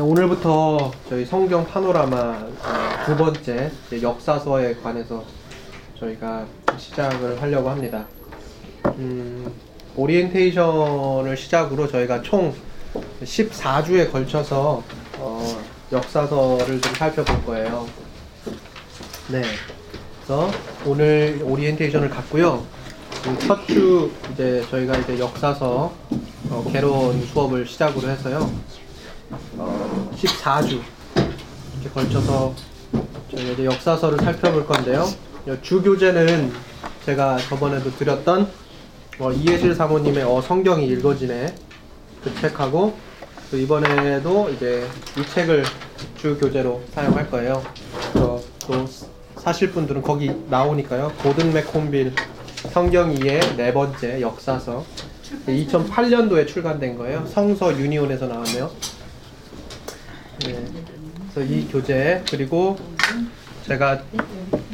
네, 0.00 0.06
오늘부터 0.06 0.92
저희 1.10 1.26
성경 1.26 1.66
파노라마 1.66 2.16
어, 2.16 3.04
두 3.04 3.14
번째 3.18 3.70
역사서에 4.00 4.76
관해서 4.82 5.22
저희가 5.98 6.46
시작을 6.78 7.42
하려고 7.42 7.68
합니다. 7.68 8.06
음, 8.96 9.52
오리엔테이션을 9.96 11.36
시작으로 11.36 11.86
저희가 11.86 12.22
총 12.22 12.54
14주에 13.22 14.10
걸쳐서 14.10 14.82
어, 15.18 15.60
역사서를 15.92 16.80
좀 16.80 16.94
살펴볼 16.94 17.44
거예요. 17.44 17.86
네. 19.28 19.42
그래서 20.24 20.50
오늘 20.86 21.42
오리엔테이션을 21.44 22.08
갖고요. 22.08 22.64
첫 23.46 23.66
주 23.66 24.10
이제 24.32 24.64
저희가 24.70 24.96
이제 24.96 25.18
역사서 25.18 25.92
어, 26.48 26.70
개론 26.72 27.20
수업을 27.26 27.66
시작으로 27.66 28.08
해서요. 28.08 28.50
어, 29.60 30.10
14주 30.16 30.80
이렇게 31.74 31.90
걸쳐서 31.92 32.54
저희가 33.30 33.52
이제 33.52 33.64
역사서를 33.66 34.18
살펴볼 34.18 34.66
건데요. 34.66 35.06
주 35.62 35.82
교재는 35.82 36.52
제가 37.04 37.38
저번에도 37.38 37.90
드렸던 37.90 38.48
어, 39.18 39.32
이해실 39.32 39.74
사모님의 39.74 40.24
어 40.24 40.40
성경이 40.40 40.86
읽어지네 40.86 41.54
그 42.24 42.34
책하고 42.40 42.96
또 43.50 43.56
이번에도 43.56 44.48
이제 44.50 44.86
이 45.18 45.22
책을 45.34 45.64
주 46.16 46.38
교재로 46.38 46.80
사용할 46.94 47.30
거예요. 47.30 47.62
또 48.14 48.42
사실 49.36 49.72
분들은 49.72 50.02
거기 50.02 50.32
나오니까요. 50.48 51.12
고든 51.22 51.52
맥콤빌 51.52 52.14
성경 52.72 53.10
이해 53.10 53.40
네 53.56 53.72
번째 53.72 54.20
역사서 54.20 54.84
2008년도에 55.46 56.46
출간된 56.46 56.96
거예요. 56.96 57.26
성서 57.26 57.76
유니온에서 57.76 58.26
나왔네요. 58.26 58.70
네. 60.44 60.64
그래서 61.34 61.52
이 61.52 61.66
교재 61.70 62.22
그리고 62.30 62.76
제가 63.66 64.02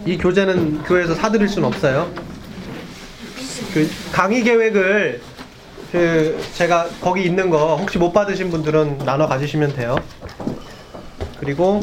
이 0.04 0.16
교재는 0.16 0.82
교회에서 0.84 1.14
사드릴 1.14 1.48
수는 1.48 1.68
없어요. 1.68 2.10
그 3.74 3.88
강의 4.12 4.42
계획을 4.42 5.20
그 5.92 6.42
제가 6.54 6.88
거기 7.00 7.24
있는 7.24 7.50
거 7.50 7.76
혹시 7.76 7.98
못 7.98 8.12
받으신 8.12 8.50
분들은 8.50 8.98
나눠 8.98 9.26
가지시면 9.26 9.74
돼요. 9.74 9.96
그리고 11.40 11.80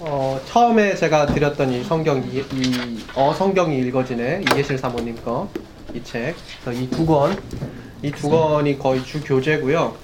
어, 0.00 0.40
처음에 0.46 0.94
제가 0.94 1.26
드렸던 1.26 1.72
이 1.72 1.84
성경 1.84 2.18
이, 2.22 2.38
이 2.38 3.04
어, 3.14 3.34
성경이 3.36 3.78
읽어지네 3.78 4.42
이계실 4.42 4.78
사모님 4.78 5.16
거 5.24 5.48
이 5.94 6.02
책, 6.04 6.36
이 6.72 6.88
두 6.88 7.04
권, 7.04 7.36
이 8.02 8.10
두 8.12 8.30
권이 8.30 8.78
거의 8.78 9.04
주 9.04 9.20
교재고요. 9.22 9.96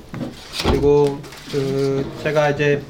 그리고 0.64 1.20
그 1.52 2.04
제가 2.22 2.50
이제 2.50 2.82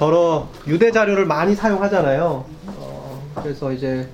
더러 0.00 0.48
유대 0.66 0.90
자료를 0.90 1.26
많이 1.26 1.54
사용하잖아요. 1.54 2.46
어, 2.68 3.32
그래서 3.34 3.70
이제 3.70 4.08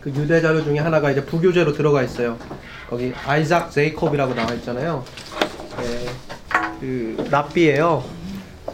그 0.00 0.10
유대 0.10 0.40
자료 0.40 0.62
중에 0.62 0.78
하나가 0.78 1.10
이제 1.10 1.24
부교재로 1.24 1.72
들어가 1.72 2.00
있어요. 2.00 2.38
거기 2.88 3.12
아이작 3.26 3.72
제이콥이라고 3.72 4.34
나와 4.34 4.52
있잖아요. 4.52 5.04
네, 5.78 6.06
그 6.78 7.26
랍비예요. 7.28 8.04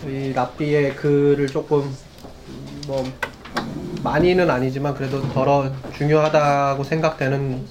이 0.09 0.33
랍비의 0.35 0.97
글을 0.97 1.47
조금 1.47 1.91
뭐 2.87 3.03
많이는 4.03 4.51
아니지만 4.51 4.93
그래도 4.93 5.27
더러 5.33 5.73
중요하다고 5.97 6.85
생각되는 6.85 7.67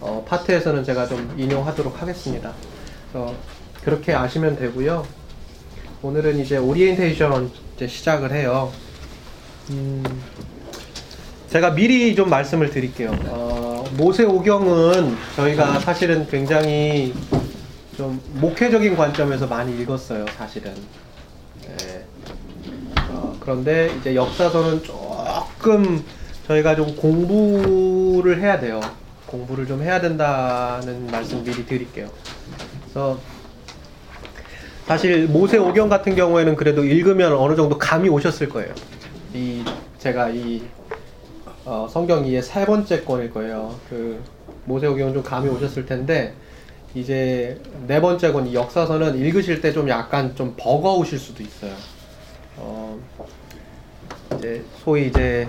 어, 0.00 0.24
파트에서는 0.26 0.84
제가 0.84 1.06
좀 1.06 1.34
인용하도록 1.36 2.00
하겠습니다. 2.00 2.50
그래서 3.12 3.34
그렇게 3.84 4.14
아시면 4.14 4.56
되고요. 4.56 5.04
오늘은 6.00 6.38
이제 6.38 6.56
오리엔테이션 6.56 7.63
이제 7.76 7.86
시작을 7.88 8.32
해요. 8.32 8.72
음, 9.70 10.02
제가 11.50 11.70
미리 11.74 12.14
좀 12.14 12.30
말씀을 12.30 12.70
드릴게요. 12.70 13.16
어, 13.26 13.84
모세오경은 13.96 15.16
저희가 15.36 15.80
사실은 15.80 16.26
굉장히 16.28 17.14
좀 17.96 18.20
목회적인 18.34 18.96
관점에서 18.96 19.46
많이 19.46 19.80
읽었어요, 19.80 20.26
사실은. 20.36 20.74
네. 21.62 22.04
어, 23.10 23.36
그런데 23.40 23.92
이제 24.00 24.14
역사서는 24.14 24.82
조금 24.82 26.04
저희가 26.46 26.76
좀 26.76 26.94
공부를 26.96 28.40
해야 28.40 28.60
돼요. 28.60 28.80
공부를 29.26 29.66
좀 29.66 29.82
해야 29.82 30.00
된다는 30.00 31.06
말씀 31.10 31.42
미리 31.42 31.64
드릴게요. 31.66 32.08
그래서 32.82 33.18
사실 34.86 35.26
모세 35.26 35.56
오경 35.56 35.88
같은 35.88 36.14
경우에는 36.14 36.56
그래도 36.56 36.84
읽으면 36.84 37.32
어느 37.34 37.56
정도 37.56 37.78
감이 37.78 38.08
오셨을 38.08 38.48
거예요. 38.50 38.74
이 39.32 39.64
제가 39.98 40.28
이 40.30 40.62
어, 41.64 41.88
성경 41.90 42.26
이의 42.26 42.42
세 42.42 42.66
번째 42.66 43.02
권일 43.04 43.32
거예요. 43.32 43.74
그 43.88 44.22
모세 44.66 44.86
오경은 44.86 45.14
좀 45.14 45.22
감이 45.22 45.48
오셨을 45.48 45.86
텐데 45.86 46.34
이제 46.94 47.58
네 47.86 48.00
번째 48.00 48.32
권 48.32 48.52
역사서는 48.52 49.16
읽으실 49.18 49.60
때 49.60 49.72
좀 49.72 49.88
약간 49.88 50.36
좀 50.36 50.54
버거우실 50.56 51.18
수도 51.18 51.42
있어요. 51.42 51.72
어, 52.58 52.98
이제 54.36 54.62
소위 54.84 55.06
이제 55.06 55.48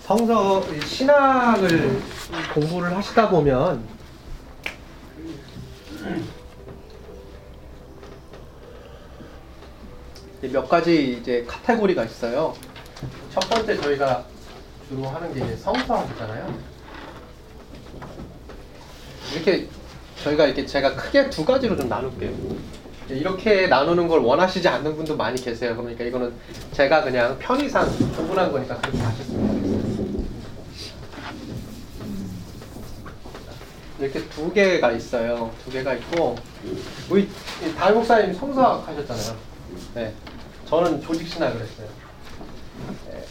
성서 0.00 0.64
신학을 0.86 2.00
공부를 2.54 2.96
하시다 2.96 3.28
보면 3.28 3.82
몇 10.42 10.68
가지 10.68 11.18
이제 11.20 11.44
카테고리가 11.48 12.04
있어요. 12.04 12.54
첫 13.32 13.40
번째 13.48 13.80
저희가 13.80 14.24
주로 14.88 15.06
하는 15.08 15.34
게 15.34 15.44
이제 15.44 15.56
성서학이잖아요. 15.56 16.58
이렇게 19.34 19.68
저희가 20.22 20.46
이렇게 20.46 20.64
제가 20.64 20.94
크게 20.94 21.28
두 21.30 21.44
가지로 21.44 21.76
좀 21.76 21.88
나눌게요. 21.88 22.32
이렇게 23.08 23.66
나누는 23.66 24.06
걸 24.06 24.20
원하시지 24.20 24.66
않는 24.68 24.96
분도 24.96 25.16
많이 25.16 25.40
계세요. 25.40 25.74
그러니까 25.76 26.04
이거는 26.04 26.32
제가 26.72 27.02
그냥 27.02 27.38
편의상 27.38 27.88
구분한 28.14 28.52
거니까 28.52 28.76
그렇게 28.78 28.98
하셨으면 28.98 29.62
좋겠어요. 29.62 30.08
이렇게 34.00 34.28
두 34.28 34.52
개가 34.52 34.92
있어요. 34.92 35.50
두 35.64 35.70
개가 35.70 35.94
있고 35.94 36.36
우리 37.10 37.28
다임 37.76 37.94
목사님 37.96 38.32
성서학 38.34 38.86
하셨잖아요. 38.86 39.36
네. 39.94 40.14
저는 40.68 41.00
조직 41.00 41.26
신학을 41.26 41.62
했어요. 41.62 41.88
네. 43.08 43.24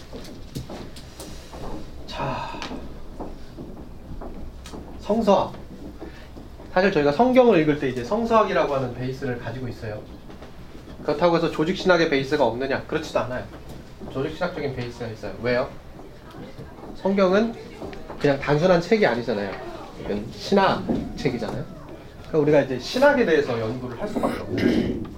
자, 2.08 2.60
성서학. 5.02 5.54
사실 6.74 6.92
저희가 6.92 7.12
성경을 7.12 7.60
읽을 7.60 7.80
때 7.80 7.90
이제 7.90 8.04
성서학이라고 8.04 8.76
하는 8.76 8.96
베이스를 8.96 9.38
가지고 9.40 9.68
있어요. 9.68 10.02
그렇다고 11.04 11.38
해서 11.38 11.52
조직 11.52 11.78
신학의 11.78 12.10
베이스가 12.10 12.44
없느냐? 12.44 12.84
그렇지도 12.88 13.20
않아요. 13.20 13.46
조직 14.12 14.36
신학적인 14.36 14.76
베이스가 14.76 15.06
있어요. 15.08 15.34
왜요? 15.44 15.70
성경은 16.96 17.54
그냥 18.20 18.40
단순한 18.40 18.82
책이 18.82 19.06
아니잖아요. 19.06 19.52
이건 20.04 20.26
신학 20.32 20.84
책이잖아요. 21.16 21.64
그러니까 22.30 22.38
우리가 22.40 22.62
이제 22.62 22.80
신학에 22.80 23.26
대해서 23.26 23.60
연구를 23.60 24.02
할 24.02 24.08
수밖에 24.08 24.42
없는 24.42 25.18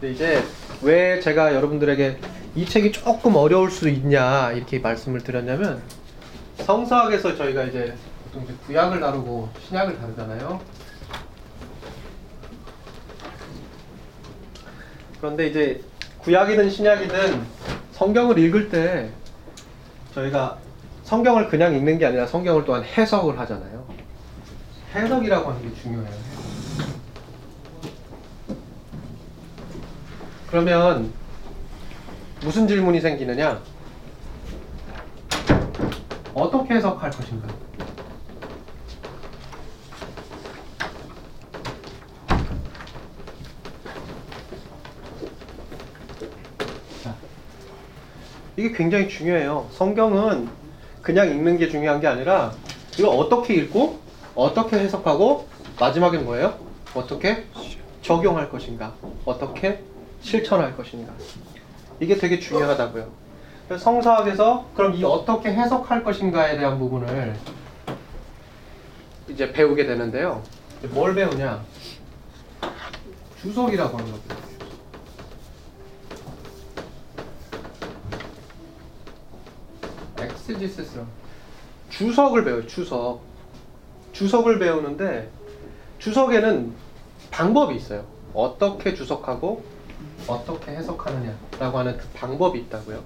근데 0.00 0.14
이제 0.14 0.42
왜 0.82 1.20
제가 1.20 1.54
여러분들에게 1.54 2.18
이 2.56 2.66
책이 2.66 2.92
조금 2.92 3.36
어려울 3.36 3.70
수 3.70 3.88
있냐 3.88 4.52
이렇게 4.52 4.80
말씀을 4.80 5.20
드렸냐면 5.20 5.80
성서학에서 6.58 7.36
저희가 7.36 7.64
이제 7.64 7.94
보통 8.24 8.42
이제 8.44 8.54
구약을 8.66 9.00
다루고 9.00 9.48
신약을 9.68 9.98
다루잖아요. 9.98 10.60
그런데 15.20 15.46
이제 15.46 15.80
구약이든 16.18 16.68
신약이든 16.68 17.42
성경을 17.92 18.38
읽을 18.38 18.68
때 18.68 19.08
저희가 20.14 20.58
성경을 21.04 21.48
그냥 21.48 21.74
읽는 21.74 21.98
게 21.98 22.06
아니라 22.06 22.26
성경을 22.26 22.64
또한 22.64 22.82
해석을 22.82 23.38
하잖아요. 23.38 23.86
해석이라고 24.94 25.50
하는 25.50 25.62
게 25.62 25.80
중요해요. 25.80 26.31
그러면 30.52 31.10
무슨 32.42 32.68
질문이 32.68 33.00
생기느냐? 33.00 33.58
어떻게 36.34 36.74
해석할 36.74 37.10
것인가? 37.10 37.48
이게 48.58 48.72
굉장히 48.72 49.08
중요해요. 49.08 49.70
성경은 49.72 50.50
그냥 51.00 51.30
읽는 51.30 51.56
게 51.56 51.70
중요한 51.70 51.98
게 51.98 52.06
아니라 52.06 52.52
이거 52.98 53.08
어떻게 53.08 53.54
읽고 53.54 54.00
어떻게 54.34 54.80
해석하고 54.80 55.48
마지막엔 55.80 56.26
뭐예요? 56.26 56.58
어떻게 56.94 57.46
적용할 58.02 58.50
것인가, 58.50 58.92
어떻게 59.24 59.82
실천할 60.22 60.76
것인가. 60.76 61.12
이게 62.00 62.16
되게 62.16 62.38
중요하다고요. 62.38 63.22
성서학에서 63.78 64.66
그럼 64.74 64.94
이 64.94 65.04
어떻게 65.04 65.52
해석할 65.52 66.04
것인가에 66.04 66.56
대한 66.58 66.78
부분을 66.78 67.36
이제 69.28 69.52
배우게 69.52 69.86
되는데요. 69.86 70.42
뭘 70.90 71.14
배우냐? 71.14 71.64
주석이라고 73.40 73.98
하는 73.98 74.10
겁니다. 74.10 74.36
엑스지스스 80.18 81.02
주석을 81.90 82.44
배워요. 82.44 82.66
주석. 82.66 83.20
주석을 84.12 84.58
배우는데 84.58 85.30
주석에는 85.98 86.72
방법이 87.30 87.74
있어요. 87.76 88.04
어떻게 88.34 88.94
주석하고 88.94 89.71
어떻게 90.26 90.72
해석하느냐라고 90.72 91.78
하는 91.78 91.96
그 91.96 92.08
방법이 92.14 92.58
있다고요. 92.60 93.02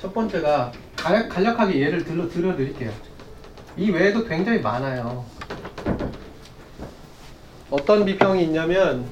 첫 0.00 0.14
번째가 0.14 0.72
간략, 0.96 1.28
간략하게 1.28 1.80
예를 1.80 2.04
들어 2.04 2.28
드려드릴게요. 2.28 2.92
이 3.76 3.90
외에도 3.90 4.24
굉장히 4.24 4.60
많아요. 4.60 5.24
어떤 7.70 8.04
비평이 8.04 8.44
있냐면 8.44 9.06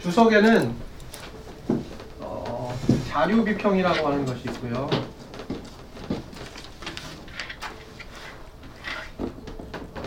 주석에는 0.00 0.74
어, 2.20 2.74
자료 3.08 3.44
비평이라고 3.44 4.06
하는 4.06 4.24
것이 4.24 4.42
있고요. 4.48 4.88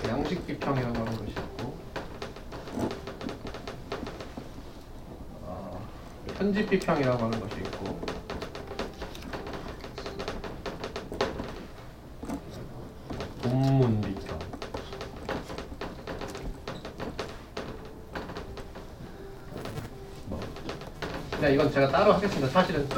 양식 0.08 0.46
비평이라고 0.48 1.04
어, 5.44 5.88
편집 6.44 6.70
비평이라고 6.70 7.24
하는 7.24 7.40
것이 7.40 7.56
있고 7.62 7.98
본문 13.42 14.02
비평 14.02 14.40
뭐. 20.28 20.40
그냥 21.32 21.54
이건 21.54 21.72
제가 21.72 21.88
따로 21.88 22.12
하겠습니다. 22.12 22.50
사실은 22.50 22.90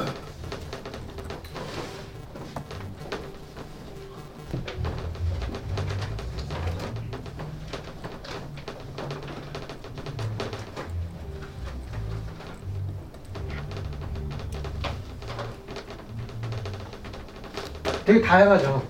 다양하죠. 18.26 18.82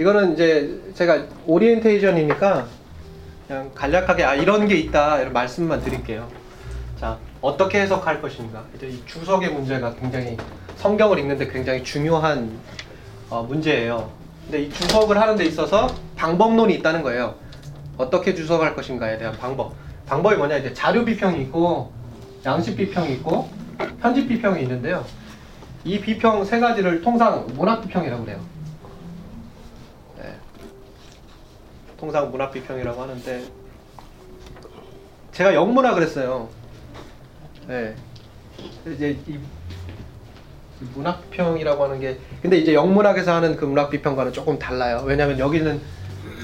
이거는 0.00 0.32
이제 0.32 0.80
제가 0.94 1.26
오리엔테이션이니까 1.46 2.66
그냥 3.46 3.70
간략하게 3.74 4.24
아 4.24 4.34
이런 4.34 4.66
게 4.66 4.76
있다 4.76 5.20
이런 5.20 5.32
말씀만 5.32 5.82
드릴게요. 5.82 6.28
자 6.98 7.18
어떻게 7.40 7.80
해석할 7.80 8.22
것인가 8.22 8.64
이제 8.74 8.88
이 8.88 9.02
주석의 9.06 9.50
문제가 9.50 9.94
굉장히 9.94 10.36
성경을 10.76 11.18
읽는데 11.18 11.48
굉장히 11.48 11.84
중요한 11.84 12.58
어, 13.28 13.42
문제예요. 13.42 14.10
근데 14.44 14.62
이 14.62 14.70
주석을 14.70 15.20
하는 15.20 15.36
데 15.36 15.44
있어서 15.44 15.88
방법론이 16.16 16.74
있다는 16.76 17.02
거예요. 17.02 17.34
어떻게 17.98 18.34
주석할 18.34 18.74
것인가에 18.74 19.18
대한 19.18 19.36
방법. 19.36 19.74
방법이 20.06 20.36
뭐냐 20.36 20.56
이제 20.56 20.72
자료 20.72 21.04
비평이 21.04 21.42
있고 21.42 21.92
양식 22.46 22.76
비평이 22.76 23.12
있고 23.14 23.50
편집 24.00 24.28
비평이 24.28 24.62
있는데요. 24.62 25.04
이 25.84 26.00
비평 26.00 26.44
세 26.44 26.58
가지를 26.60 27.02
통상 27.02 27.46
문학 27.54 27.82
비평이라고 27.82 28.24
그래요. 28.24 28.40
통상 32.08 32.30
문학 32.30 32.50
비평이라고 32.52 33.02
하는데 33.02 33.44
제가 35.32 35.54
영문화 35.54 35.94
그랬어요. 35.94 36.48
네. 37.66 37.94
이제 38.86 39.18
이 39.26 39.38
문학 40.94 41.30
비평이라고 41.30 41.84
하는 41.84 42.00
게 42.00 42.18
근데 42.40 42.56
이제 42.56 42.72
영문학에서 42.72 43.34
하는 43.34 43.56
그 43.56 43.66
문학 43.66 43.90
비평과는 43.90 44.32
조금 44.32 44.58
달라요. 44.58 45.02
왜냐하면 45.04 45.38
여기는 45.38 45.78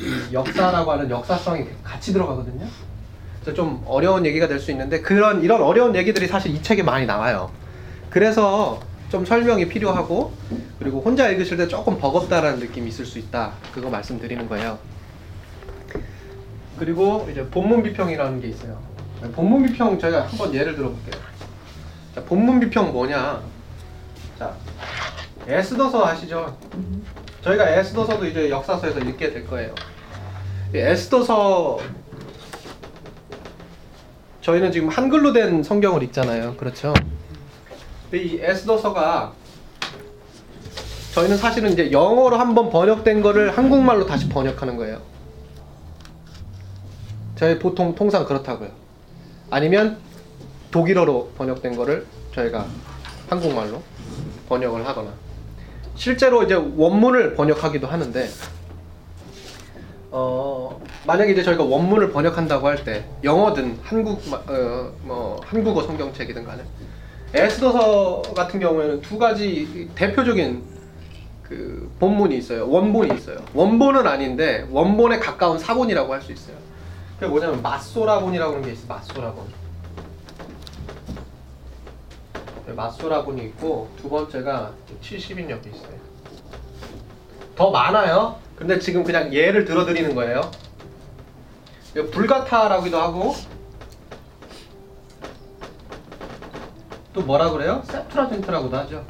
이 0.02 0.34
역사라고 0.34 0.92
하는 0.92 1.08
역사성이 1.08 1.64
같이 1.82 2.12
들어가거든요. 2.12 2.66
그래서 3.40 3.56
좀 3.56 3.82
어려운 3.86 4.26
얘기가 4.26 4.46
될 4.46 4.60
수 4.60 4.70
있는데 4.70 5.00
그런 5.00 5.42
이런 5.42 5.62
어려운 5.62 5.96
얘기들이 5.96 6.26
사실 6.26 6.54
이 6.54 6.62
책에 6.62 6.82
많이 6.82 7.06
나와요. 7.06 7.50
그래서 8.10 8.80
좀 9.08 9.24
설명이 9.24 9.68
필요하고 9.68 10.30
그리고 10.78 11.00
혼자 11.00 11.30
읽으실 11.30 11.56
때 11.56 11.66
조금 11.68 11.98
버겁다라는 11.98 12.58
느낌이 12.58 12.88
있을 12.88 13.06
수 13.06 13.18
있다. 13.18 13.52
그거 13.72 13.88
말씀드리는 13.88 14.46
거예요. 14.46 14.78
그리고 16.78 17.26
이제 17.30 17.44
본문 17.48 17.82
비평이라는 17.82 18.40
게 18.40 18.48
있어요. 18.48 18.78
본문 19.34 19.66
비평 19.66 19.98
저희가 19.98 20.26
한번 20.26 20.54
예를 20.54 20.76
들어볼게요. 20.76 21.22
자, 22.14 22.22
본문 22.24 22.60
비평 22.60 22.92
뭐냐? 22.92 23.42
자, 24.38 24.54
에스더서 25.46 26.04
아시죠? 26.06 26.56
저희가 27.42 27.68
에스더서도 27.68 28.26
이제 28.26 28.50
역사서에서 28.50 29.00
읽게 29.00 29.32
될 29.32 29.46
거예요. 29.46 29.74
이 30.74 30.78
에스더서 30.78 31.78
저희는 34.40 34.72
지금 34.72 34.88
한글로 34.88 35.32
된 35.32 35.62
성경을 35.62 36.02
읽잖아요. 36.04 36.56
그렇죠? 36.56 36.92
근데 38.10 38.24
이 38.24 38.38
에스더서가 38.40 39.32
저희는 41.14 41.36
사실은 41.36 41.72
이제 41.72 41.92
영어로 41.92 42.36
한번 42.36 42.70
번역된 42.70 43.22
거를 43.22 43.56
한국말로 43.56 44.04
다시 44.04 44.28
번역하는 44.28 44.76
거예요. 44.76 45.00
저희 47.36 47.58
보통 47.58 47.94
통상 47.94 48.24
그렇다고요. 48.24 48.70
아니면 49.50 49.98
독일어로 50.70 51.32
번역된 51.36 51.76
거를 51.76 52.06
저희가 52.34 52.66
한국말로 53.28 53.82
번역을 54.48 54.86
하거나 54.86 55.10
실제로 55.96 56.42
이제 56.42 56.54
원문을 56.54 57.34
번역하기도 57.34 57.86
하는데 57.86 58.28
어 60.10 60.80
만약에 61.06 61.32
이제 61.32 61.42
저희가 61.42 61.64
원문을 61.64 62.12
번역한다고 62.12 62.66
할 62.68 62.84
때 62.84 63.04
영어든 63.22 63.78
한국 63.82 64.20
어, 64.32 64.92
뭐 65.02 65.40
한국어 65.44 65.82
성경책이든 65.82 66.44
간에 66.44 66.62
에스더서 67.32 68.22
같은 68.34 68.60
경우에는 68.60 69.00
두 69.00 69.18
가지 69.18 69.88
대표적인 69.94 70.62
그 71.42 71.90
본문이 72.00 72.36
있어요. 72.38 72.68
원본이 72.68 73.14
있어요. 73.16 73.38
원본은 73.54 74.06
아닌데 74.06 74.66
원본에 74.70 75.18
가까운 75.18 75.58
사본이라고 75.58 76.12
할 76.12 76.22
수 76.22 76.32
있어요. 76.32 76.56
그게 77.24 77.30
뭐냐면 77.30 77.62
마소라본이라고 77.62 78.52
하는 78.52 78.66
게 78.66 78.72
있어요. 78.72 78.86
마소라본. 78.86 79.46
네, 82.66 82.72
마소라본이 82.74 83.44
있고 83.46 83.88
두 83.96 84.10
번째가 84.10 84.74
70인역이 85.00 85.74
있어요. 85.74 86.04
더 87.56 87.70
많아요. 87.70 88.38
근데 88.56 88.78
지금 88.78 89.04
그냥 89.04 89.32
예를 89.32 89.64
들어드리는 89.64 90.14
거예요. 90.14 90.50
불가타라고도 92.12 93.00
하고 93.00 93.34
또 97.14 97.22
뭐라 97.22 97.50
그래요? 97.50 97.82
Septuagint라고도 97.86 98.76
하죠. 98.78 99.06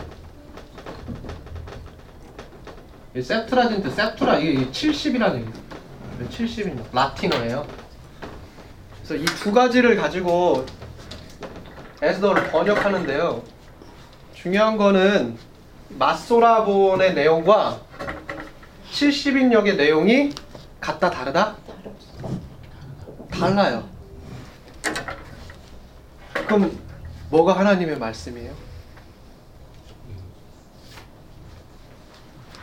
이 3.16 3.22
Septuagint, 3.22 3.90
Septua 3.90 4.38
이게 4.38 4.70
70이라는 4.70 5.34
얘기예요. 5.36 5.64
70인 6.30 6.80
라틴어예요. 6.92 7.83
그래서 9.06 9.16
이 9.22 9.24
두 9.36 9.52
가지를 9.52 9.96
가지고 9.96 10.64
에스더를 12.00 12.50
번역하는데요. 12.50 13.42
중요한 14.34 14.76
거는 14.76 15.36
마소라본의 15.90 17.14
내용과 17.14 17.80
70인역의 18.90 19.76
내용이 19.76 20.32
같다 20.80 21.10
다르다? 21.10 21.56
달라요. 23.30 23.88
그럼 26.46 26.78
뭐가 27.30 27.58
하나님의 27.58 27.98
말씀이에요? 27.98 28.52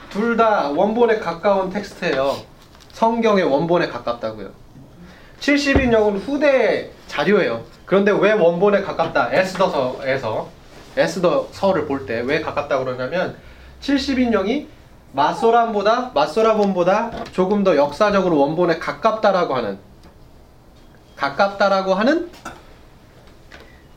둘 0.09 0.35
다 0.35 0.69
원본에 0.69 1.19
가까운 1.19 1.69
텍스트예요. 1.69 2.35
성경의 2.93 3.45
원본에 3.45 3.87
가깝다고요. 3.87 4.60
70인역은 5.41 6.19
후대 6.25 6.91
자료예요. 7.07 7.63
그런데 7.85 8.11
왜 8.11 8.31
원본에 8.31 8.81
가깝다? 8.81 9.29
에스더서에서 9.33 10.49
에스더서를 10.95 11.87
볼 11.87 12.05
때 12.05 12.21
왜 12.21 12.41
가깝다고 12.41 12.85
그러냐면 12.85 13.35
70인역이 13.81 14.67
마소람보다 15.13 16.11
마소라본보다 16.13 17.11
조금 17.33 17.63
더 17.63 17.75
역사적으로 17.75 18.37
원본에 18.39 18.77
가깝다라고 18.77 19.55
하는 19.55 19.79
가깝다라고 21.15 21.95
하는 21.95 22.29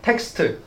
텍스트 0.02 0.60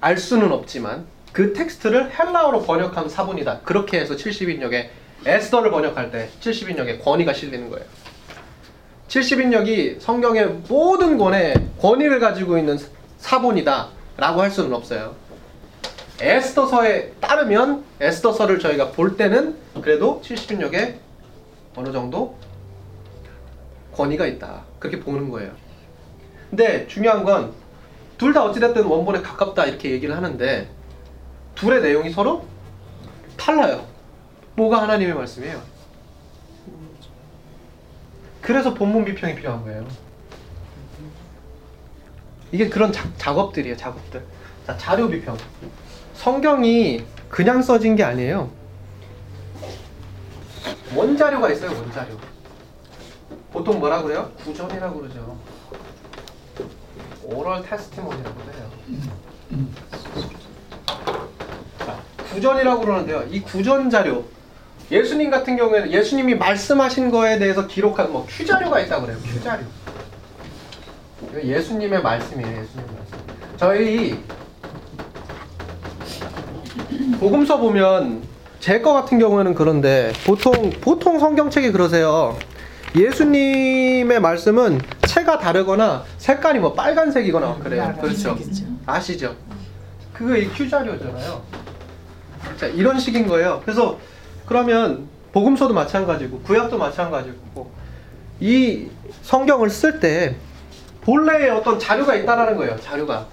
알 0.00 0.16
수는 0.16 0.52
없지만 0.52 1.06
그 1.32 1.52
텍스트를 1.52 2.12
헬라어로 2.18 2.62
번역한 2.62 3.08
사본이다. 3.08 3.60
그렇게 3.64 3.98
해서 4.00 4.14
70인역에 4.14 4.88
에스더를 5.26 5.70
번역할 5.70 6.10
때 6.10 6.30
70인역에 6.40 7.02
권위가 7.02 7.32
실리는 7.32 7.68
거예요. 7.70 7.84
70인역이 9.18 10.00
성경의 10.00 10.46
모든 10.68 11.16
권의 11.16 11.54
권위를 11.80 12.18
가지고 12.18 12.58
있는 12.58 12.76
사본이다 13.18 13.88
라고 14.16 14.42
할 14.42 14.50
수는 14.50 14.72
없어요. 14.72 15.14
에스더서에 16.20 17.12
따르면 17.20 17.84
에스더서를 18.00 18.58
저희가 18.58 18.90
볼 18.90 19.16
때는 19.16 19.56
그래도 19.82 20.20
70인역에 20.24 20.96
어느 21.76 21.92
정도 21.92 22.36
권위가 23.92 24.26
있다. 24.26 24.62
그렇게 24.80 24.98
보는 24.98 25.30
거예요. 25.30 25.52
근데 26.50 26.86
중요한 26.88 27.24
건 27.24 27.52
둘 28.16 28.32
다 28.32 28.44
어찌됐든 28.44 28.84
원본에 28.84 29.22
가깝다 29.22 29.64
이렇게 29.66 29.90
얘기를 29.90 30.16
하는데 30.16 30.68
둘의 31.56 31.82
내용이 31.82 32.10
서로 32.10 32.44
달라요. 33.36 33.84
뭐가 34.54 34.82
하나님의 34.82 35.14
말씀이에요? 35.14 35.60
그래서 38.44 38.74
본문 38.74 39.06
비평이 39.06 39.36
필요한 39.36 39.62
거예요. 39.64 39.86
이게 42.52 42.68
그런 42.68 42.92
자, 42.92 43.08
작업들이에요, 43.16 43.74
작업들. 43.74 44.22
자, 44.66 44.76
자료 44.76 45.08
비평. 45.08 45.36
성경이 46.12 47.02
그냥 47.30 47.62
써진 47.62 47.96
게 47.96 48.04
아니에요. 48.04 48.50
원자료가 50.94 51.50
있어요, 51.52 51.70
원자료. 51.72 52.18
보통 53.50 53.80
뭐라 53.80 54.02
그래요? 54.02 54.30
구전이라고 54.44 55.00
그러죠. 55.00 55.38
오럴 57.22 57.62
테스티몬이라고 57.62 58.40
해요. 58.40 58.70
자, 61.78 61.98
구전이라고 62.30 62.80
그러는데요. 62.82 63.22
이 63.30 63.40
구전 63.40 63.88
자료. 63.88 64.33
예수님 64.90 65.30
같은 65.30 65.56
경우에는 65.56 65.90
예수님이 65.90 66.34
말씀하신 66.34 67.10
거에 67.10 67.38
대해서 67.38 67.66
기록한 67.66 68.12
뭐 68.12 68.26
큐자료가 68.28 68.80
있다고 68.80 69.06
그래요. 69.06 69.18
큐자료. 69.24 69.62
이거 71.30 71.42
예수님의 71.42 72.02
말씀이에요. 72.02 72.50
예수님의 72.62 72.94
말씀. 72.94 73.18
저희 73.56 74.22
복음서 77.18 77.58
보면 77.58 78.22
제 78.60 78.80
거 78.80 78.92
같은 78.94 79.18
경우에는 79.18 79.54
그런데 79.54 80.12
보통 80.26 80.70
보통 80.80 81.18
성경책이 81.18 81.72
그러세요. 81.72 82.36
예수님의 82.96 84.20
말씀은 84.20 84.80
채가 85.06 85.38
다르거나 85.38 86.04
색깔이 86.18 86.60
뭐 86.60 86.72
빨간색이거나 86.74 87.58
그래요. 87.62 87.94
그렇죠. 88.00 88.38
아시죠? 88.86 89.34
그거 90.12 90.36
이큐 90.36 90.68
자료잖아요. 90.68 91.42
자, 92.58 92.66
이런 92.66 92.98
식인 92.98 93.26
거예요. 93.26 93.60
그래서 93.64 93.98
그러면 94.46 95.08
복음서도 95.32 95.74
마찬가지고 95.74 96.40
구약도 96.40 96.78
마찬가지고 96.78 97.70
이 98.40 98.88
성경을 99.22 99.70
쓸 99.70 100.00
때 100.00 100.36
본래의 101.00 101.50
어떤 101.50 101.78
자료가 101.78 102.14
있다라는 102.14 102.56
거예요. 102.56 102.80
자료가. 102.80 103.26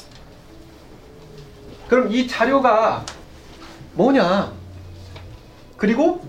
그럼 1.88 2.12
이 2.12 2.28
자료가 2.28 3.06
뭐냐? 3.94 4.52
그리고 5.78 6.22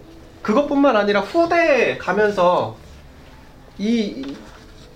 그것뿐만 0.43 0.97
아니라 0.97 1.21
후대에 1.21 1.99
가면서 1.99 2.77
이 3.79 4.37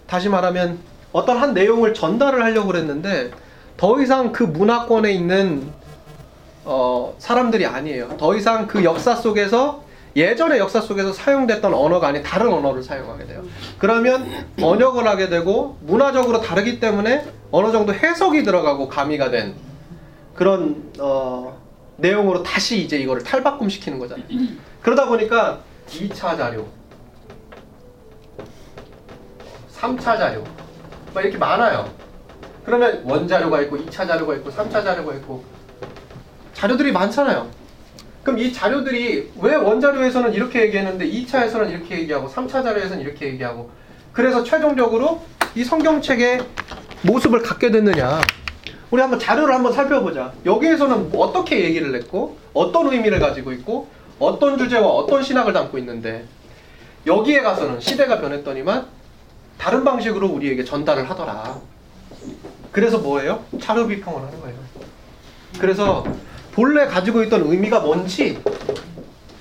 다시 0.07 0.29
말하면 0.29 0.79
어떤 1.13 1.39
한 1.39 1.55
내용을 1.55 1.95
전달을 1.95 2.43
하려고 2.43 2.69
그랬는데 2.69 3.31
더 3.77 4.01
이상 4.01 4.33
그 4.33 4.43
문화권에 4.43 5.13
있는 5.13 5.73
어, 6.69 7.15
사람들이 7.19 7.65
아니에요. 7.65 8.17
더 8.19 8.35
이상 8.35 8.67
그 8.67 8.83
역사 8.83 9.15
속에서 9.15 9.85
예전의 10.17 10.59
역사 10.59 10.81
속에서 10.81 11.13
사용됐던 11.13 11.73
언어가 11.73 12.09
아닌 12.09 12.23
다른 12.23 12.53
언어를 12.53 12.83
사용하게 12.83 13.27
돼요. 13.27 13.45
그러면 13.79 14.27
번역을 14.59 15.07
하게 15.07 15.29
되고 15.29 15.79
문화적으로 15.83 16.41
다르기 16.41 16.81
때문에 16.81 17.25
어느 17.53 17.71
정도 17.71 17.95
해석이 17.95 18.43
들어가고 18.43 18.89
가미가 18.89 19.31
된 19.31 19.55
그런 20.35 20.91
어, 20.99 21.57
내용으로 21.99 22.43
다시 22.43 22.83
이제 22.83 22.99
이거를 22.99 23.23
탈바꿈 23.23 23.69
시키는 23.69 23.99
거잖아요. 24.01 24.27
그러다 24.83 25.07
보니까 25.07 25.61
2차 25.89 26.37
자료, 26.37 26.67
3차 29.73 30.19
자료, 30.19 30.43
막 31.15 31.21
이렇게 31.21 31.39
많아요. 31.39 31.89
그러면 32.65 33.03
원자료가 33.05 33.63
있고 33.63 33.77
2차 33.79 34.07
자료가 34.09 34.35
있고 34.37 34.51
3차 34.51 34.83
자료가 34.83 35.15
있고 35.15 35.45
자료들이 36.57 36.91
많잖아요. 36.93 37.49
그럼 38.23 38.39
이 38.39 38.53
자료들이 38.53 39.33
왜 39.41 39.55
원자료에서는 39.55 40.33
이렇게 40.33 40.63
얘기했는데 40.63 41.09
2차에서는 41.09 41.71
이렇게 41.71 42.01
얘기하고 42.01 42.29
3차 42.29 42.65
자료에서는 42.65 43.01
이렇게 43.01 43.27
얘기하고 43.27 43.71
그래서 44.13 44.43
최종적으로 44.43 45.23
이 45.55 45.63
성경책의 45.63 46.41
모습을 47.03 47.43
갖게 47.43 47.71
됐느냐 47.71 48.21
우리 48.91 49.01
한번 49.01 49.21
자료를 49.21 49.55
한번 49.55 49.73
살펴보자 49.73 50.33
여기에서는 50.45 51.13
어떻게 51.15 51.63
얘기를 51.63 51.95
했고 51.95 52.39
어떤 52.53 52.91
의미를 52.93 53.21
가지고 53.21 53.53
있고 53.53 53.89
어떤 54.19 54.59
주제와 54.59 54.89
어떤 54.89 55.23
신학을 55.23 55.53
담고 55.53 55.79
있는데 55.79 56.25
여기에 57.07 57.43
가서는 57.43 57.81
시대가 57.81 58.21
변했더니만 58.21 58.87
다른 59.59 59.85
방식으로 59.85 60.27
우리에게 60.29 60.65
전달을 60.65 61.09
하더라 61.11 61.61
그래서 62.73 62.99
뭐예요? 62.99 63.45
자료 63.61 63.87
비평을 63.87 64.21
하는 64.21 64.41
거예요 64.41 64.57
그래서 65.61 66.05
본래 66.57 66.87
가지고 66.87 67.23
있던 67.23 67.43
의미가 67.43 67.81
뭔지 67.81 68.43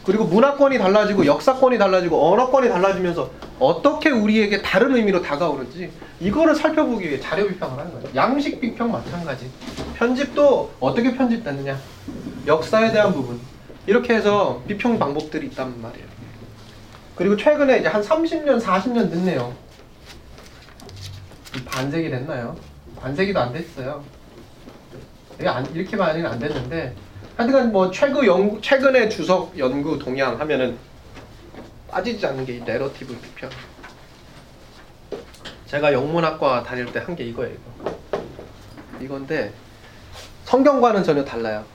그리고 0.04 0.26
문화권이 0.26 0.78
달라지고 0.78 1.26
역사권이 1.26 1.78
달라지고 1.78 2.34
언어권이 2.34 2.68
달라지면서 2.68 3.32
어떻게 3.58 4.10
우리에게 4.10 4.62
다른 4.62 4.94
의미로 4.94 5.22
다가오는지 5.22 5.92
이거를 6.20 6.54
살펴보기 6.54 7.08
위해 7.08 7.20
자료 7.22 7.48
비평을 7.48 7.80
하는 7.80 7.94
거예요. 7.94 8.10
양식 8.16 8.60
비평 8.60 8.92
마찬가지. 8.92 9.50
편집도 9.96 10.74
어떻게 10.82 11.16
편집됐느냐. 11.16 11.80
역사에 12.46 12.92
대한 12.92 13.14
부분. 13.14 13.40
이렇게 13.88 14.14
해서 14.14 14.62
비평 14.68 15.00
방법들이 15.00 15.48
있단 15.48 15.82
말이에요. 15.82 16.06
그리고 17.16 17.38
최근에 17.38 17.80
이제 17.80 17.88
한 17.88 18.02
30년, 18.02 18.62
40년 18.62 19.10
됐네요. 19.10 19.54
반세기 21.66 22.10
됐나요? 22.10 22.58
반세기도 23.00 23.40
안 23.40 23.54
됐어요. 23.54 24.04
이게 25.40 25.48
안, 25.48 25.66
이렇게 25.74 25.96
많이는 25.96 26.30
안 26.30 26.40
됐는데 26.40 26.94
하여튼간 27.38 27.72
뭐 27.72 27.92
최근 27.92 28.26
연구, 28.26 28.62
최근의 28.62 29.10
주석 29.10 29.58
연구 29.60 30.00
동향 30.00 30.40
하면은 30.40 30.78
빠지지 31.90 32.26
않는 32.26 32.46
게 32.46 32.58
이 32.58 32.62
내러티브 32.62 33.16
비평. 33.18 33.50
제가 35.68 35.92
영문학과 35.94 36.64
다닐 36.64 36.86
때 36.92 37.00
한 37.00 37.16
게 37.16 37.26
이거예요. 37.26 37.54
이거. 37.82 38.00
이건데 39.02 39.52
성경과는 40.46 41.04
전혀 41.04 41.26
달라요. 41.26 41.66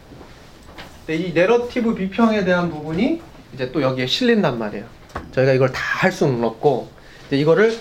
근데 1.07 1.23
이 1.23 1.33
내러티브 1.33 1.95
비평에 1.95 2.45
대한 2.45 2.71
부분이 2.71 3.21
이제 3.55 3.71
또 3.73 3.83
여기에 3.83 4.07
실린단 4.07 4.59
말이에요. 4.59 4.85
저희가 5.33 5.53
이걸 5.53 5.71
다 5.73 5.91
할 6.01 6.11
수는 6.11 6.43
없고 6.43 6.89
이제 7.27 7.37
이거를 7.37 7.77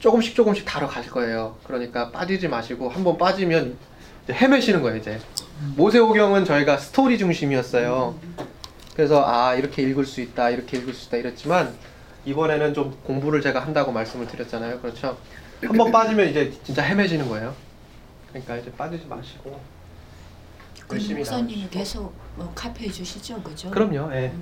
조금씩 0.00 0.34
조금씩 0.34 0.64
다뤄 0.64 0.88
갈 0.88 1.06
거예요. 1.06 1.56
그러니까 1.62 2.10
빠지지 2.10 2.48
마시고 2.48 2.88
한번 2.88 3.16
빠지면 3.16 3.76
헤매시는 4.28 4.82
거예요, 4.82 4.96
이제. 4.98 5.20
모세오경은 5.76 6.44
저희가 6.44 6.78
스토리 6.78 7.18
중심이었어요. 7.18 8.14
그래서 8.94 9.24
아 9.26 9.54
이렇게 9.54 9.82
읽을 9.82 10.04
수 10.04 10.20
있다, 10.20 10.50
이렇게 10.50 10.78
읽을 10.78 10.94
수 10.94 11.08
있다 11.08 11.18
이랬지만 11.18 11.74
이번에는 12.24 12.74
좀 12.74 12.96
공부를 13.04 13.40
제가 13.40 13.60
한다고 13.60 13.92
말씀을 13.92 14.26
드렸잖아요. 14.26 14.80
그렇죠? 14.80 15.16
한번 15.62 15.92
빠지면 15.92 16.28
이제 16.28 16.52
진짜 16.64 16.82
헤매지는 16.82 17.28
거예요. 17.28 17.54
그러니까 18.28 18.56
이제 18.56 18.72
빠지지 18.72 19.06
마시고 19.06 19.60
그 20.86 20.96
열심히 20.96 21.16
목사님이. 21.16 21.68
계속 21.70 22.14
뭐 22.36 22.50
카페해 22.54 22.90
주시죠, 22.90 23.42
그죠? 23.42 23.70
그럼요. 23.70 24.12
예. 24.14 24.32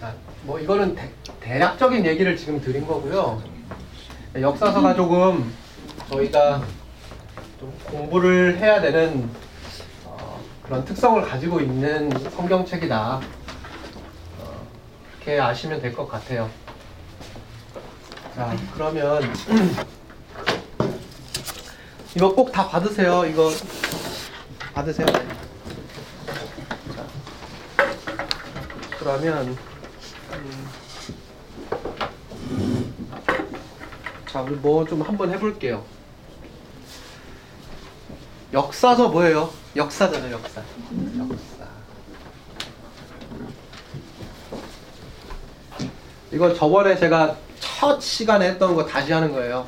자, 0.00 0.14
뭐 0.42 0.58
이거는 0.58 0.94
대, 0.94 1.10
대략적인 1.40 2.04
얘기를 2.04 2.36
지금 2.36 2.60
드린 2.60 2.86
거고요. 2.86 3.42
역사서가 4.34 4.94
조금 4.94 5.52
저희가 6.08 6.62
좀 7.62 7.72
공부를 7.84 8.58
해야 8.58 8.80
되는 8.80 9.30
어, 10.04 10.40
그런 10.64 10.84
특성을 10.84 11.22
가지고 11.22 11.60
있는 11.60 12.10
성경책이다. 12.30 13.20
어, 14.40 14.66
그렇게 15.20 15.38
아시면 15.38 15.80
될 15.80 15.94
것 15.94 16.08
같아요. 16.08 16.50
자, 18.34 18.52
그러면 18.74 19.22
이거 22.16 22.34
꼭 22.34 22.50
다 22.50 22.66
받으세요. 22.68 23.24
이거 23.26 23.48
받으세요. 24.74 25.06
네. 25.06 25.12
자, 26.96 27.06
그러면 28.98 29.56
음, 30.32 30.68
자 34.28 34.40
우리 34.42 34.56
뭐 34.56 34.84
좀 34.84 35.00
한번 35.02 35.30
해볼게요. 35.30 35.84
역사서 38.52 39.08
뭐예요? 39.08 39.50
역사잖아요, 39.74 40.32
역사. 40.32 40.62
역사. 41.18 41.66
이거 46.30 46.52
저번에 46.52 46.96
제가 46.96 47.36
첫 47.60 48.00
시간에 48.00 48.50
했던 48.50 48.74
거 48.74 48.84
다시 48.84 49.12
하는 49.12 49.32
거예요. 49.32 49.66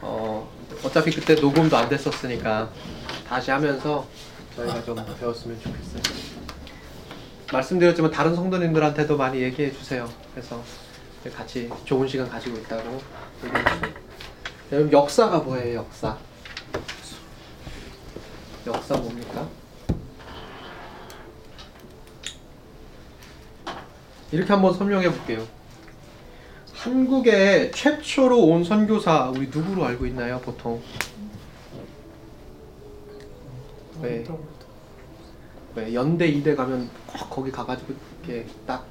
어, 0.00 0.48
어차피 0.84 1.10
그때 1.10 1.34
녹음도 1.34 1.76
안 1.76 1.88
됐었으니까 1.88 2.70
다시 3.28 3.50
하면서 3.50 4.06
저희가 4.54 4.84
좀 4.84 4.96
배웠으면 5.18 5.58
좋겠어요. 5.60 6.02
말씀드렸지만 7.52 8.10
다른 8.10 8.34
성도님들한테도 8.36 9.16
많이 9.16 9.40
얘기해 9.40 9.72
주세요. 9.72 10.08
그래서 10.32 10.62
같이 11.36 11.70
좋은 11.84 12.06
시간 12.06 12.28
가지고 12.28 12.56
있다고 12.58 13.00
얘기해 13.44 13.64
주세요. 13.64 13.94
여러분 14.72 14.92
역사가 14.92 15.38
뭐예요? 15.38 15.78
역사. 15.80 16.16
역사 18.66 18.96
뭡니까? 18.96 19.48
이렇게 24.32 24.52
한번 24.52 24.74
설명해 24.74 25.10
볼게요. 25.10 25.46
한국에 26.72 27.70
최초로 27.70 28.46
온 28.46 28.64
선교사 28.64 29.30
우리 29.30 29.48
누구로 29.48 29.84
알고 29.84 30.06
있나요? 30.06 30.40
보통 30.40 30.82
왜? 34.02 34.24
왜 35.74 35.94
연대 35.94 36.26
이대 36.26 36.54
가면 36.54 36.90
꼭 37.06 37.30
거기 37.30 37.50
가가지고 37.50 37.94
이렇게 38.24 38.46
딱 38.66 38.86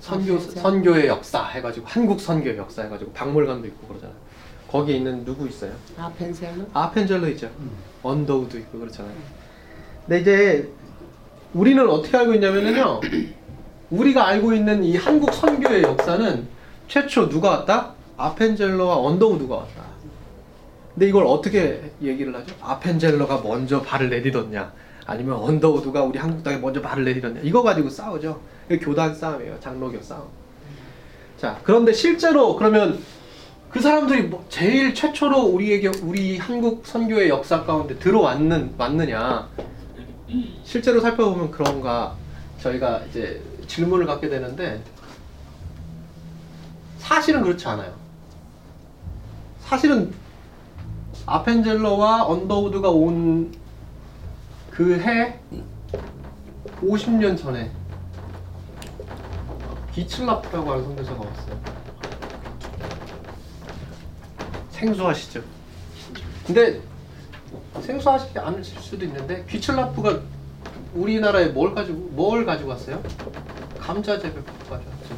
선교 0.00 0.38
선교의 0.38 1.06
역사 1.06 1.44
해가지고 1.44 1.86
한국 1.86 2.20
선교의 2.20 2.58
역사 2.58 2.82
해가지고 2.82 3.12
박물관도 3.12 3.66
있고 3.68 3.86
그러잖아요. 3.88 4.16
거기에 4.74 4.96
있는 4.96 5.24
누구 5.24 5.46
있어요? 5.46 5.70
아 5.96 6.12
펜셀로? 6.18 6.66
아펜젤러 6.74 7.28
있죠. 7.28 7.48
언더우드 8.02 8.56
있고 8.56 8.80
그렇잖아요. 8.80 9.14
근데 10.04 10.20
이제 10.20 10.68
우리는 11.52 11.88
어떻게 11.88 12.16
알고 12.16 12.34
있냐면요. 12.34 13.00
우리가 13.90 14.26
알고 14.26 14.52
있는 14.52 14.82
이 14.82 14.96
한국 14.96 15.32
선교의 15.32 15.84
역사는 15.84 16.48
최초 16.88 17.28
누가 17.28 17.50
왔다? 17.50 17.94
아펜젤러와 18.16 18.96
언더우드가 18.96 19.54
왔다. 19.54 19.84
근데 20.92 21.06
이걸 21.06 21.24
어떻게 21.24 21.92
얘기를 22.02 22.34
하죠? 22.34 22.52
아펜젤러가 22.60 23.42
먼저 23.42 23.80
발을 23.80 24.10
내디뎠냐? 24.10 24.72
아니면 25.06 25.36
언더우드가 25.36 26.02
우리 26.02 26.18
한국 26.18 26.42
땅에 26.42 26.56
먼저 26.56 26.82
발을 26.82 27.04
내디뎠냐? 27.04 27.44
이거 27.44 27.62
가지고 27.62 27.88
싸우죠. 27.88 28.40
이게 28.68 28.80
교단 28.80 29.14
싸움이에요. 29.14 29.56
장로교 29.60 30.02
싸움. 30.02 30.24
자, 31.38 31.60
그런데 31.62 31.92
실제로 31.92 32.56
그러면 32.56 32.98
그 33.74 33.80
사람들이 33.80 34.22
뭐 34.28 34.46
제일 34.48 34.94
최초로 34.94 35.36
우리에게 35.46 35.88
우리 36.04 36.38
한국 36.38 36.86
선교의 36.86 37.28
역사 37.28 37.64
가운데 37.64 37.98
들어왔는 37.98 38.76
왔느냐? 38.78 39.48
실제로 40.62 41.00
살펴보면 41.00 41.50
그런가 41.50 42.14
저희가 42.60 43.00
이제 43.10 43.42
질문을 43.66 44.06
갖게 44.06 44.28
되는데 44.28 44.80
사실은 46.98 47.42
그렇지 47.42 47.66
않아요. 47.66 47.92
사실은 49.64 50.14
아펜젤러와 51.26 52.26
언더우드가 52.26 52.90
온 52.90 53.52
그 54.70 55.00
해 55.00 55.38
50년 56.80 57.36
전에 57.38 57.70
기칠라프라고 59.92 60.72
하는 60.72 60.84
선교사가 60.84 61.24
왔어요. 61.24 61.73
생소하시죠? 64.74 65.42
근데 66.46 66.80
생소하시지 67.80 68.38
않으실 68.38 68.78
수도 68.80 69.04
있는데 69.04 69.44
귀칠라프가 69.48 70.20
우리나라에 70.94 71.46
뭘 71.46 71.74
가지고 71.74 71.98
뭘 72.12 72.44
가지고 72.44 72.70
왔어요? 72.70 73.02
감자재배 73.80 74.34
가져왔죠. 74.68 75.14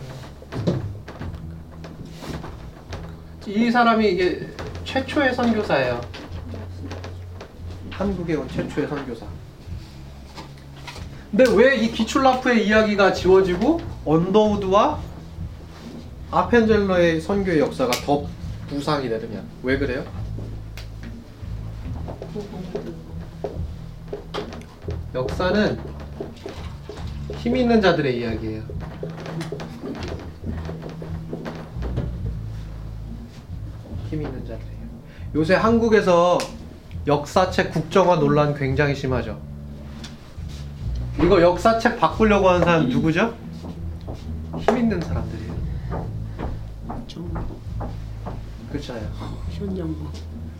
이 3.46 3.70
사람이 3.70 4.08
이게 4.08 4.48
최초의 4.84 5.34
선교사예요. 5.34 6.00
한국에 7.90 8.34
온 8.34 8.48
최초의 8.48 8.88
선교사. 8.88 9.26
근데 11.30 11.44
왜 11.52 11.76
이 11.76 11.90
기출라프의 11.92 12.66
이야기가 12.66 13.12
지워지고 13.12 13.80
언더우드와 14.04 15.00
아펜젤러의 16.30 17.20
선교의 17.20 17.60
역사가 17.60 17.92
더 18.04 18.26
부상이 18.68 19.08
되느냐? 19.08 19.42
왜 19.62 19.78
그래요? 19.78 20.04
역사는 25.14 25.78
힘 27.36 27.56
있는 27.56 27.80
자들의 27.80 28.18
이야기예요. 28.20 28.62
힘 34.08 34.22
있는 34.22 34.40
자들이에요. 34.40 34.86
요새 35.36 35.54
한국에서 35.54 36.38
역사책 37.06 37.72
국정화 37.72 38.16
논란 38.16 38.54
굉장히 38.54 38.94
심하죠. 38.94 39.40
이거 41.18 41.40
역사책 41.40 41.98
바꾸려고 41.98 42.50
하는 42.50 42.60
사람 42.64 42.88
누구죠? 42.88 43.34
힘 44.58 44.76
있는 44.76 45.00
사람들이에요. 45.00 45.56
좀 48.80 48.96
그렇잖아요. 48.96 49.10
현정부 49.50 50.06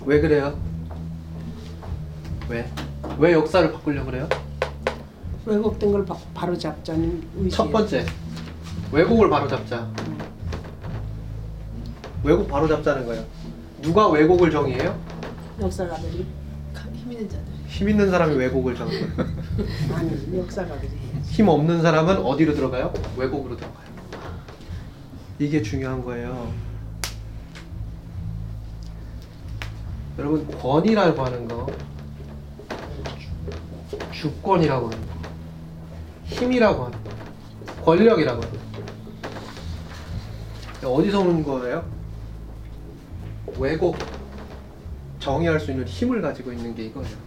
왜 0.04 0.20
그래요? 0.20 0.58
왜? 2.48 2.70
왜 3.18 3.32
역사를 3.32 3.70
바꾸려고 3.72 4.06
그래요? 4.06 4.28
왜곡된 5.44 5.92
걸 5.92 6.04
바, 6.04 6.16
바로 6.34 6.56
잡자는 6.56 7.22
의지. 7.36 7.56
첫 7.56 7.70
번째 7.70 8.04
왜곡을 8.92 9.28
바로 9.30 9.48
잡자. 9.48 9.88
왜곡 12.24 12.48
바로 12.48 12.66
잡자는 12.66 13.06
거예요. 13.06 13.24
누가 13.82 14.08
왜곡을 14.08 14.50
정의해요? 14.50 14.98
역사가들이 15.60 16.26
힘 16.94 17.12
있는 17.12 17.28
자들. 17.28 17.44
힘 17.68 17.88
있는 17.88 18.10
사람이 18.10 18.34
왜곡을 18.34 18.74
정의해요. 18.74 19.08
아니 19.94 20.38
역사가들이. 20.38 20.90
힘 21.24 21.48
없는 21.48 21.82
사람은 21.82 22.18
어디로 22.18 22.54
들어가요? 22.54 22.92
왜곡으로 23.16 23.56
들어가요. 23.56 23.86
이게 25.38 25.62
중요한 25.62 26.04
거예요. 26.04 26.52
여러분 30.18 30.46
권위라고 30.58 31.22
하는 31.24 31.46
거 31.46 31.66
주권이라고 34.12 34.86
하는 34.86 35.06
거 35.06 35.12
힘이라고 36.24 36.84
하는 36.84 37.04
거 37.04 37.10
권력이라고 37.84 38.42
하는 38.42 38.58
거 40.80 40.90
어디서 40.90 41.20
오는 41.20 41.42
거예요? 41.42 41.84
왜곡 43.58 43.96
정의할 45.18 45.58
수 45.58 45.70
있는 45.70 45.86
힘을 45.86 46.22
가지고 46.22 46.52
있는 46.52 46.74
게 46.74 46.84
이거예요. 46.84 47.26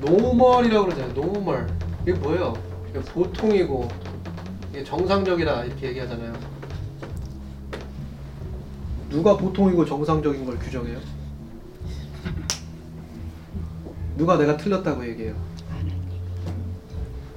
normal이라고 0.00 0.84
그러잖아요. 0.86 1.14
normal. 1.14 1.66
이게 2.02 2.12
뭐예요? 2.12 2.52
이게 2.90 3.00
보통이고 3.00 3.88
이게 4.70 4.84
정상적이다 4.84 5.64
이렇게 5.64 5.88
얘기하잖아요. 5.88 6.32
누가 9.12 9.36
보통이고 9.36 9.84
정상적인 9.84 10.46
걸 10.46 10.58
규정해요? 10.58 10.98
누가 14.16 14.38
내가 14.38 14.56
틀렸다고 14.56 15.06
얘기해요? 15.06 15.34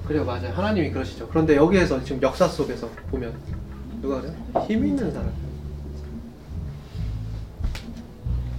그래요, 0.08 0.24
맞아요. 0.24 0.52
하나님이 0.52 0.90
그러시죠. 0.90 1.28
그런데 1.28 1.56
여기에서 1.56 2.02
지금 2.02 2.22
역사 2.22 2.48
속에서 2.48 2.88
보면 3.10 3.34
누가 4.00 4.20
그래요? 4.20 4.34
힘 4.66 4.86
있는 4.86 5.12
사람. 5.12 5.30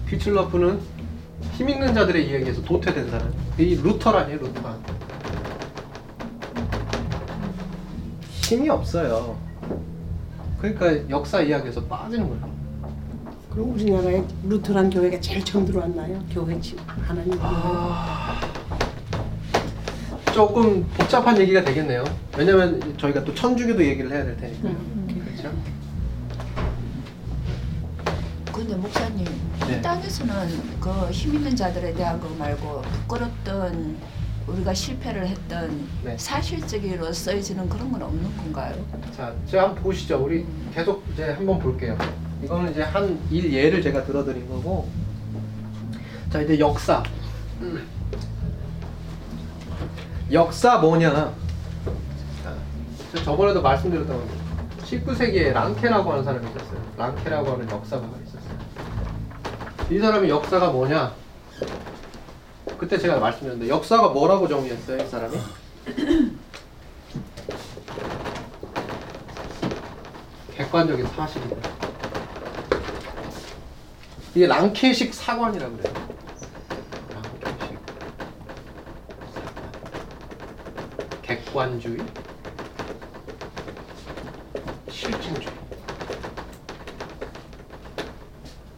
휘슬러프는 0.07 0.79
힘 1.53 1.69
있는 1.69 1.93
자들의 1.93 2.29
이야기에서 2.29 2.61
도태된 2.61 3.09
사람. 3.09 3.33
이 3.57 3.75
루터란이에요, 3.75 4.39
루터란. 4.39 4.79
힘이 8.29 8.69
없어요. 8.69 9.37
그러니까 10.59 11.09
역사 11.09 11.41
이야기에서 11.41 11.83
빠지는 11.85 12.29
거예요. 12.29 12.56
그럼 13.49 13.71
우리 13.73 13.85
나라에 13.89 14.23
루터란 14.43 14.89
교회가 14.89 15.19
제일 15.19 15.43
처음 15.43 15.65
들어왔나요? 15.65 16.23
교회 16.31 16.59
집 16.59 16.77
하나님 16.85 17.31
교회. 17.31 17.39
아, 17.41 18.39
조금 20.33 20.83
복잡한 20.89 21.37
얘기가 21.39 21.63
되겠네요. 21.63 22.03
왜냐면 22.37 22.95
저희가 22.97 23.23
또 23.23 23.33
천주교도 23.33 23.83
얘기를 23.83 24.11
해야 24.11 24.23
될 24.23 24.37
테니까. 24.37 24.69
음, 24.69 25.23
그렇죠? 25.25 25.51
근데 28.53 28.75
목사님 28.75 29.25
네. 29.67 29.77
이 29.77 29.81
땅에서는 29.81 30.79
그 30.79 31.11
힘 31.11 31.35
있는 31.35 31.55
자들에 31.55 31.93
대한 31.93 32.19
거 32.19 32.27
말고 32.37 32.81
부끄럽던 32.81 33.97
우리가 34.47 34.73
실패를 34.73 35.27
했던 35.27 35.87
네. 36.03 36.15
사실적으로 36.17 37.11
쓰여지는 37.11 37.67
그런 37.69 37.91
건 37.91 38.01
없는 38.03 38.37
건가요? 38.37 38.75
자, 39.15 39.33
제가 39.47 39.63
한번 39.69 39.83
보시죠. 39.83 40.23
우리 40.23 40.45
계속 40.73 41.03
이제 41.13 41.31
한번 41.31 41.59
볼게요. 41.59 41.97
이거는 42.43 42.71
이제 42.71 42.81
한 42.83 43.19
일 43.31 43.51
예를 43.51 43.81
제가 43.81 44.03
들어드린 44.05 44.47
거고. 44.47 44.87
자 46.31 46.41
이제 46.41 46.59
역사. 46.59 47.01
음. 47.61 47.87
역사 50.31 50.77
뭐냐? 50.77 51.33
저번에도 53.23 53.61
말씀드렸던 53.61 54.21
19세기에 54.83 55.53
랑케라고 55.53 56.11
하는 56.11 56.23
사람이 56.23 56.45
있었어요. 56.49 56.81
랑케라고 56.97 57.51
하는 57.53 57.69
역사가가 57.69 58.13
있었어요. 58.25 58.57
이 59.89 59.99
사람의 59.99 60.29
역사가 60.29 60.69
뭐냐? 60.71 61.13
그때 62.77 62.97
제가 62.97 63.17
말씀드렸는데 63.19 63.69
역사가 63.69 64.09
뭐라고 64.09 64.47
정의했어요, 64.47 65.01
이 65.03 65.07
사람이? 65.07 65.37
객관적인 70.55 71.07
사실이다. 71.07 71.76
이게 74.35 74.47
랑케식 74.47 75.13
사관이라고 75.13 75.77
그래요. 75.77 75.93
랑케식 77.41 77.77
사관. 79.33 79.57
객관주의, 81.21 81.97
실증주의. 84.89 85.47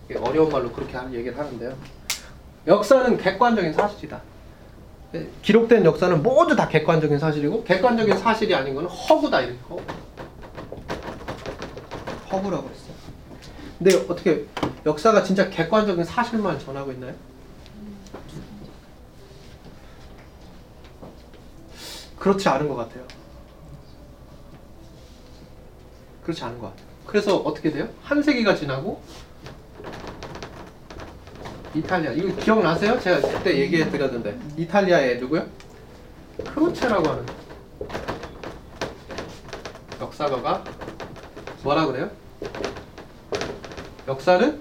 이게 0.09 0.17
어려운 0.19 0.49
말로 0.49 0.71
그렇게 0.71 0.95
하는 0.97 1.13
얘기를 1.13 1.38
하는데요. 1.38 1.75
역사는 2.67 3.17
객관적인 3.17 3.73
사실이다. 3.73 4.21
예, 5.15 5.27
기록된 5.41 5.83
역사는 5.85 6.21
모두 6.21 6.55
다 6.55 6.67
객관적인 6.67 7.17
사실이고 7.17 7.63
객관적인 7.63 8.17
사실이 8.17 8.53
아닌 8.53 8.75
것은 8.75 8.88
허구다 8.88 9.41
이렇게 9.41 9.59
허구. 9.69 9.81
허구라고 12.31 12.69
했어요. 12.69 12.88
근데 13.79 13.95
어떻게 14.09 14.45
역사가 14.85 15.23
진짜 15.23 15.49
객관적인 15.49 16.03
사실만 16.03 16.59
전하고 16.59 16.91
있나요? 16.91 17.15
그렇지 22.17 22.49
않은 22.49 22.67
것 22.67 22.75
같아요. 22.75 23.07
그렇지 26.23 26.43
않은 26.43 26.59
것 26.59 26.67
같아요. 26.67 26.85
그래서 27.05 27.37
어떻게 27.37 27.71
돼요? 27.71 27.87
한 28.03 28.21
세기가 28.21 28.53
지나고 28.53 29.01
이탈리아 31.73 32.11
이거 32.11 32.35
기억나세요? 32.35 32.99
제가 32.99 33.21
그때 33.21 33.57
얘기해 33.57 33.89
드렸는데 33.89 34.37
이탈리아에 34.57 35.15
누구요? 35.15 35.47
크로체라고 36.53 37.07
하는 37.07 37.25
역사가가 40.01 40.63
뭐라 41.63 41.85
그래요? 41.85 42.11
역사는 44.10 44.60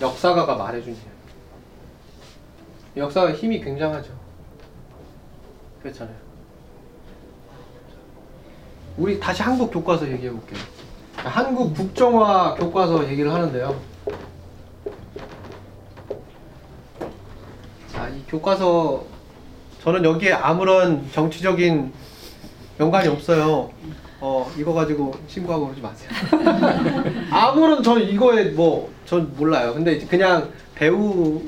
역사가가 0.00 0.54
말해준 0.54 0.92
일. 0.94 1.00
역사가 2.96 3.32
힘이 3.32 3.60
굉장하죠. 3.60 4.12
그렇잖아요. 5.82 6.14
우리 8.96 9.18
다시 9.18 9.42
한국 9.42 9.72
교과서 9.72 10.08
얘기해 10.08 10.30
볼게요. 10.30 10.60
한국 11.16 11.74
국정화 11.74 12.54
교과서 12.54 13.08
얘기를 13.10 13.34
하는데요. 13.34 13.98
자, 17.98 18.08
이 18.10 18.17
교과서 18.28 19.04
저는 19.82 20.04
여기에 20.04 20.32
아무런 20.32 21.08
정치적인 21.12 21.92
연관이 22.80 23.08
없어요. 23.08 23.70
어, 24.20 24.50
이거 24.58 24.72
가지고 24.72 25.14
신고하고 25.28 25.66
그러지 25.66 25.80
마세요. 25.80 26.10
아무런 27.30 27.82
저 27.82 27.98
이거에 27.98 28.44
뭐 28.50 28.90
전 29.08 29.34
몰라요. 29.38 29.72
근데 29.72 29.94
이제 29.94 30.04
그냥 30.06 30.52
배우 30.74 31.40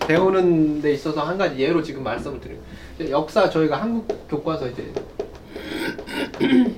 배우는 0.00 0.82
데 0.82 0.92
있어서 0.92 1.22
한 1.22 1.38
가지 1.38 1.58
예로 1.58 1.82
지금 1.82 2.02
말씀을 2.04 2.38
드려요. 2.38 2.58
역사 3.08 3.48
저희가 3.48 3.80
한국 3.80 4.28
교과서 4.28 4.68
이제 4.68 4.92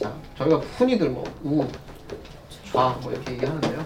자, 0.00 0.14
저희가 0.38 0.56
흔히들 0.78 1.10
뭐 1.10 1.24
우, 1.44 1.66
좌, 2.72 2.96
뭐 3.02 3.12
이렇게 3.12 3.32
얘기하는데요. 3.34 3.84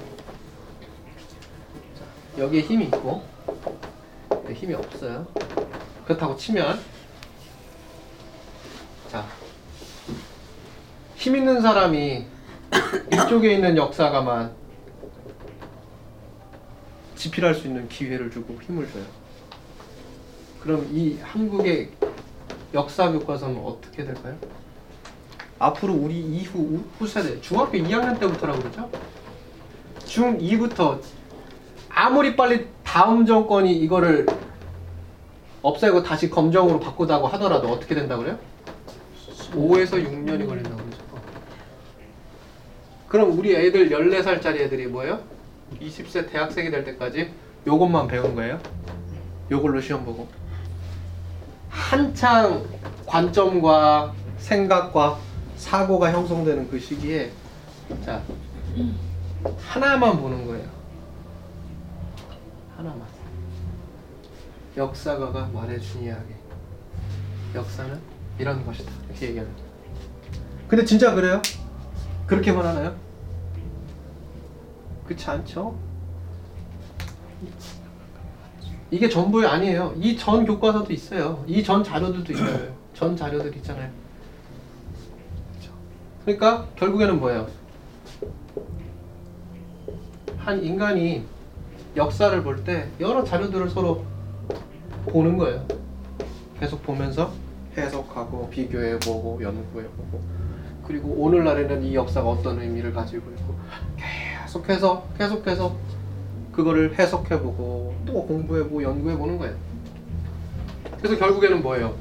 자, 1.98 2.04
여기에 2.38 2.60
힘이 2.60 2.84
있고 2.84 3.24
여기 4.52 4.60
힘이 4.60 4.74
없어요. 4.74 5.26
그렇다고 6.04 6.36
치면 6.36 6.78
자, 9.10 9.26
힘 11.16 11.36
있는 11.36 11.62
사람이 11.62 12.26
이쪽에 13.12 13.54
있는 13.54 13.76
역사가만 13.78 14.52
지필할 17.16 17.54
수 17.54 17.66
있는 17.66 17.88
기회를 17.88 18.30
주고 18.30 18.60
힘을 18.60 18.90
줘요. 18.92 19.04
그럼 20.60 20.86
이 20.92 21.18
한국의 21.22 21.90
역사 22.74 23.10
교과서는 23.10 23.58
어떻게 23.64 24.04
될까요? 24.04 24.36
앞으로 25.58 25.94
우리 25.94 26.20
이후 26.20 26.58
우- 26.58 26.84
후세대 26.98 27.40
중학교 27.40 27.78
2학년 27.78 28.18
때부터라고 28.20 28.58
그러죠? 28.60 28.90
중2부터 30.00 31.00
아무리 31.94 32.36
빨리 32.36 32.66
다음 32.84 33.26
정권이 33.26 33.72
이거를 33.78 34.26
없애고 35.62 36.02
다시 36.02 36.28
검정으로 36.28 36.80
바꾸다고 36.80 37.26
하더라도 37.28 37.68
어떻게 37.68 37.94
된다 37.94 38.16
그래요? 38.16 38.38
5에서 39.52 40.02
6년이 40.02 40.46
걸린다고 40.46 40.76
그러죠. 40.76 41.02
그럼 43.08 43.38
우리 43.38 43.54
애들 43.54 43.90
14살짜리 43.90 44.60
애들이 44.60 44.86
뭐예요? 44.86 45.20
20세 45.80 46.30
대학생이 46.30 46.70
될 46.70 46.84
때까지 46.84 47.30
요것만 47.66 48.08
배운 48.08 48.34
거예요? 48.34 48.58
요걸로 49.50 49.80
시험 49.80 50.04
보고 50.04 50.26
한창 51.68 52.64
관점과 53.06 54.14
생각과 54.38 55.18
사고가 55.56 56.10
형성되는 56.12 56.70
그 56.70 56.78
시기에 56.78 57.30
자 58.04 58.22
하나만 59.58 60.20
보는 60.20 60.46
거예요. 60.46 60.81
하나만. 62.82 63.06
역사가가 64.76 65.46
말해준 65.52 66.02
이야기. 66.02 66.34
역사는 67.54 68.00
이런 68.38 68.64
것이다. 68.66 68.90
이렇게 69.08 69.28
얘기하는. 69.28 69.52
근데 70.66 70.84
진짜 70.84 71.14
그래요? 71.14 71.40
그렇게만 72.26 72.64
하나요? 72.66 72.96
그렇지 75.06 75.28
않죠? 75.30 75.76
이게 78.90 79.08
전부 79.08 79.46
아니에요. 79.46 79.94
이 79.96 80.16
전 80.16 80.44
교과서도 80.44 80.92
있어요. 80.92 81.44
이 81.46 81.62
전 81.62 81.84
자료들도 81.84 82.32
있어요. 82.32 82.74
전 82.94 83.16
자료들 83.16 83.54
있잖아요. 83.56 83.90
그러니까 86.24 86.66
결국에는 86.76 87.18
뭐예요? 87.18 87.48
한 90.38 90.62
인간이 90.64 91.24
역사를 91.96 92.42
볼 92.42 92.64
때 92.64 92.88
여러 93.00 93.22
자료들을 93.24 93.68
서로 93.70 94.04
보는 95.06 95.36
거예요. 95.36 95.66
계속 96.58 96.82
보면서 96.82 97.32
해석하고 97.76 98.48
비교해보고 98.50 99.40
연구해보고 99.42 100.20
그리고 100.86 101.08
오늘날에는 101.10 101.82
이 101.82 101.94
역사가 101.94 102.28
어떤 102.28 102.60
의미를 102.60 102.92
가지고 102.92 103.30
있고 103.30 103.54
계속해서 104.44 105.04
계속해서 105.18 105.74
그거를 106.52 106.98
해석해보고 106.98 107.94
또 108.06 108.26
공부해보고 108.26 108.82
연구해보는 108.82 109.38
거예요. 109.38 109.54
그래서 110.98 111.18
결국에는 111.18 111.62
뭐예요? 111.62 111.94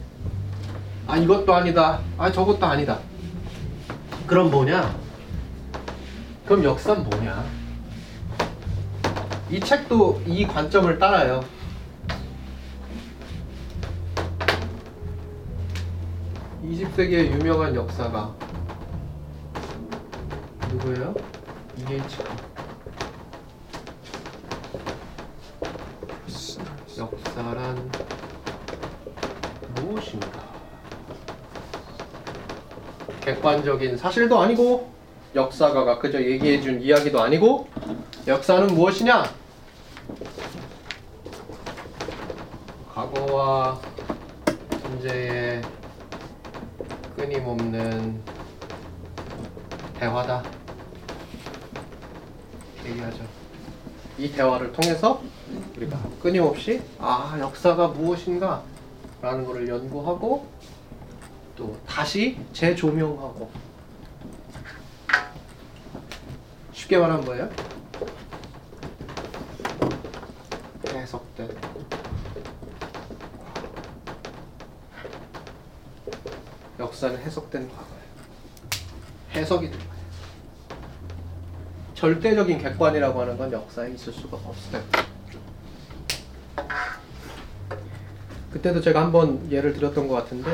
아 1.08 1.18
이것도 1.18 1.54
아니다. 1.54 2.00
아 2.18 2.32
저것도 2.32 2.66
아니다. 2.66 3.00
그럼 4.28 4.52
뭐냐? 4.52 4.96
그럼 6.46 6.64
역사는 6.64 7.10
뭐냐? 7.10 7.44
이 9.52 9.60
책도 9.60 10.22
이 10.26 10.48
관점을 10.48 10.98
따라요. 10.98 11.44
(20세기의) 16.64 17.34
유명한 17.34 17.76
역사가 17.76 18.34
누구예요? 20.70 21.14
E.H. 21.80 22.18
역사란 26.98 27.92
무엇인가? 29.76 30.30
객관적인 33.20 33.98
사실도 33.98 34.40
아니고 34.40 34.94
역사가가 35.36 36.00
그저 36.00 36.22
얘기해준 36.22 36.82
이야기도 36.82 37.22
아니고 37.22 37.68
역사는 38.26 38.68
무엇이냐? 38.68 39.41
과거와 42.94 43.80
현재의 44.84 45.62
끊임없는 47.16 48.22
대화다. 50.00 50.44
얘기하죠. 52.86 53.24
이 54.18 54.32
대화를 54.32 54.72
통해서 54.74 55.22
우리가 55.78 55.98
끊임없이 56.22 56.82
아 57.00 57.38
역사가 57.40 57.90
무엇인가 57.90 58.64
라는 59.22 59.46
것을 59.46 59.68
연구하고 59.68 60.48
또 61.56 61.78
다시 61.86 62.38
재조명하고 62.54 63.50
쉽게 66.74 66.98
말하면 66.98 67.24
뭐예요? 67.26 67.50
해석된 71.02 71.50
역사는 76.80 77.18
해석된 77.20 77.70
과거예요. 77.70 78.02
해석이 79.34 79.70
된 79.70 79.80
거예요. 79.80 79.92
절대적인 81.96 82.58
객관이라고 82.60 83.22
하는 83.22 83.38
건 83.38 83.52
역사에 83.52 83.92
있을 83.94 84.14
수가 84.14 84.38
없어요. 84.38 84.84
그때도 88.52 88.82
제가 88.82 89.02
한번 89.04 89.52
예를 89.52 89.74
들었던 89.74 90.08
것 90.08 90.16
같은데 90.16 90.52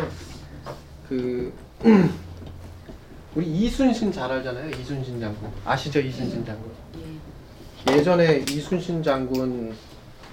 그 1.10 1.54
우리 3.36 3.46
이순신 3.48 4.12
잘 4.12 4.32
알잖아요. 4.32 4.70
이순신 4.72 5.20
장군 5.20 5.52
아시죠? 5.66 6.00
이순신 6.00 6.46
장군. 6.46 6.72
예. 7.90 7.98
예전에 7.98 8.46
이순신 8.50 9.04
장군 9.04 9.76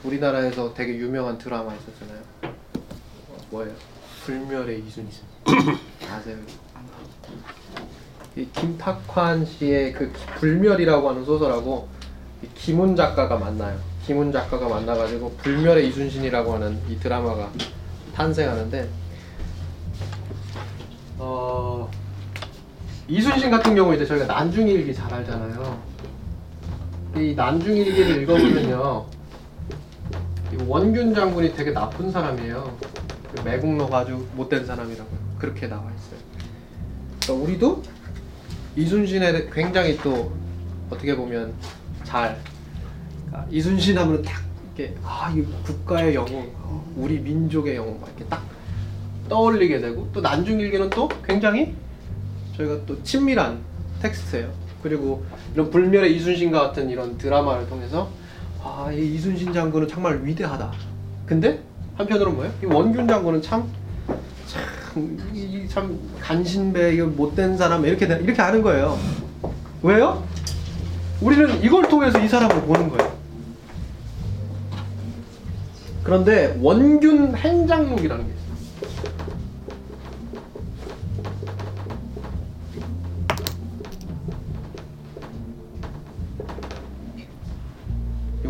우리나라에서 0.05 0.75
되게 0.75 0.97
유명한 0.97 1.39
드라마 1.39 1.73
있었잖아요. 1.75 2.23
어, 2.43 3.37
뭐예요? 3.51 3.73
불멸의 4.25 4.85
이순신. 4.87 5.23
아세요? 6.11 6.37
이 8.37 8.47
김탁환 8.53 9.47
씨의 9.47 9.93
그 9.93 10.13
불멸이라고 10.39 11.09
하는 11.09 11.25
소설하고 11.25 11.89
이 12.43 12.49
김훈 12.55 12.97
작가가 12.97 13.37
만나요. 13.37 13.79
김훈 14.05 14.31
작가가 14.33 14.69
만나가지고 14.69 15.31
불멸의 15.39 15.89
이순신이라고 15.89 16.55
하는 16.55 16.79
이 16.91 16.99
드라마가 16.99 17.51
탄생하는데 18.15 18.89
어 21.19 21.91
이순신 23.09 23.51
같은 23.51 23.75
경우 23.75 23.95
이제 23.95 24.05
저희가 24.05 24.27
난중일기 24.27 24.93
잘 24.95 25.13
알잖아요. 25.15 25.95
이 27.17 27.35
난중일기를 27.35 28.23
읽어보면요, 28.23 29.07
이 29.07 29.24
원균 30.67 31.15
장군이 31.15 31.55
되게 31.55 31.73
나쁜 31.73 32.11
사람이에요. 32.11 32.77
그 33.35 33.41
매국노가 33.43 33.99
아주 33.99 34.27
못된 34.35 34.65
사람이라고 34.65 35.11
그렇게 35.39 35.67
나와 35.67 35.83
있어요. 35.83 36.21
그러니까 37.21 37.45
우리도 37.45 37.83
이순신에 38.77 39.51
굉장히 39.53 39.97
또 39.99 40.33
어떻게 40.91 41.17
보면 41.17 41.55
잘 42.05 42.39
그러니까 43.27 43.47
이순신 43.51 43.99
하면 43.99 44.23
딱 44.23 44.45
이렇게 44.77 44.95
아이 45.05 45.43
국가의 45.65 46.15
영웅, 46.15 46.53
어, 46.57 46.93
우리 46.97 47.21
민족의 47.21 47.77
영웅 47.77 48.01
막 48.01 48.09
이렇게 48.11 48.25
딱 48.27 48.45
떠올리게 49.29 49.81
되고 49.81 50.09
또 50.13 50.21
난중일기는 50.21 50.91
또 50.91 51.09
굉장히 51.25 51.75
저희가 52.57 52.85
또 52.87 53.01
친밀한 53.03 53.61
텍스트예요. 54.03 54.53
그리고 54.83 55.25
이런 55.55 55.71
불멸의 55.71 56.15
이순신과 56.17 56.61
같은 56.61 56.91
이런 56.91 57.17
드라마를 57.17 57.69
통해서 57.69 58.11
아, 58.65 58.91
이 58.91 59.15
이순신 59.15 59.53
장군은 59.53 59.87
정말 59.89 60.21
위대하다. 60.25 60.73
근데 61.27 61.61
한편으로 61.97 62.33
뭐예요? 62.33 62.53
이 62.63 62.67
원균 62.67 63.07
장군은 63.07 63.43
참 63.43 63.69
참, 64.47 65.19
이, 65.35 65.67
참 65.69 65.99
간신배 66.21 66.95
이거 66.95 67.07
못된 67.07 67.57
사람 67.57 67.85
이렇게 67.85 68.07
돼- 68.07 68.21
이렇게 68.23 68.41
아는 68.41 68.63
거예요. 68.63 68.99
왜요? 69.83 70.23
우리는 71.21 71.63
이걸 71.63 71.89
통해서 71.89 72.19
이 72.19 72.27
사람을 72.29 72.63
보는 72.63 72.89
거예요. 72.89 73.13
그런데 76.03 76.59
원균 76.61 77.35
행장록이라는 77.37 78.25
게 78.27 78.31
있어요. 78.33 78.44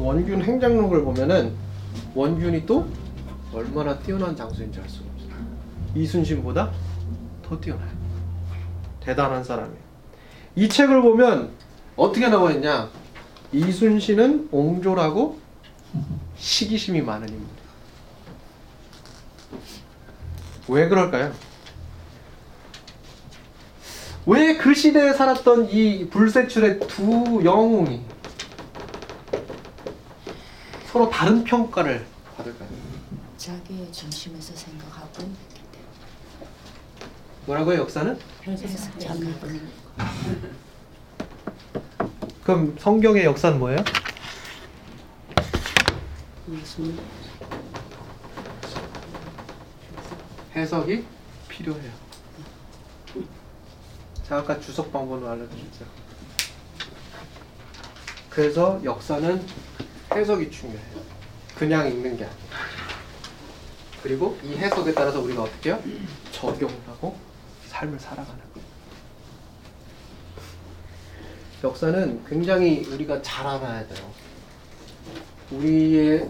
원균 0.04 0.42
행장록을 0.42 1.02
보면은 1.02 1.54
원균이 2.14 2.66
또 2.66 2.86
얼마나 3.54 3.98
뛰어난 4.00 4.36
장수인지 4.36 4.78
알 4.78 4.86
수가 4.86 5.06
없어요. 5.14 5.30
이순신보다 5.94 6.70
더 7.42 7.58
뛰어나요. 7.58 7.88
대단한 9.00 9.42
사람이에요. 9.42 9.82
이 10.56 10.68
책을 10.68 11.00
보면 11.00 11.52
어떻게 11.96 12.28
나와 12.28 12.52
있냐? 12.52 12.90
이순신은 13.52 14.50
옹졸하고 14.52 15.38
시기심이 16.36 17.00
많은 17.00 17.26
인물. 17.28 17.46
왜 20.68 20.88
그럴까요? 20.88 21.32
왜 24.26 24.58
그 24.58 24.74
시대에 24.74 25.14
살았던 25.14 25.70
이 25.70 26.08
불세출의 26.10 26.80
두 26.88 27.42
영웅이 27.42 28.02
서로 30.94 31.11
다른 31.11 31.42
평가를 31.42 32.07
받을까요? 32.37 32.68
자기의 33.37 33.90
중심에서 33.90 34.54
생각하고 34.54 35.28
뭐라고요, 37.46 37.80
역사는? 37.80 38.16
그럼 42.44 42.76
성경의 42.78 43.24
역사는 43.24 43.59
뭐예요? 43.59 43.78
해석이 50.54 51.04
필요해요. 51.48 51.90
제가 54.22 54.37
아까 54.42 54.61
주석 54.61 54.92
방법을 54.92 55.28
알려드렸죠. 55.28 55.87
그래서 58.30 58.80
역사는 58.85 59.44
해석이 60.14 60.50
중요해요. 60.50 61.03
그냥 61.55 61.88
읽는 61.88 62.16
게 62.16 62.24
아니에요. 62.24 62.38
그리고 64.03 64.38
이 64.42 64.55
해석에 64.55 64.92
따라서 64.92 65.20
우리가 65.20 65.42
어떻게 65.42 65.70
해요? 65.70 65.83
적용을 66.31 66.74
하고 66.87 67.16
삶을 67.68 67.98
살아가는 67.98 68.38
거예요. 68.53 68.68
역사는 71.64 72.24
굉장히 72.29 72.85
우리가 72.85 73.22
잘 73.22 73.46
알아야 73.46 73.87
돼요. 73.87 74.12
우리의 75.50 76.29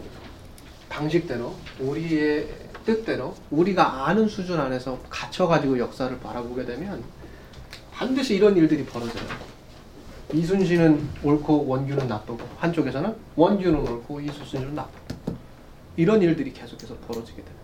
방식대로, 0.89 1.57
우리의 1.81 2.49
뜻대로, 2.87 3.35
우리가 3.51 4.07
아는 4.07 4.29
수준 4.29 4.61
안에서 4.61 5.01
갇혀가지고 5.11 5.79
역사를 5.79 6.17
바라보게 6.21 6.65
되면 6.67 7.03
반드시 7.91 8.37
이런 8.37 8.57
일들이 8.57 8.85
벌어져요. 8.85 9.54
이순신은 10.33 11.09
옳고 11.23 11.67
원균은 11.67 12.09
나쁘고 12.09 12.45
한쪽에서는 12.59 13.15
원균은 13.37 13.81
옳고 13.87 14.21
이순신은 14.21 14.75
나쁘고 14.75 15.35
이런 15.97 16.23
일들이 16.23 16.53
계속해서 16.53 16.97
벌어지게 17.07 17.43
돼요. 17.43 17.55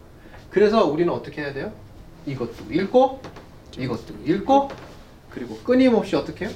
그래서 0.50 0.84
우리는 0.84 1.12
어떻게 1.12 1.42
해야 1.42 1.52
돼요? 1.52 1.72
이것도 2.26 2.70
읽고 2.70 3.22
이것도 3.78 4.14
읽고 4.24 4.70
그리고 5.30 5.56
끊임없이 5.58 6.16
어떻게 6.16 6.46
해요? 6.46 6.54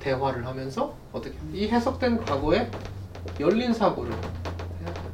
대화를 0.00 0.46
하면서 0.46 0.94
어떻게? 1.12 1.36
이 1.52 1.68
해석된 1.68 2.24
과거에 2.24 2.70
열린 3.38 3.72
사고를 3.72 4.12
해야 4.12 4.20
돼요. 4.20 5.08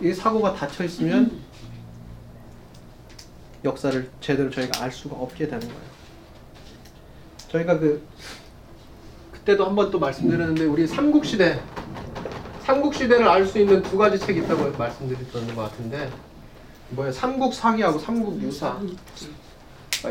이 0.00 0.12
사고가 0.12 0.54
닫혀 0.54 0.84
있으면 0.84 1.40
역사를 3.64 4.10
제대로 4.20 4.50
저희가 4.50 4.84
알 4.84 4.92
수가 4.92 5.16
없게 5.16 5.48
되는 5.48 5.66
거예요. 5.66 5.97
저희가 7.50 7.78
그 7.78 8.02
그때도 9.32 9.64
한번 9.66 9.90
또 9.90 9.98
말씀드렸는데 9.98 10.64
우리 10.64 10.86
삼국 10.86 11.24
시대 11.24 11.60
삼국 12.64 12.94
시대를 12.94 13.26
알 13.26 13.46
수 13.46 13.58
있는 13.58 13.82
두 13.82 13.96
가지 13.96 14.18
책이 14.18 14.40
있다고 14.40 14.70
말씀드렸던 14.76 15.54
것 15.54 15.62
같은데 15.62 16.10
뭐예요? 16.90 17.12
삼국 17.12 17.54
사기하고 17.54 17.98
삼국 17.98 18.40
유사가 18.42 18.80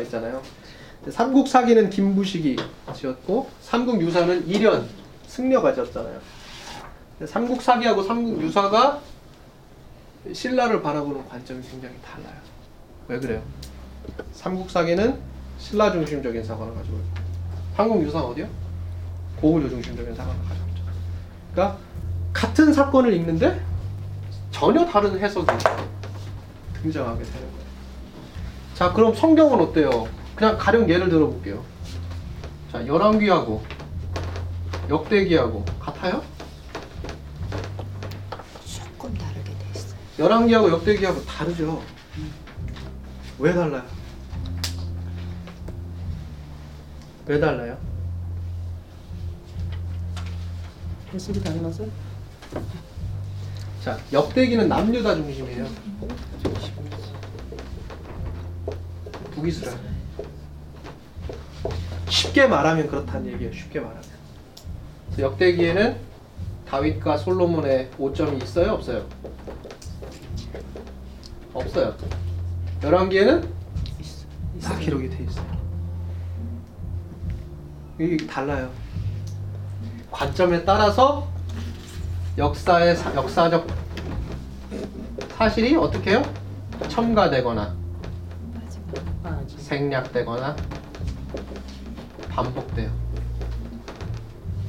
있잖아요. 0.02 0.42
근데 0.98 1.10
삼국 1.12 1.46
사기는 1.46 1.88
김부식이 1.90 2.56
지었고 2.94 3.48
삼국 3.62 4.00
유사는 4.02 4.46
일현 4.48 4.88
승려가 5.26 5.72
지었잖아요. 5.74 6.20
근데 7.18 7.32
삼국 7.32 7.62
사기하고 7.62 8.02
삼국 8.02 8.42
유사가 8.42 9.00
신라를 10.32 10.82
바라보는 10.82 11.28
관점이 11.28 11.62
굉장히 11.62 11.94
달라요. 12.04 12.40
왜 13.06 13.20
그래요? 13.20 13.42
삼국 14.32 14.68
사기는 14.70 15.18
신라 15.58 15.92
중심적인 15.92 16.42
사관을 16.44 16.74
가지고 16.74 16.96
있고 16.96 17.17
한국 17.78 18.02
유산 18.02 18.24
어디요? 18.24 18.48
고구려 19.36 19.68
중심적인 19.68 20.12
사관을 20.12 20.42
가져오죠. 20.42 20.82
그러니까 21.52 21.78
같은 22.32 22.72
사건을 22.72 23.12
읽는데 23.14 23.64
전혀 24.50 24.84
다른 24.84 25.16
해석이 25.16 25.46
등장하게 26.82 27.22
되는 27.22 27.40
거예요. 27.40 27.68
자, 28.74 28.92
그럼 28.92 29.14
성경은 29.14 29.60
어때요? 29.60 30.08
그냥 30.34 30.58
가령 30.58 30.90
예를 30.90 31.08
들어 31.08 31.28
볼게요. 31.28 31.62
자, 32.72 32.84
열왕기하고 32.84 33.62
역대기하고 34.90 35.64
같아요? 35.78 36.24
조금 38.66 39.14
다르게 39.14 39.56
돼 39.56 39.66
있어요. 39.72 39.94
열왕기하고 40.18 40.70
역대기하고 40.70 41.24
다르죠. 41.26 41.80
왜 43.38 43.54
달라요? 43.54 43.84
왜 47.28 47.38
달라요? 47.38 47.76
해석이 51.12 51.42
달라서 51.42 51.84
자, 53.84 53.98
역대기는 54.10 54.66
남유다 54.66 55.14
중심이에요. 55.14 55.66
북이스라엘. 59.32 59.78
쉽게 62.08 62.46
말하면 62.46 62.88
그렇다는 62.88 63.30
얘기예요. 63.32 63.52
쉽게 63.52 63.78
말하면. 63.80 64.02
역대기에는 65.18 65.98
다윗과 66.66 67.18
솔로몬의 67.18 67.90
오점이 67.98 68.38
있어요, 68.42 68.72
없어요? 68.72 69.06
없어요. 71.52 71.94
열왕기에는 72.82 73.52
다 74.62 74.78
기록이 74.78 75.10
돼 75.10 75.24
있어요. 75.24 75.57
이게 77.98 78.26
달라요. 78.26 78.70
관점에 80.10 80.64
따라서 80.64 81.28
역사의 82.36 82.96
사- 82.96 83.14
역사적 83.14 83.66
사실이 85.36 85.76
어떻게 85.76 86.10
해요? 86.12 86.22
첨가되거나 86.88 87.74
생략되거나 89.58 90.56
반복돼요. 92.28 92.90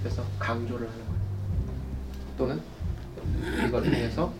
그래서 0.01 0.23
강조를 0.39 0.87
하는 0.89 0.99
거예요. 1.05 1.19
또는 2.37 2.61
이걸 3.67 3.83
통해서 3.83 4.31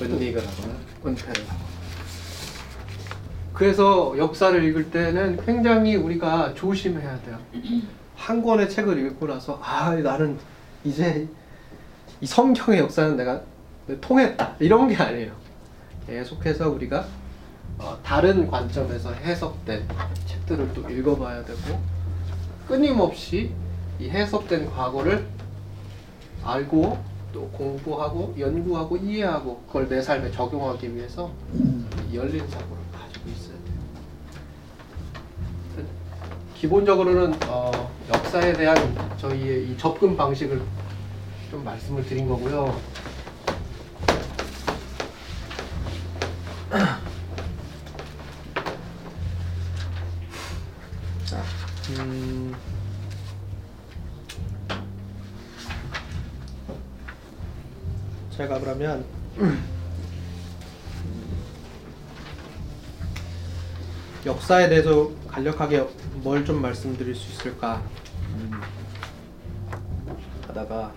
은닉을 0.00 0.40
하거나 0.46 0.74
은폐를 1.04 1.42
하거나. 1.48 1.75
그래서 3.56 4.14
역사를 4.18 4.62
읽을 4.64 4.90
때는 4.90 5.38
굉장히 5.46 5.96
우리가 5.96 6.52
조심해야 6.54 7.22
돼요. 7.22 7.38
한 8.14 8.42
권의 8.42 8.68
책을 8.68 8.98
읽고 9.06 9.26
나서 9.26 9.58
아 9.62 9.94
나는 9.94 10.38
이제 10.84 11.26
이 12.20 12.26
성경의 12.26 12.80
역사는 12.80 13.16
내가 13.16 13.40
통했다 14.00 14.56
이런 14.60 14.88
게 14.88 14.96
아니에요. 14.96 15.32
계속해서 16.06 16.68
우리가 16.70 17.06
어, 17.78 17.98
다른 18.02 18.46
관점에서 18.46 19.12
해석된 19.12 19.88
책들을 20.26 20.72
또 20.74 20.88
읽어봐야 20.90 21.44
되고 21.44 21.80
끊임없이 22.68 23.52
이 23.98 24.08
해석된 24.08 24.70
과거를 24.70 25.26
알고 26.44 26.98
또 27.32 27.48
공부하고 27.50 28.34
연구하고 28.38 28.96
이해하고 28.98 29.62
그걸 29.66 29.88
내 29.88 30.00
삶에 30.00 30.30
적용하기 30.30 30.94
위해서 30.94 31.30
이 32.10 32.16
열린 32.16 32.46
사고를 32.48 32.82
가지고 32.92 33.28
있어야 33.30 33.56
돼요. 33.56 33.76
기본적으로는 36.60 37.34
어, 37.48 37.90
역사에 38.08 38.52
대한 38.54 38.76
저희의 39.18 39.68
이 39.68 39.76
접근 39.76 40.16
방식을 40.16 40.62
좀 41.50 41.62
말씀을 41.64 42.02
드린 42.06 42.26
거고요. 42.26 42.80
자, 51.26 51.42
음, 52.00 52.54
제가 58.30 58.58
그러면 58.60 59.04
역사에 64.26 64.68
대해서 64.68 65.10
간략하게 65.28 65.86
뭘 66.22 66.44
좀 66.44 66.60
말씀드릴 66.60 67.14
수 67.14 67.30
있을까 67.32 67.80
음, 68.34 68.50
하다가 70.48 70.92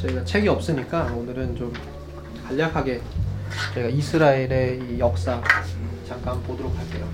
저희가 0.00 0.24
책이 0.24 0.48
없으니까 0.48 1.06
오늘은 1.14 1.56
좀 1.56 1.72
간략하게 2.46 3.02
저희가 3.74 3.88
이스라엘의 3.90 4.80
이 4.90 4.98
역사 4.98 5.42
잠깐 6.06 6.40
보도록 6.44 6.76
할게요. 6.78 7.08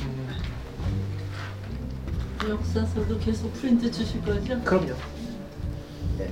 음, 0.00 0.28
역사서도 2.48 3.18
계속 3.20 3.52
프린트 3.54 3.90
주실 3.90 4.22
거죠? 4.22 4.60
그럼요. 4.64 4.94
네. 6.18 6.30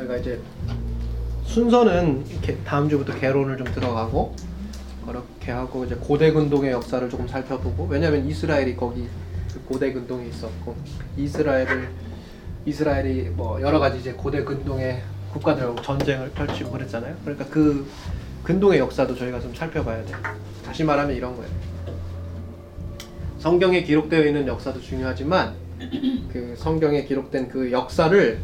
저희가 0.00 0.16
이제 0.16 0.40
순서는 1.44 2.24
이렇게 2.28 2.56
다음 2.58 2.88
주부터 2.88 3.18
개론을 3.18 3.58
좀 3.58 3.66
들어가고 3.66 4.34
그렇게 5.06 5.50
하고 5.50 5.84
이제 5.84 5.96
고대 5.96 6.32
근동의 6.32 6.72
역사를 6.72 7.08
조금 7.10 7.26
살펴보고 7.26 7.86
왜냐하면 7.86 8.26
이스라엘이 8.26 8.76
거기 8.76 9.08
그 9.52 9.60
고대 9.62 9.92
근동에 9.92 10.26
있었고 10.28 10.76
이스라엘을 11.16 11.88
이스라엘이 12.66 13.30
뭐 13.30 13.60
여러 13.60 13.78
가지 13.78 13.98
이제 13.98 14.12
고대 14.12 14.44
근동의 14.44 15.02
국가들하고 15.32 15.80
전쟁을 15.82 16.30
펼치고 16.30 16.70
그랬잖아요. 16.70 17.16
그러니까 17.24 17.46
그 17.46 17.86
근동의 18.44 18.78
역사도 18.78 19.14
저희가 19.16 19.40
좀 19.40 19.54
살펴봐야 19.54 20.04
돼요. 20.04 20.16
다시 20.64 20.84
말하면 20.84 21.16
이런 21.16 21.36
거예요. 21.36 21.50
성경에 23.38 23.82
기록되어 23.82 24.24
있는 24.26 24.46
역사도 24.46 24.80
중요하지만 24.80 25.54
그 26.32 26.54
성경에 26.56 27.04
기록된 27.04 27.48
그 27.48 27.72
역사를 27.72 28.38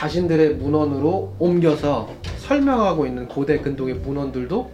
자신들의 0.00 0.54
문헌으로 0.54 1.34
옮겨서 1.38 2.08
설명하고 2.38 3.04
있는 3.04 3.28
고대 3.28 3.60
근동의 3.60 3.96
문헌들도 3.96 4.70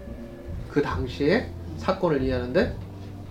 그 0.71 0.81
당시의 0.81 1.51
사건을 1.79 2.23
이해하는데 2.23 2.77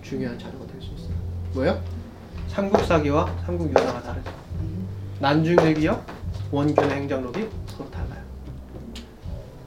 중요한 0.02 0.38
자료가 0.38 0.66
될 0.66 0.82
수 0.82 0.90
있어요. 0.92 1.14
뭐요? 1.54 1.82
삼국사기와 2.48 3.34
삼국유사가 3.46 4.02
다르죠. 4.02 4.30
난중일기와 5.20 5.98
원균의 6.50 6.90
행정록이 6.90 7.48
서로 7.68 7.90
달라요. 7.90 8.22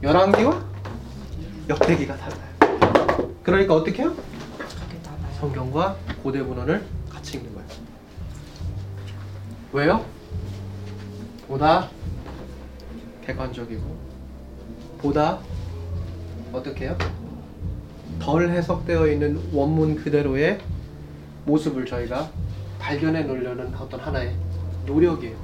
열왕기와 0.04 0.63
역대기가 1.68 2.15
달라요. 2.15 3.34
그러니까 3.42 3.74
어떻게 3.74 4.04
해요? 4.04 4.13
성경과 5.39 5.96
고대 6.22 6.42
문헌을 6.42 6.86
같이 7.10 7.38
읽는 7.38 7.56
거예요. 7.56 7.68
왜요? 9.74 10.06
보다 11.48 11.89
객관적이고 13.30 13.84
보다 14.98 15.39
어떻게 16.52 16.86
해요? 16.86 16.98
덜 18.20 18.50
해석되어 18.50 19.08
있는 19.08 19.39
원문 19.54 19.96
그대로의 19.96 20.60
모습을 21.46 21.86
저희가 21.86 22.30
발견해 22.80 23.24
놓으려는 23.24 23.74
어떤 23.76 24.00
하나의 24.00 24.34
노력이에요. 24.86 25.38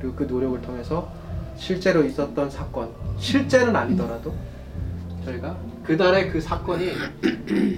그리고 0.00 0.14
그 0.16 0.22
노력을 0.24 0.60
통해서 0.62 1.12
실제로 1.56 2.02
있었던 2.04 2.50
사건, 2.50 2.90
실제는 3.18 3.76
아니더라도 3.76 4.34
저희가 5.24 5.56
그달의 5.84 6.30
그 6.30 6.40
사건이 6.40 6.90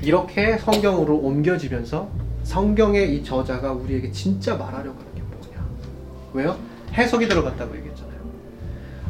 이렇게 0.03 0.57
성경으로 0.59 1.16
옮겨지면서 1.16 2.09
성경의 2.45 3.16
이 3.16 3.24
저자가 3.24 3.72
우리에게 3.72 4.11
진짜 4.12 4.57
말하려고 4.57 4.99
하는 4.99 5.14
게 5.14 5.22
뭐냐? 5.22 5.66
왜요? 6.33 6.57
해석이 6.93 7.29
들어갔다고 7.29 7.77
얘기했잖아요. 7.77 7.86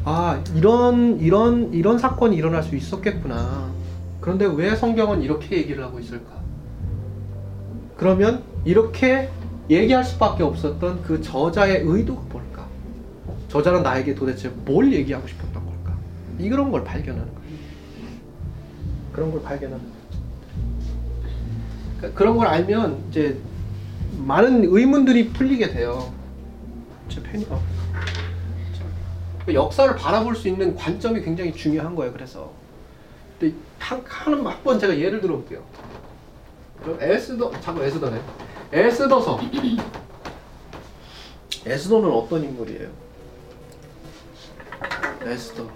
아 0.08 0.40
이런 0.54 1.18
이런 1.18 1.74
이런 1.74 1.98
사건이 1.98 2.36
일어날 2.36 2.62
수 2.62 2.76
있었겠구나. 2.76 3.72
그런데 4.20 4.46
왜 4.46 4.76
성경은 4.76 5.20
이렇게 5.20 5.56
얘기를 5.56 5.82
하고 5.82 5.98
있을까? 5.98 6.36
그러면 7.96 8.44
이렇게 8.64 9.28
얘기할 9.68 10.04
수밖에 10.04 10.44
없었던 10.44 11.02
그 11.02 11.20
저자의 11.20 11.82
의도가 11.84 12.22
뭘까? 12.30 12.68
저자는 13.48 13.82
나에게 13.82 14.14
도대체 14.14 14.48
뭘 14.64 14.92
얘기하고 14.92 15.26
싶었던 15.26 15.52
걸까? 15.54 15.98
이런 16.38 16.70
걸 16.70 16.84
발견하는 16.84 17.26
거예요. 17.26 17.50
그런 19.12 19.32
걸 19.32 19.42
발견하는 19.42 19.82
거예요. 19.82 19.96
그러니까 21.96 22.18
그런 22.18 22.36
걸 22.36 22.46
알면 22.46 23.06
이제 23.10 23.40
많은 24.18 24.66
의문들이 24.66 25.30
풀리게 25.30 25.70
돼요. 25.70 26.12
제 27.08 27.20
펜이 27.24 27.44
어. 27.50 27.75
그 29.46 29.54
역사를 29.54 29.94
바라볼 29.94 30.34
수 30.34 30.48
있는 30.48 30.74
관점이 30.74 31.22
굉장히 31.22 31.54
중요한 31.54 31.94
거예요. 31.94 32.12
그래서 32.12 32.50
근데 33.38 33.54
한, 33.78 34.02
한, 34.04 34.44
한번 34.44 34.78
제가 34.78 34.98
예를 34.98 35.20
들어볼게요. 35.20 35.62
에스더, 37.00 37.52
자꾸 37.60 37.82
에스더네. 37.84 38.20
에스더서. 38.72 39.40
에스더는 41.64 42.10
어떤 42.10 42.42
인물이에요? 42.42 42.88
에스더. 45.22 45.70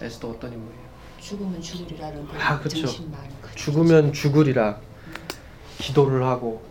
에스더 0.00 0.28
어떤 0.28 0.52
인물이에요? 0.52 0.90
죽으면 1.18 1.60
죽으리라는 1.60 2.28
그 2.28 2.38
아, 2.38 2.60
그쵸. 2.60 2.86
정신만 2.86 3.20
그 3.42 3.54
죽으면 3.56 4.12
죽으리라 4.12 4.78
기도를 5.78 6.24
하고 6.24 6.62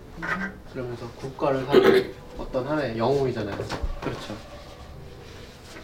그러면서 0.73 1.07
국가를 1.11 1.65
사는 1.65 2.13
어떤 2.37 2.67
하나의 2.67 2.97
영웅이잖아요. 2.97 3.57
그렇죠. 4.01 4.35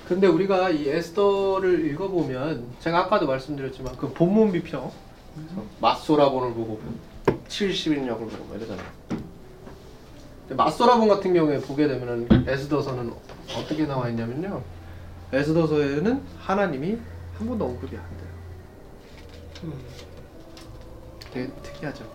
근데 0.07 0.27
우리가 0.27 0.69
이 0.69 0.87
에스더를 0.87 1.85
읽어보면 1.87 2.75
제가 2.79 3.05
아까도 3.05 3.25
말씀드렸지만 3.25 3.95
그 3.97 4.13
본문 4.13 4.51
비평 4.51 4.91
맞소라본을 5.81 6.53
보고 6.53 6.79
70인역을 7.47 8.19
보고 8.19 8.45
뭐 8.45 8.55
이러잖아요. 8.55 8.87
근데 10.47 10.55
맞소라본 10.55 11.07
같은 11.07 11.33
경우에 11.33 11.59
보게 11.59 11.87
되면은 11.87 12.47
에스더서는 12.47 13.11
어떻게 13.57 13.85
나와 13.87 14.07
있냐면요. 14.09 14.61
에스더서에는 15.33 16.21
하나님이 16.39 16.99
한 17.37 17.47
번도 17.47 17.65
언급이 17.65 17.97
안 17.97 18.03
돼요. 18.17 19.73
되게 21.33 21.51
특이하죠. 21.63 22.05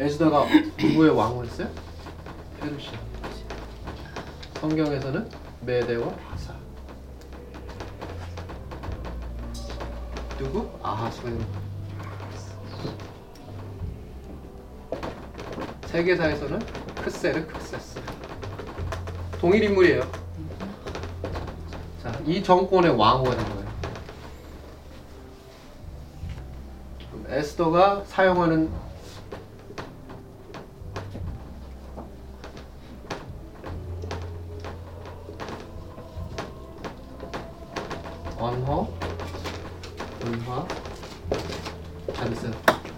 에스더가 0.00 0.46
누구의 0.76 1.10
왕이었어요? 1.10 1.68
페르시아. 2.60 2.92
성경에서는 4.60 5.49
메대와 5.62 6.08
하사. 6.30 6.54
누구? 10.38 10.70
아하수에로. 10.82 11.38
세계사에서는 15.86 16.58
크세르 17.02 17.46
크세스. 17.46 18.00
동일 19.40 19.64
인물이에요. 19.64 20.02
자, 22.02 22.12
이 22.24 22.42
정권의 22.42 22.96
왕후가 22.96 23.36
된 23.36 23.44
거예요. 23.44 23.60
에스더가 27.28 28.04
사용하는 28.06 28.70
언어, 38.38 38.88
문화, 40.24 40.66
잔스 42.14 42.50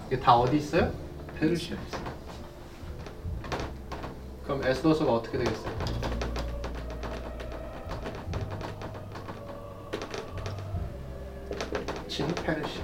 이게 0.07 0.21
다 0.33 0.39
어디 0.39 0.57
있어요? 0.57 0.91
페르시아에 1.39 1.79
있어요. 1.89 2.05
그럼 4.45 4.65
에스더서가 4.65 5.13
어떻게 5.13 5.37
되겠어요? 5.37 5.79
진 12.09 12.27
페르시아. 12.29 12.83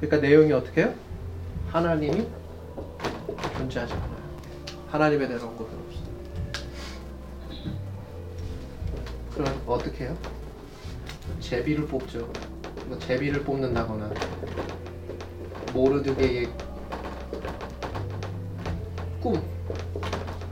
그러니까 0.00 0.26
내용이 0.26 0.50
어떻게 0.54 0.84
해요? 0.84 0.94
하나님이 1.68 2.26
존재하지 3.58 3.92
않아요. 3.92 4.40
하나님에 4.88 5.28
대한 5.28 5.42
언급은 5.42 5.78
없어요. 5.86 6.04
그럼 9.34 9.62
어떻게 9.66 10.04
해요? 10.04 10.16
제비를 11.40 11.86
뽑죠. 11.86 12.32
뭐 12.90 12.98
제비를 12.98 13.44
뽑는다거나 13.44 14.10
모르드게의 15.72 16.48
꿈 19.20 19.40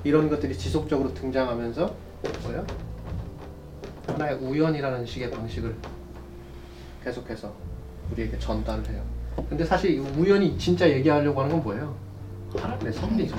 이런 0.05 0.31
것들이 0.31 0.57
지속적으로 0.57 1.13
등장하면서 1.15 1.97
뭐예요? 2.45 2.65
하나의 4.07 4.37
우연이라는 4.37 5.05
식의 5.05 5.33
방식을 5.33 5.75
계속해서 7.03 7.53
우리에게 8.13 8.39
전달을 8.39 8.89
해요. 8.89 9.03
근데 9.49 9.65
사실 9.65 9.95
이 9.95 9.99
우연히 9.99 10.57
진짜 10.57 10.89
얘기하려고 10.89 11.41
하는 11.41 11.57
건 11.57 11.65
뭐예요? 11.65 11.97
하나님의 12.57 12.93
섭리죠. 12.93 13.35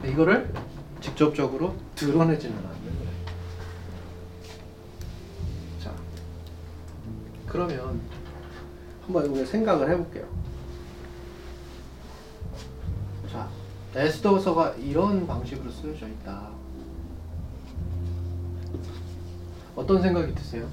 근데 0.00 0.10
이거를 0.10 0.52
직접적으로 1.00 1.76
드러내지는 1.94 2.56
거예요. 2.56 2.87
그러면 7.48 8.00
한번 9.04 9.26
우리가 9.26 9.46
생각을 9.46 9.90
해볼게요. 9.90 10.26
자, 13.30 13.48
에스더서가 13.94 14.74
이런 14.74 15.26
방식으로 15.26 15.70
쓰여져 15.70 16.08
있다. 16.08 16.50
어떤 19.74 20.02
생각이 20.02 20.34
드세요? 20.34 20.68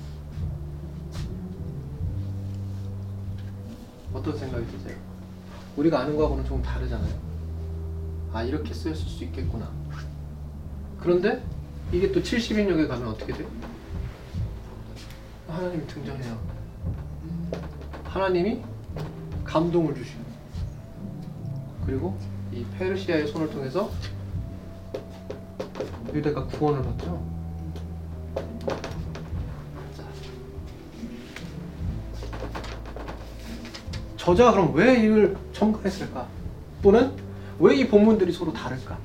어떤 4.13 4.37
생각이 4.37 4.65
드세요? 4.67 4.97
우리가 5.77 5.99
아는 5.99 6.15
거하고는 6.15 6.45
좀 6.45 6.61
다르잖아요. 6.61 7.13
아 8.33 8.43
이렇게 8.43 8.73
쓰였을 8.73 9.05
수 9.07 9.23
있겠구나. 9.25 9.69
그런데 10.99 11.43
이게 11.91 12.11
또 12.11 12.21
70인역에 12.21 12.87
가면 12.87 13.09
어떻게 13.09 13.33
돼요? 13.33 13.47
하나님이 15.47 15.85
등장해요. 15.87 16.54
하나님이 18.15 18.61
감동을 19.43 19.93
주시고 19.93 20.23
그리고 21.85 22.17
이 22.53 22.65
페르시아의 22.79 23.27
손을 23.27 23.49
통해서 23.49 23.91
유대가 26.13 26.45
구원을 26.45 26.81
받죠. 26.81 27.25
자. 29.97 30.03
저자가 34.15 34.51
그럼 34.53 34.73
왜 34.73 34.95
이걸 35.03 35.35
첨가했을까? 35.51 36.25
또는 36.81 37.11
왜 37.59 37.75
이 37.75 37.85
본문들이 37.85 38.31
서로 38.31 38.53
다를까? 38.53 38.97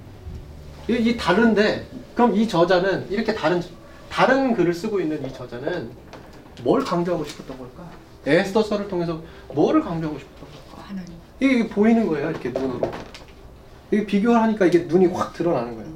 이, 0.89 0.93
이 0.93 1.17
다른데 1.17 1.85
그럼 2.15 2.37
이 2.37 2.47
저자는 2.47 3.11
이렇게 3.11 3.35
다른 3.35 3.61
다른 4.09 4.55
글을 4.55 4.73
쓰고 4.73 5.01
있는 5.01 5.27
이 5.27 5.33
저자는 5.33 5.91
뭘 6.63 6.85
강조하고 6.85 7.25
싶었던 7.25 7.59
걸까? 7.59 7.91
에스더서를 8.27 8.89
통해서 8.89 9.21
뭐를 9.55 9.83
강조하고 9.83 10.19
싶었던 10.19 10.49
걸까? 10.51 10.89
하나님 10.89 11.13
이게 11.41 11.69
보이는 11.69 12.07
거예요, 12.07 12.31
이렇게 12.31 12.51
눈으로. 12.51 12.91
이게 13.91 14.07
비교를 14.07 14.41
하니까 14.43 14.67
이게 14.67 14.81
눈이 14.81 15.07
확 15.07 15.33
드러나는 15.33 15.75
거예요. 15.75 15.91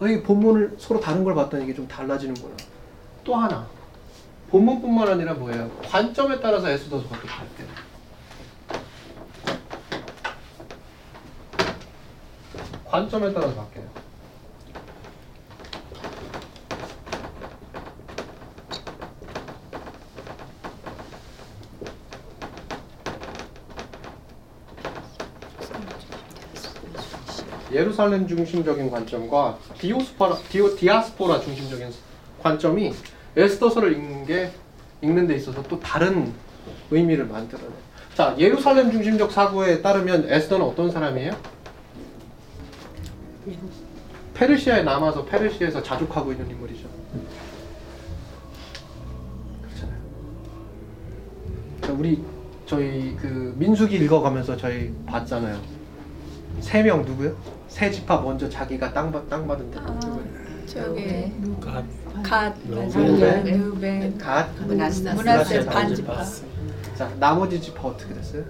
아, 0.00 0.06
이 0.06 0.22
본문을 0.22 0.76
서로 0.78 1.00
다른 1.00 1.24
걸 1.24 1.34
봤더니 1.34 1.64
이게 1.64 1.74
좀 1.74 1.88
달라지는구나. 1.88 2.54
또 3.24 3.34
하나, 3.34 3.66
본문뿐만 4.50 5.08
아니라 5.08 5.34
뭐예요? 5.34 5.68
관점에 5.84 6.40
따라서 6.40 6.70
에스더서가 6.70 7.20
또 7.20 7.26
다르대요. 7.26 7.66
관점에 12.86 13.32
따라서 13.34 13.54
바뀌어요. 13.54 14.07
예루살렘 27.72 28.26
중심적인 28.26 28.90
관점과 28.90 29.58
디오스포라, 29.78 30.36
디오, 30.48 30.74
디아스포라 30.74 31.40
중심적인 31.40 31.92
관점이 32.42 32.92
에스더서를 33.36 33.92
읽는 33.92 34.26
게 34.26 34.50
읽는 35.02 35.26
데 35.26 35.36
있어서 35.36 35.62
또 35.64 35.78
다른 35.78 36.32
의미를 36.90 37.26
만들어내요. 37.26 37.72
자, 38.14 38.34
예루살렘 38.38 38.90
중심적 38.90 39.30
사고에 39.30 39.80
따르면 39.82 40.26
에스더는 40.28 40.66
어떤 40.66 40.90
사람이에요? 40.90 41.32
페르시아에 44.34 44.82
남아서 44.82 45.24
페르시아에서 45.24 45.82
자족하고 45.82 46.32
있는 46.32 46.50
인물이죠. 46.50 46.88
그렇잖아요. 49.62 49.98
자, 51.82 51.92
우리 51.92 52.22
저희 52.66 53.16
그 53.16 53.54
민수기 53.56 53.96
읽어가면서 53.96 54.56
저희 54.56 54.92
봤잖아요. 55.06 55.58
세 56.60 56.82
명 56.82 57.04
누구요? 57.04 57.36
세 57.78 57.92
집합 57.92 58.24
먼저 58.24 58.48
자기가 58.48 58.92
땅, 58.92 59.12
받- 59.12 59.30
땅 59.30 59.46
받은 59.46 59.70
데 59.70 59.78
누구예요? 59.78 60.18
저기 60.66 61.32
갓, 61.60 61.84
갓, 62.24 62.54
루벤, 62.68 63.44
루벤, 63.44 64.18
갓, 64.18 64.48
문하세 64.66 65.12
문하세 65.14 65.64
반지파. 65.64 66.12
반지파. 66.12 66.94
자 66.96 67.08
나머지 67.20 67.60
지파 67.60 67.86
어떻게 67.90 68.12
됐어요? 68.14 68.42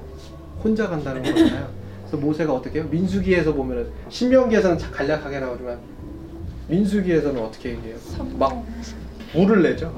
혼자 0.64 0.88
간다는 0.88 1.22
거잖아요. 1.22 1.68
그래서 2.00 2.16
모세가 2.16 2.54
어떻게 2.54 2.78
해요? 2.80 2.88
민수기에서 2.90 3.52
보면은 3.52 3.90
신명기에서는 4.08 4.78
자- 4.78 4.90
간략하게 4.90 5.40
나오지만 5.40 5.78
민수기에서는 6.68 7.38
어떻게 7.44 7.72
얘기해요? 7.72 7.96
막 8.38 8.64
물을 9.34 9.62
내죠. 9.62 9.92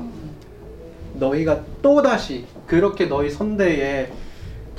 너희가 1.15 1.61
또 1.83 2.03
다시 2.03 2.47
그렇게 2.67 3.07
너희 3.07 3.31
선대에 3.31 4.11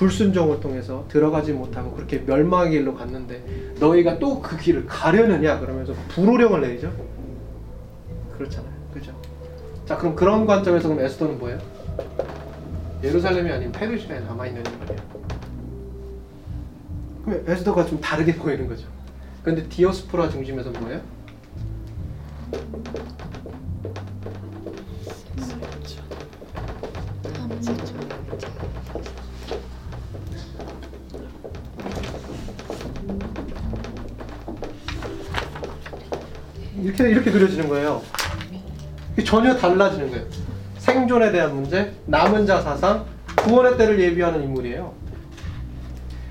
불순종을 0.02 0.60
통해서 0.60 1.06
들어가지 1.10 1.54
못하고 1.54 1.92
그렇게 1.92 2.18
멸망의 2.26 2.72
길로 2.72 2.96
갔는데 2.96 3.76
너희가 3.80 4.18
또 4.18 4.42
그 4.42 4.58
길을 4.58 4.88
가려느냐 4.88 5.60
그러면서 5.60 5.94
불호령을 6.10 6.62
내리죠. 6.62 6.92
그렇잖아요. 8.36 8.74
그죠? 8.92 9.14
자 9.86 9.96
그럼 9.98 10.16
그런 10.16 10.48
관점에서 10.48 10.88
그럼 10.88 11.04
에스더는 11.06 11.38
뭐예요? 11.38 11.60
예루살렘이 13.04 13.52
아닌 13.52 13.72
페르시아에 13.72 14.22
남아 14.22 14.48
있는 14.48 14.64
인물이에요. 14.66 15.02
그럼 17.24 17.44
에스더가 17.48 17.86
좀 17.86 18.02
다르게 18.02 18.34
보이는 18.42 18.68
거죠. 18.68 18.88
근데 19.44 19.68
디오스포라 19.70 20.30
중심에서 20.30 20.72
뭐예요? 20.72 21.00
이렇게 36.82 37.10
이렇게 37.10 37.32
그려지는 37.32 37.70
거예요. 37.70 38.02
전혀 39.26 39.56
달라지는 39.56 40.10
거예요. 40.10 40.26
생존에 40.78 41.32
대한 41.32 41.56
문제, 41.56 41.94
남은 42.08 42.46
자 42.46 42.62
사상, 42.62 43.06
구원의 43.38 43.78
때를 43.78 44.00
예비하는 44.00 44.44
인물이에요. 44.44 44.94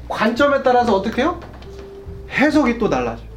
관점에 0.09 0.63
따라서 0.63 0.97
어떻게 0.97 1.23
해요? 1.23 1.39
해석이 2.31 2.79
또 2.79 2.89
달라져요. 2.91 3.29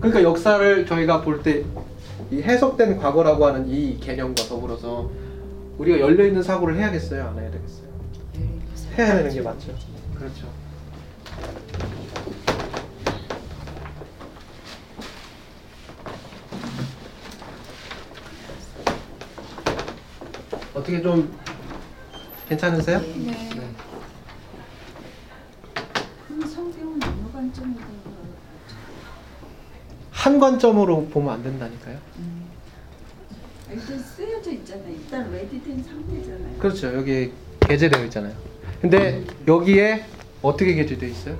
그러니까 0.00 0.22
역사를 0.22 0.86
저희가 0.86 1.22
볼 1.22 1.42
때 1.42 1.64
이 2.30 2.40
해석된 2.40 2.96
과거라고 2.98 3.44
하는 3.46 3.68
이 3.68 3.98
개념과 4.00 4.44
더불어서 4.44 5.10
우리가 5.76 6.00
열려 6.00 6.24
있는 6.24 6.42
사고를 6.42 6.78
해야겠어요, 6.78 7.24
안 7.28 7.38
해야 7.38 7.50
되겠어요? 7.50 7.88
해야 8.96 9.16
되는 9.18 9.30
게 9.34 9.42
맞죠. 9.42 9.74
그렇죠. 10.18 10.46
어떻게 20.74 21.02
좀 21.02 21.36
괜찮으세요? 22.48 22.98
네. 23.00 23.52
그럼 26.28 26.46
성경은 26.46 27.02
어느 27.02 27.32
관점에서 27.32 27.80
한 30.10 30.38
관점으로 30.38 31.06
보면 31.06 31.34
안 31.34 31.42
된다니까요. 31.42 31.98
일단 33.70 33.98
쓰여져 33.98 34.52
있잖아요. 34.52 34.88
일단 34.90 35.30
레디된 35.32 35.82
상태잖아요. 35.82 36.58
그렇죠. 36.58 36.94
여기 36.94 37.32
게재되어 37.60 38.04
있잖아요. 38.04 38.34
근데 38.80 39.24
여기에 39.48 40.04
어떻게 40.42 40.74
게재되어 40.74 41.08
있어요? 41.08 41.38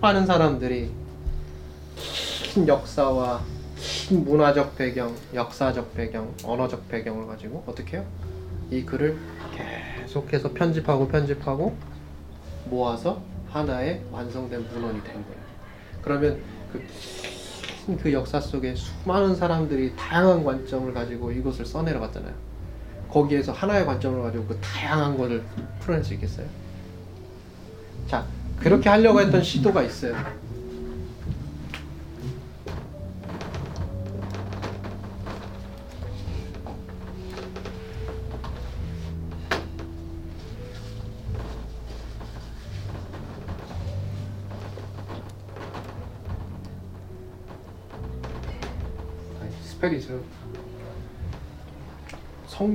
많은 0.00 0.26
사람들이 0.26 0.90
긴 1.96 2.68
역사와 2.68 3.42
긴 3.76 4.24
문화적 4.24 4.76
배경, 4.76 5.14
역사적 5.34 5.94
배경, 5.94 6.32
언어적 6.42 6.88
배경을 6.88 7.26
가지고 7.26 7.62
어떻게 7.66 7.98
해요? 7.98 8.06
이 8.70 8.84
글을 8.84 9.16
계속해서 10.00 10.52
편집하고 10.52 11.08
편집하고 11.08 11.76
모아서 12.66 13.22
하나의 13.50 14.02
완성된 14.10 14.66
문헌이 14.72 15.04
된 15.04 15.12
거예요. 15.12 15.46
그러면 16.02 16.40
그, 16.72 16.82
긴그 17.86 18.12
역사 18.12 18.40
속에 18.40 18.74
수많은 18.74 19.36
사람들이 19.36 19.94
다양한 19.94 20.44
관점을 20.44 20.92
가지고 20.92 21.30
이것을 21.30 21.64
써내려 21.64 22.00
갔잖아요. 22.00 22.34
거기에서 23.10 23.52
하나의 23.52 23.86
관점을 23.86 24.20
가지고 24.22 24.46
그 24.46 24.58
다양한 24.60 25.16
것을 25.16 25.42
풀어낼 25.80 26.04
수 26.04 26.14
있겠어요? 26.14 26.46
자, 28.08 28.26
그렇게 28.58 28.88
하려고 28.88 29.20
했던 29.20 29.42
시도가 29.42 29.82
있어요. 29.82 30.16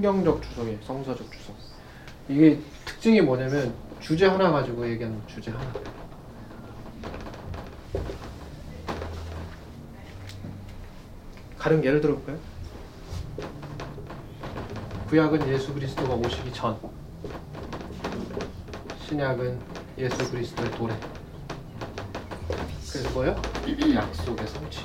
성경적 0.02 0.42
주석이에요. 0.42 0.80
성서적 0.82 1.32
주석. 1.32 1.56
이게 2.28 2.60
특징이 2.86 3.22
뭐냐면 3.22 3.72
주제 4.00 4.26
하나 4.26 4.52
가지고 4.52 4.90
얘기하는 4.90 5.22
주제 5.28 5.52
하나. 5.52 5.72
가령 11.60 11.86
예를 11.86 12.02
들어볼까요? 12.02 12.40
구약은 15.08 15.48
예수 15.50 15.72
그리스도가 15.72 16.16
오시기 16.16 16.52
전, 16.52 16.80
신약은 19.06 19.60
예수 20.00 20.32
그리스도의 20.32 20.72
도래. 20.72 20.96
그래서 22.92 23.10
뭐요? 23.12 23.36
약속의 23.94 24.48
성취. 24.48 24.80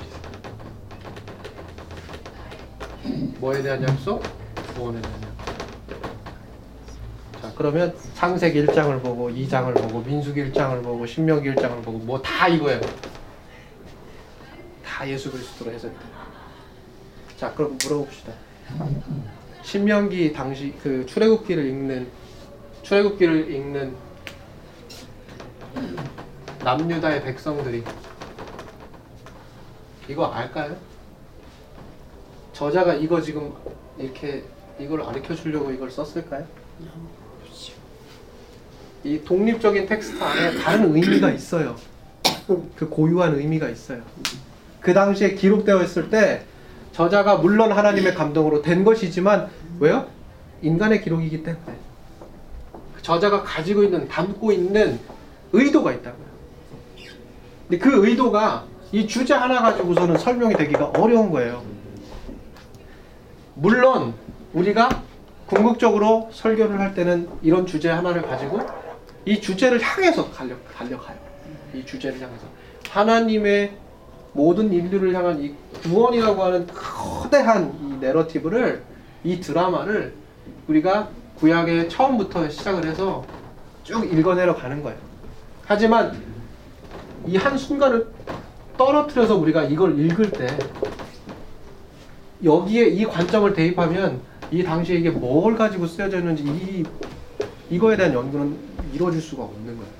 뭐에 3.39 3.63
대한 3.63 3.81
약속? 3.81 4.21
약속. 4.77 5.01
자, 7.41 7.51
그러면 7.55 7.95
창세기 8.13 8.65
1장을 8.65 9.01
보고 9.01 9.29
2장을 9.29 9.73
보고 9.73 10.01
민수기 10.01 10.51
1장을 10.51 10.83
보고 10.83 11.05
신명기 11.05 11.49
1장을 11.51 11.83
보고 11.83 11.97
뭐 11.99 12.21
다 12.21 12.47
이거예요. 12.47 12.79
다 14.85 15.07
예수 15.07 15.31
그리스도로 15.31 15.71
해석돼요. 15.71 16.17
자, 17.37 17.53
그럼 17.53 17.77
물어봅시다. 17.83 18.33
신명기 19.63 20.33
당시 20.33 20.73
그 20.81 21.05
출애굽기를 21.05 21.65
읽는 21.65 22.07
출애굽기를 22.83 23.51
읽는 23.51 23.95
남유다의 26.63 27.23
백성들이 27.23 27.83
이거 30.09 30.25
알까요? 30.25 30.75
저자가 32.53 32.95
이거 32.95 33.21
지금 33.21 33.53
이렇게 33.97 34.43
이걸 34.79 35.03
가르쳐 35.03 35.35
주려고 35.35 35.71
이걸 35.71 35.89
썼을까요? 35.89 36.45
이 39.03 39.21
독립적인 39.23 39.87
텍스트 39.87 40.21
안에 40.21 40.57
다른 40.59 40.95
의미가 40.95 41.31
있어요. 41.31 41.75
그 42.75 42.89
고유한 42.89 43.35
의미가 43.35 43.69
있어요. 43.69 44.01
그 44.79 44.93
당시에 44.93 45.33
기록되어 45.35 45.83
있을 45.83 46.09
때 46.09 46.43
저자가 46.91 47.37
물론 47.37 47.71
하나님의 47.71 48.15
감동으로 48.15 48.61
된 48.61 48.83
것이지만 48.83 49.49
왜요? 49.79 50.07
인간의 50.61 51.03
기록이기 51.03 51.43
때문에 51.43 51.75
저자가 53.01 53.43
가지고 53.43 53.83
있는 53.83 54.07
담고 54.07 54.51
있는 54.51 54.99
의도가 55.53 55.93
있다고요. 55.93 56.27
근데 57.67 57.77
그 57.77 58.07
의도가 58.07 58.65
이 58.91 59.07
주제 59.07 59.33
하나 59.33 59.61
가지고서는 59.61 60.17
설명이 60.17 60.55
되기가 60.55 60.87
어려운 60.97 61.29
거예요. 61.31 61.63
물론 63.55 64.13
우리가 64.53 65.03
궁극적으로 65.47 66.29
설교를 66.31 66.79
할 66.79 66.93
때는 66.93 67.29
이런 67.41 67.65
주제 67.65 67.89
하나를 67.89 68.21
가지고 68.23 68.59
이 69.25 69.39
주제를 69.39 69.81
향해서 69.81 70.31
달려, 70.31 70.55
달려가요. 70.77 71.17
이 71.73 71.85
주제를 71.85 72.19
향해서. 72.19 72.45
하나님의 72.89 73.73
모든 74.33 74.71
인류를 74.71 75.13
향한 75.15 75.41
이 75.41 75.53
구원이라고 75.83 76.43
하는 76.43 76.67
거대한 76.67 77.73
이 77.81 77.97
내러티브를, 77.99 78.83
이 79.23 79.39
드라마를 79.39 80.13
우리가 80.67 81.09
구약의 81.39 81.89
처음부터 81.89 82.49
시작을 82.49 82.85
해서 82.85 83.25
쭉 83.83 84.05
읽어내려 84.11 84.55
가는 84.55 84.81
거예요. 84.83 84.97
하지만 85.65 86.21
이 87.25 87.35
한 87.37 87.57
순간을 87.57 88.07
떨어뜨려서 88.77 89.35
우리가 89.35 89.63
이걸 89.63 89.99
읽을 89.99 90.29
때 90.31 90.47
여기에 92.43 92.87
이 92.87 93.05
관점을 93.05 93.51
대입하면 93.53 94.21
이 94.51 94.63
당시에 94.63 94.97
이게 94.97 95.09
뭘 95.09 95.55
가지고 95.55 95.85
쓰여져 95.87 96.19
있는지 96.19 96.43
이 96.43 96.83
이거에 97.69 97.97
대한 97.97 98.13
연구는 98.13 98.57
이루어질 98.93 99.21
수가 99.21 99.43
없는 99.43 99.77
거예요. 99.77 99.91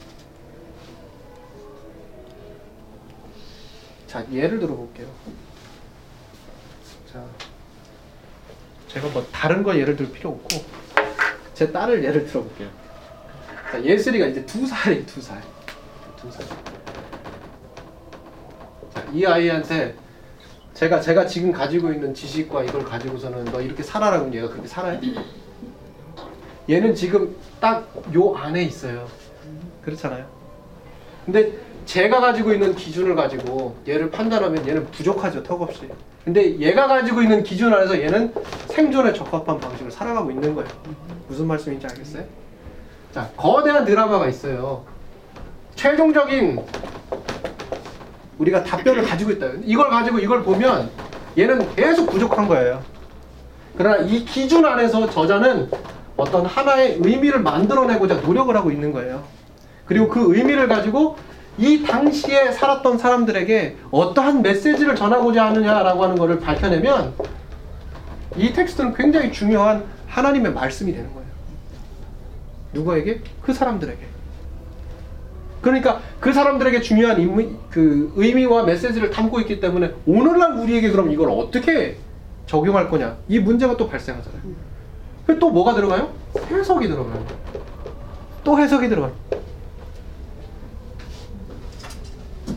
자 4.07 4.25
예를 4.31 4.59
들어 4.59 4.73
볼게요. 4.75 5.07
자 7.11 7.23
제가 8.87 9.09
뭐 9.09 9.25
다른 9.31 9.63
거 9.63 9.77
예를 9.77 9.97
들 9.97 10.09
필요 10.11 10.29
없고 10.29 10.63
제 11.53 11.71
딸을 11.71 12.03
예를 12.03 12.25
들어 12.25 12.43
볼게요. 12.43 12.69
자 13.71 13.83
예슬이가 13.83 14.27
이제 14.27 14.45
두 14.45 14.65
살이에요 14.65 15.05
두 15.05 15.21
살. 15.21 15.41
두 16.15 16.31
살. 16.31 16.45
자 18.93 19.07
이 19.13 19.25
아이한테 19.25 19.95
제가 20.77 21.01
제가 21.01 21.25
지금 21.25 21.51
가지고 21.51 21.91
있는 21.91 22.13
지식과 22.13 22.63
이걸 22.63 22.83
가지고서는 22.83 23.45
너 23.45 23.59
이렇게 23.59 23.81
살아라고 23.81 24.31
얘가 24.31 24.47
그렇게 24.47 24.67
살아요? 24.67 24.99
얘는 26.69 26.93
지금 26.93 27.35
딱 27.59 27.87
요 28.13 28.35
안에 28.35 28.61
있어요. 28.61 29.07
그렇잖아요. 29.83 30.27
근데 31.25 31.53
제가 31.85 32.19
가지고 32.19 32.53
있는 32.53 32.75
기준을 32.75 33.15
가지고 33.15 33.75
얘를 33.87 34.11
판단하면 34.11 34.67
얘는 34.67 34.85
부족하죠, 34.91 35.41
턱없이. 35.41 35.89
근데 36.23 36.59
얘가 36.59 36.87
가지고 36.87 37.23
있는 37.23 37.41
기준 37.41 37.73
안에서 37.73 37.99
얘는 37.99 38.31
생존에 38.67 39.13
적합한 39.13 39.59
방식으로 39.59 39.89
살아가고 39.89 40.29
있는 40.29 40.53
거예요. 40.53 40.69
무슨 41.27 41.47
말씀인지 41.47 41.87
알겠어요? 41.87 42.23
자, 43.13 43.31
거대한 43.35 43.83
드라마가 43.83 44.27
있어요. 44.27 44.85
최종적인 45.73 46.59
우리가 48.39 48.63
답변을 48.63 49.03
가지고 49.03 49.31
있다. 49.31 49.47
이걸 49.63 49.89
가지고 49.89 50.19
이걸 50.19 50.43
보면 50.43 50.89
얘는 51.37 51.75
계속 51.75 52.09
부족한 52.09 52.47
거예요. 52.47 52.81
그러나 53.77 53.97
이 53.97 54.25
기준 54.25 54.65
안에서 54.65 55.09
저자는 55.09 55.69
어떤 56.15 56.45
하나의 56.45 56.99
의미를 57.01 57.39
만들어내고자 57.41 58.15
노력을 58.21 58.55
하고 58.55 58.71
있는 58.71 58.91
거예요. 58.91 59.23
그리고 59.85 60.07
그 60.07 60.35
의미를 60.35 60.67
가지고 60.67 61.15
이 61.57 61.83
당시에 61.83 62.51
살았던 62.51 62.97
사람들에게 62.97 63.77
어떠한 63.91 64.41
메시지를 64.41 64.95
전하고자 64.95 65.47
하느냐라고 65.47 66.03
하는 66.03 66.17
것을 66.17 66.39
밝혀내면 66.39 67.13
이 68.35 68.53
텍스트는 68.53 68.93
굉장히 68.93 69.31
중요한 69.31 69.83
하나님의 70.07 70.53
말씀이 70.53 70.91
되는 70.91 71.11
거예요. 71.13 71.27
누구에게? 72.73 73.21
그 73.41 73.53
사람들에게. 73.53 74.16
그러니까 75.61 76.01
그 76.19 76.31
사람들에게 76.31 76.81
중요한 76.81 77.19
인미, 77.19 77.49
그 77.69 78.13
의미와 78.15 78.63
메시지를 78.63 79.09
담고 79.09 79.39
있기 79.41 79.59
때문에 79.59 79.93
오늘날 80.05 80.53
우리에게 80.59 80.91
그럼 80.91 81.11
이걸 81.11 81.29
어떻게 81.29 81.97
적용할 82.45 82.89
거냐 82.89 83.17
이 83.27 83.39
문제가 83.39 83.75
또 83.75 83.87
발생하잖아요. 83.87 84.41
그또 85.25 85.51
뭐가 85.51 85.73
들어가요? 85.73 86.13
해석이 86.49 86.87
들어가요. 86.87 87.25
또 88.43 88.57
해석이 88.57 88.87
들어가요. 88.87 89.13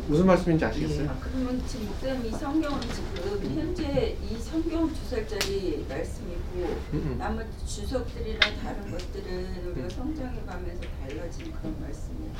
무슨 0.06 0.26
말씀인지 0.26 0.64
아시겠어요? 0.64 1.08
아, 1.08 1.16
그러면 1.20 1.62
지금 1.66 2.26
이 2.26 2.30
성경은 2.32 2.80
지금 2.80 3.60
현재 3.60 4.16
이 4.28 4.36
성경 4.38 4.92
두 4.92 5.08
살짜리 5.08 5.86
말씀이고 5.88 6.40
음, 6.54 6.94
음. 6.94 7.16
나머지 7.16 7.48
주석들이나 7.64 8.40
다른 8.60 8.90
것들은 8.90 9.70
우리가 9.70 9.88
성장해 9.88 10.40
가면서 10.46 10.82
달라진 11.00 11.52
그런 11.52 11.76
말씀이에요. 11.80 12.32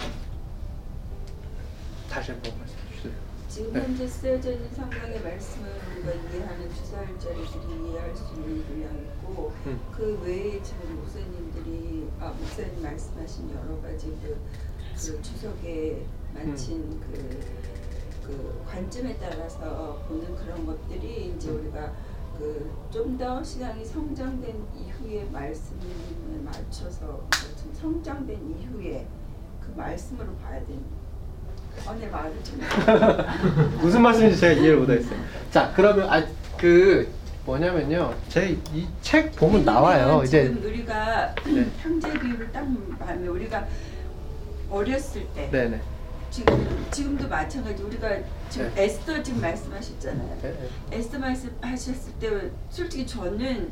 다시 2.11 2.33
한번 2.33 2.53
말씀해 2.59 2.95
주세요. 2.97 3.13
지금 3.49 3.73
네. 3.73 3.81
현재 3.81 4.07
쓰여져 4.07 4.53
있는 4.53 4.71
성경의 4.75 5.23
말씀은 5.23 5.69
우리가 5.69 6.13
이해하는 6.13 6.69
두 6.71 6.85
살짜리들이 6.87 7.91
이해할 7.91 8.17
수 8.17 8.35
있는 8.35 8.65
분량이고 8.67 9.53
음. 9.67 9.81
그 9.93 10.21
외에 10.25 10.63
지금 10.63 10.97
목사님들이 10.97 12.09
아 12.21 12.29
목사님 12.39 12.83
말씀하신 12.83 13.51
여러 13.51 13.81
가지 13.81 14.07
그, 14.23 14.39
그 14.95 15.23
주석에 15.23 16.05
맞춘 16.35 17.01
그, 17.01 17.41
그 18.27 18.63
관점에 18.67 19.17
따라서 19.19 20.05
보는 20.09 20.35
그런 20.37 20.67
것들이 20.67 21.35
이제 21.37 21.51
우리가 21.51 21.93
그 22.39 22.81
좀 22.91 23.17
더 23.19 23.43
신앙이 23.45 23.85
성장된 23.85 24.67
이후의 24.75 25.31
말씀에 25.31 25.79
맞춰서 26.43 27.23
좀 27.61 27.73
성장된 27.75 28.59
이후에 28.59 29.07
그 29.61 29.71
말씀으로 29.77 30.35
봐야 30.37 30.59
됩니다. 30.65 31.00
어, 31.87 31.95
내 32.01 32.07
말을 32.09 32.33
좀 32.45 32.61
무슨 33.81 34.03
말씀인지 34.03 34.39
제가 34.39 34.53
이해를 34.61 34.79
못하겠어요. 34.79 35.19
자, 35.51 35.73
그러면 35.75 36.09
아 36.11 36.23
그 36.57 37.09
뭐냐면요, 37.47 38.15
제 38.29 38.51
이 38.75 38.87
책 39.01 39.35
보면 39.35 39.65
나와요. 39.65 40.21
이제 40.23 40.45
지금 40.45 40.63
우리가 40.63 41.35
네. 41.47 41.67
형제 41.81 42.13
비율을 42.13 42.53
딱 42.53 42.67
하면 43.01 43.27
우리가 43.29 43.67
어렸을 44.71 45.27
때 45.35 45.49
네네. 45.51 45.81
지금 46.31 46.87
지금도 46.91 47.29
마찬가지 47.29 47.83
우리가 47.83 48.09
지금 48.51 48.71
네. 48.75 48.85
에스더 48.85 49.23
지금 49.23 49.41
말씀하셨잖아요. 49.41 50.39
네, 50.43 50.55
네. 50.91 50.99
에스더 50.99 51.19
말씀하셨을 51.19 52.13
때 52.21 52.51
솔직히 52.69 53.07
저는 53.07 53.71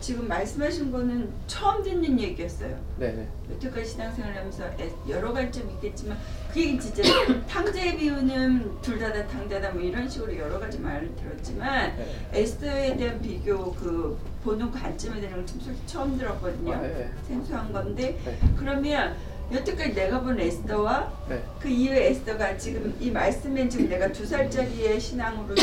지금 0.00 0.28
말씀하신 0.28 0.92
거는 0.92 1.28
처음 1.46 1.82
듣는 1.82 2.18
얘기였어요. 2.20 2.76
네네. 2.98 3.26
여태까지 3.52 3.84
신앙생활 3.90 4.36
하면서 4.36 4.64
에- 4.78 4.92
여러 5.08 5.32
관점이 5.32 5.72
있겠지만 5.74 6.16
그게 6.48 6.78
진짜 6.78 7.02
탕자의 7.48 7.96
비유는 7.96 8.80
둘다다 8.80 9.26
탕자다 9.26 9.70
뭐 9.72 9.82
이런 9.82 10.08
식으로 10.08 10.36
여러 10.38 10.58
가지 10.60 10.78
말을 10.78 11.10
들었지만 11.16 11.96
네. 11.96 12.06
에스더에 12.32 12.96
대한 12.96 13.20
비교 13.20 13.72
그 13.74 14.16
보는 14.44 14.70
관점에 14.70 15.20
대한 15.20 15.44
좀 15.46 15.58
솔직히 15.60 15.86
처음 15.86 16.16
들었거든요. 16.16 16.72
아, 16.74 16.80
네, 16.80 16.88
네. 16.88 17.10
생소한 17.26 17.72
건데 17.72 18.18
네. 18.24 18.38
그러면 18.56 19.16
여태까지 19.52 19.94
내가 19.94 20.20
본 20.20 20.38
에스더와 20.38 21.12
네. 21.28 21.42
그 21.58 21.68
이후의 21.68 22.08
에스더가 22.10 22.56
지금 22.56 22.94
이 23.00 23.10
말씀엔 23.10 23.68
지금 23.68 23.88
내가 23.88 24.12
두 24.12 24.24
살짜리의 24.24 25.00
신앙으로 25.00 25.54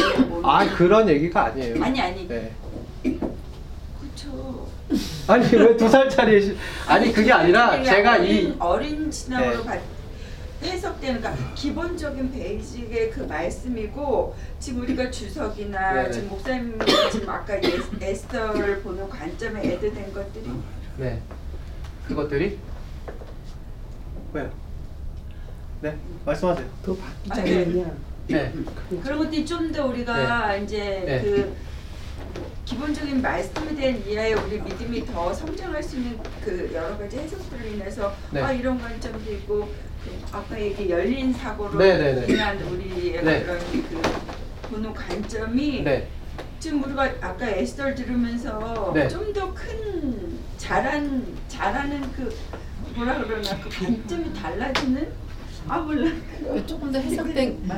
아 0.44 0.68
그런 0.76 1.08
얘기가 1.08 1.46
아니에요. 1.46 1.82
아니 1.84 2.02
아니 2.02 2.28
네. 2.28 2.52
그렇죠. 4.16 4.68
아니 5.28 5.46
왜 5.56 5.76
두 5.78 5.90
살짜리 5.90 6.42
시... 6.42 6.58
아니 6.88 7.12
그게 7.12 7.32
아니라 7.32 7.84
제가 7.84 8.16
어린, 8.16 8.26
이 8.54 8.56
어린 8.60 9.12
신앙으로 9.12 9.58
네. 9.58 9.64
봐- 9.66 9.80
해석되는 10.64 11.22
그러니까 11.22 11.54
기본적인 11.54 12.32
베이직의 12.32 13.12
그 13.12 13.22
말씀이고 13.22 14.36
지금 14.60 14.82
우리가 14.82 15.12
주석이나 15.12 15.94
네네. 15.94 16.12
지금 16.12 16.30
목사님 16.30 16.80
지금 17.12 17.30
아까 17.30 17.56
예- 17.62 17.80
에스더를 18.02 18.82
보는 18.82 19.08
관점에 19.10 19.62
애드된 19.64 20.14
것들이 20.14 20.50
네 20.98 21.22
그것들이 22.08 22.58
왜요? 24.34 24.50
네 25.82 25.96
말씀하세요. 26.26 26.66
더 26.84 26.94
아, 26.94 26.96
바꾸자면 27.30 27.98
네. 28.28 28.54
그런 29.04 29.20
것들이 29.20 29.46
좀 29.46 29.72
더 29.72 29.86
우리가 29.88 30.56
이제 30.58 31.04
네. 31.06 31.22
그 31.22 31.56
기본적인 32.66 33.22
말씀에 33.22 33.76
대한 33.76 34.04
이해에 34.08 34.34
우리 34.34 34.60
믿음이 34.60 35.06
더 35.06 35.34
성장할 35.34 35.82
수 35.82 35.98
있는 35.98 36.18
그 36.44 36.72
여러 36.74 36.98
가지 36.98 37.18
해석들로 37.18 37.68
인해서 37.68 38.14
네. 38.32 38.42
아 38.42 38.52
이런 38.52 38.80
관점도 38.80 39.32
있고 39.34 39.70
그 40.04 40.22
아까 40.32 40.60
얘기 40.60 40.90
열린 40.90 41.32
사고로 41.32 41.78
네, 41.78 41.98
네, 41.98 42.26
네. 42.26 42.34
인한 42.34 42.60
우리의 42.62 43.24
네. 43.24 43.44
그런 43.44 43.60
그 43.60 44.02
보는 44.70 44.94
관점이 44.94 45.84
네. 45.84 46.08
지금 46.60 46.84
우리가 46.84 47.04
아까 47.22 47.48
에스더를 47.48 47.94
들으면서 47.96 48.92
네. 48.94 49.08
좀더 49.08 49.54
큰 49.54 50.40
잘한 50.58 51.26
잘하는 51.48 52.02
그 52.14 52.36
뭐라 52.96 53.24
그러나 53.24 53.60
그 53.62 53.70
관점이 53.70 54.34
달라지는 54.34 55.12
아 55.68 55.80
몰라 55.80 56.10
조금 56.66 56.92
더 56.92 57.00
해석된 57.00 57.70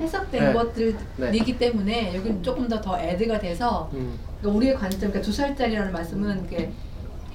해석된 0.00 0.44
네. 0.44 0.52
것들이기 0.52 1.58
때문에 1.58 2.14
여기는 2.16 2.42
조금 2.42 2.68
더 2.68 2.80
더 2.80 2.98
애드가 3.00 3.38
돼서 3.38 3.88
음. 3.94 4.18
그러니까 4.40 4.58
우리의 4.58 4.74
관점, 4.74 4.98
그러니까 5.10 5.20
두 5.22 5.32
살짜리라는 5.32 5.92
말씀은 5.92 6.44
이게 6.46 6.70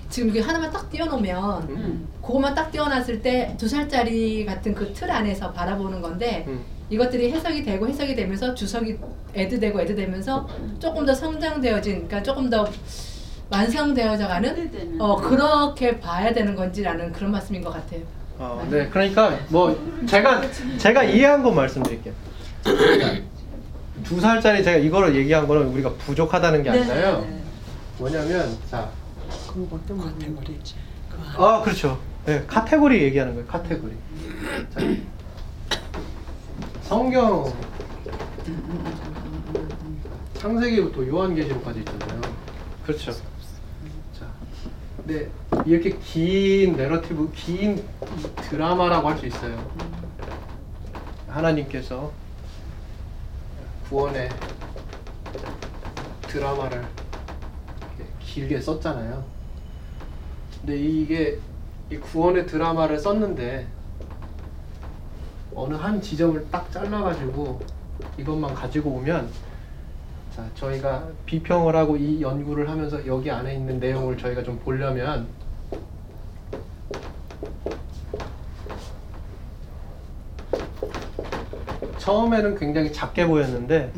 지금 0.10 0.30
이게 0.30 0.42
하나만 0.42 0.72
딱 0.72 0.90
띄워놓으면 0.90 1.64
음. 1.70 2.08
그것만 2.22 2.54
딱 2.56 2.72
띄워놨을 2.72 3.22
때 3.22 3.56
두 3.58 3.68
살짜리 3.68 4.46
같은 4.46 4.74
그 4.76 4.94
틀 4.94 5.10
안에서 5.12 5.52
바라보는 5.54 6.02
건데 6.02 6.46
음. 6.48 6.62
이것들이 6.90 7.32
해석이 7.32 7.64
되고 7.64 7.88
해석이 7.88 8.16
되면서 8.16 8.54
주석이 8.56 8.98
애드되고 9.36 9.80
애드되면서 9.82 10.48
조금 10.80 11.06
더 11.06 11.14
성장되어진, 11.14 11.94
그러니까 12.08 12.24
조금 12.24 12.50
더 12.50 12.68
완성되어져가는. 13.52 14.98
어 15.00 15.16
그렇게 15.16 16.00
봐야 16.00 16.34
되는 16.34 16.56
건지라는 16.56 17.12
그런 17.12 17.32
말씀인 17.32 17.64
것 17.64 17.72
같아요. 17.72 18.02
어, 18.40 18.66
네, 18.72 18.88
그러니까 18.88 19.38
뭐 19.50 19.78
제가 20.08 20.42
제가 20.78 21.04
이해한 21.04 21.44
거 21.44 21.52
말씀드릴게요. 21.52 22.14
두 24.06 24.22
살짜리 24.22 24.64
제가 24.64 24.78
이거를 24.78 25.14
얘기한 25.14 25.46
거는 25.46 25.68
우리가 25.68 25.94
부족하다는 25.96 26.64
게 26.64 26.70
아니라요. 26.70 27.20
네. 27.20 27.44
뭐냐면 27.98 28.58
자, 28.72 28.90
거지. 30.38 30.76
아 31.36 31.62
그렇죠. 31.62 32.00
네, 32.26 32.42
카테고리 32.48 33.04
얘기하는 33.04 33.34
거예요. 33.34 33.48
카테고리. 33.48 33.94
자, 34.74 34.80
성경 36.84 37.54
창세기부터 40.36 41.06
요한계시록까지 41.06 41.80
있잖아요. 41.80 42.22
그렇죠. 42.86 43.12
자, 45.10 45.16
근데 45.16 45.32
이렇게 45.66 45.98
긴 45.98 46.78
내러티브, 46.78 47.32
긴 47.34 47.84
드라마라고 48.48 49.10
할 49.10 49.18
수 49.18 49.26
있어요. 49.26 49.58
하나님께서 51.28 52.12
구원의 53.90 54.30
드라마를 56.28 56.86
길게 58.20 58.62
썼잖아요. 58.62 59.24
근데 60.62 60.78
이게 60.78 61.40
이 61.90 61.98
구원의 61.98 62.46
드라마를 62.46 63.00
썼는데 63.00 63.68
어느 65.56 65.74
한 65.74 66.00
지점을 66.00 66.52
딱 66.52 66.72
잘라가지고 66.72 67.60
이것만 68.18 68.54
가지고 68.54 68.92
오면 68.92 69.30
자 70.40 70.46
저희가 70.56 71.08
비평을 71.26 71.76
하고 71.76 71.98
이 71.98 72.22
연구를 72.22 72.70
하면서 72.70 73.06
여기 73.06 73.30
안에 73.30 73.56
있는 73.56 73.80
내용을 73.80 74.18
저희가 74.18 74.44
좀 74.44 74.58
보려면 74.60 75.28
처음에는 81.98 82.58
굉장히 82.58 82.94
작게 82.94 83.28
보였는데 83.28 83.92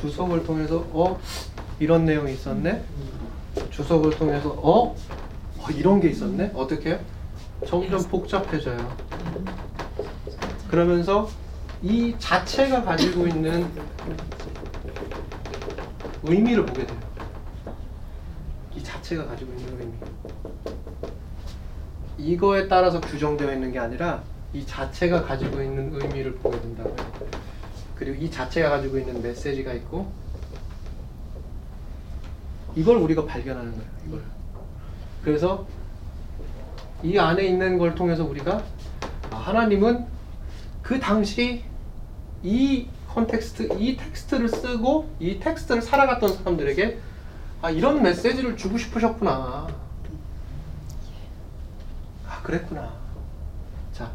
주석을 0.00 0.44
통해서 0.44 0.78
어? 0.92 1.20
이런 1.78 2.06
내용이 2.06 2.32
있었네? 2.32 2.82
주석을 3.70 4.10
통해서 4.16 4.50
어, 4.50 4.94
어 5.58 5.70
이런 5.70 6.00
게 6.00 6.08
있었네? 6.08 6.52
어떻게? 6.54 6.98
점점 7.66 8.02
복잡해져요. 8.04 8.96
그러면서 10.68 11.28
이 11.82 12.14
자체가 12.18 12.82
가지고 12.84 13.26
있는 13.26 13.66
의미를 16.22 16.66
보게 16.66 16.86
돼요 16.86 16.98
이 18.74 18.82
자체가 18.82 19.26
가지고 19.26 19.52
있는 19.52 19.80
의미 19.80 19.92
이거에 22.18 22.68
따라서 22.68 23.00
규정되어 23.00 23.52
있는 23.54 23.72
게 23.72 23.78
아니라 23.78 24.22
이 24.52 24.64
자체가 24.66 25.22
가지고 25.22 25.62
있는 25.62 25.94
의미를 25.94 26.34
보게 26.34 26.60
된다고요 26.60 26.96
그리고 27.96 28.22
이 28.22 28.30
자체가 28.30 28.70
가지고 28.70 28.98
있는 28.98 29.20
메시지가 29.22 29.72
있고 29.74 30.10
이걸 32.76 32.96
우리가 32.96 33.26
발견하는 33.26 33.72
거예요. 33.72 33.86
이걸. 34.06 34.22
그래서 35.22 35.66
이 37.02 37.18
안에 37.18 37.44
있는 37.44 37.78
걸 37.78 37.94
통해서 37.94 38.24
우리가 38.24 38.62
아, 39.30 39.36
하나님은 39.36 40.06
그 40.82 40.98
당시 40.98 41.62
이 42.42 42.86
context, 43.14 43.68
이 43.78 43.96
텍스트를 43.96 44.48
쓰고 44.48 45.08
이 45.18 45.40
텍스트를 45.40 45.82
살아갔던 45.82 46.36
사람들에게 46.36 46.98
아 47.62 47.70
이런 47.70 48.02
메시지를 48.02 48.56
주고 48.56 48.78
싶으셨구나. 48.78 49.68
아 52.28 52.42
그랬구나. 52.42 52.92
자, 53.92 54.10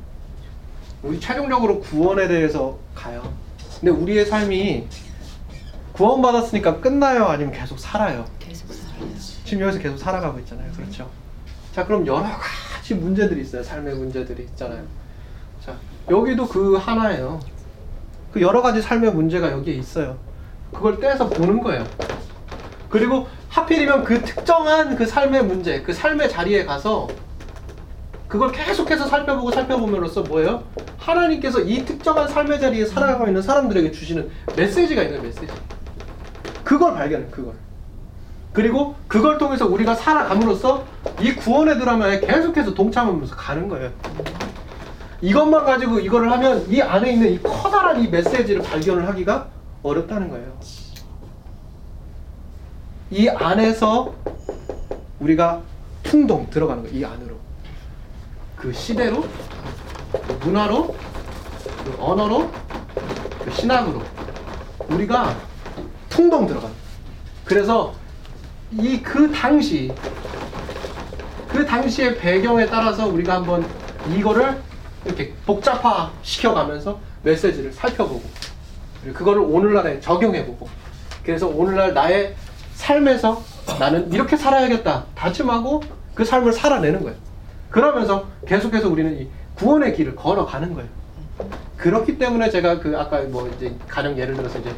우리 1.03 1.19
최종적으로 1.19 1.81
구원에 1.81 2.27
대해서 2.27 2.77
가요. 2.95 3.33
근데 3.79 3.91
우리의 3.91 4.25
삶이 4.25 4.87
구원받았으니까 5.93 6.79
끝나요? 6.79 7.25
아니면 7.25 7.53
계속 7.53 7.77
살아요? 7.77 8.25
계속 8.39 8.71
살아요. 8.73 9.09
지금 9.43 9.63
여기서 9.63 9.79
계속 9.79 9.97
살아가고 9.97 10.39
있잖아요. 10.39 10.71
그렇죠? 10.71 11.09
자, 11.73 11.85
그럼 11.85 12.07
여러 12.07 12.23
가지 12.23 12.95
문제들이 12.95 13.41
있어요. 13.41 13.61
삶의 13.61 13.95
문제들이 13.95 14.43
있잖아요. 14.43 14.85
자, 15.63 15.75
여기도 16.09 16.47
그 16.47 16.75
하나예요. 16.77 17.39
그 18.35 18.41
여러 18.41 18.61
가지 18.61 18.81
삶의 18.81 19.13
문제가 19.13 19.49
여기에 19.49 19.75
있어요. 19.75 20.17
그걸 20.73 20.99
떼서 20.99 21.29
보는 21.29 21.61
거예요. 21.61 21.85
그리고 22.89 23.29
하필이면 23.47 24.03
그 24.03 24.21
특정한 24.23 24.97
그 24.97 25.05
삶의 25.05 25.45
문제, 25.45 25.81
그 25.81 25.93
삶의 25.93 26.29
자리에 26.29 26.65
가서 26.65 27.07
그걸 28.27 28.51
계속해서 28.51 29.07
살펴보고 29.07 29.51
살펴보면로써 29.51 30.23
뭐예요? 30.23 30.63
하나님께서 30.97 31.61
이 31.61 31.85
특정한 31.85 32.27
삶의 32.27 32.59
자리에 32.59 32.85
살아가고 32.85 33.27
있는 33.27 33.41
사람들에게 33.41 33.91
주시는 33.91 34.29
메시지가 34.57 35.03
있는 35.03 35.21
메시지. 35.21 35.47
그걸 36.65 36.93
발견해, 36.93 37.27
그걸. 37.27 37.53
그리고 38.51 38.95
그걸 39.07 39.37
통해서 39.37 39.65
우리가 39.65 39.95
살아감으로써 39.95 40.83
이 41.21 41.33
구원의 41.35 41.79
드라마에 41.79 42.19
계속해서 42.19 42.73
동참하면서 42.73 43.33
가는 43.33 43.69
거예요. 43.69 43.91
이것만 45.25 45.65
가지고 45.65 45.99
이거를 45.99 46.31
하면 46.33 46.71
이 46.71 46.79
안에 46.79 47.13
있는 47.13 47.33
이 47.33 47.41
커다란 47.41 47.99
이 47.99 48.07
메시지를 48.07 48.61
발견을 48.61 49.07
하기가 49.07 49.47
어렵다는 49.81 50.29
거예요. 50.29 50.55
이 53.09 53.27
안에서 53.27 54.13
우리가 55.19 55.61
풍동 56.03 56.47
들어가는 56.51 56.83
거예요. 56.83 56.95
이 56.95 57.03
안으로. 57.03 57.37
그 58.55 58.71
시대로, 58.71 59.25
그 60.11 60.45
문화로, 60.45 60.95
그 61.83 61.97
언어로, 61.99 62.51
그 63.43 63.51
신학으로 63.51 64.03
우리가 64.89 65.35
풍동 66.09 66.45
들어가는 66.45 66.75
거예요. 66.75 66.85
그래서 67.43 67.93
이 68.73 69.01
그 69.01 69.31
당시 69.31 69.91
그 71.49 71.65
당시의 71.65 72.17
배경에 72.17 72.67
따라서 72.67 73.07
우리가 73.07 73.35
한번 73.35 73.65
이거를 74.15 74.61
이렇게 75.05 75.33
복잡화 75.45 76.11
시켜가면서 76.23 76.99
메시지를 77.23 77.71
살펴보고 77.71 78.23
그거를 79.13 79.41
오늘날에 79.41 79.99
적용해보고 79.99 80.67
그래서 81.23 81.47
오늘날 81.47 81.93
나의 81.93 82.35
삶에서 82.73 83.41
나는 83.79 84.11
이렇게 84.11 84.35
살아야겠다 84.35 85.05
다짐하고 85.15 85.81
그 86.13 86.25
삶을 86.25 86.53
살아내는 86.53 87.03
거예요. 87.03 87.17
그러면서 87.69 88.27
계속해서 88.47 88.89
우리는 88.89 89.19
이 89.21 89.27
구원의 89.55 89.95
길을 89.95 90.15
걸어가는 90.15 90.73
거예요. 90.73 90.89
그렇기 91.77 92.17
때문에 92.17 92.49
제가 92.49 92.79
그 92.79 92.97
아까 92.97 93.21
뭐 93.23 93.47
이제 93.49 93.75
가령 93.87 94.17
예를 94.17 94.35
들어서 94.35 94.59
이제 94.59 94.73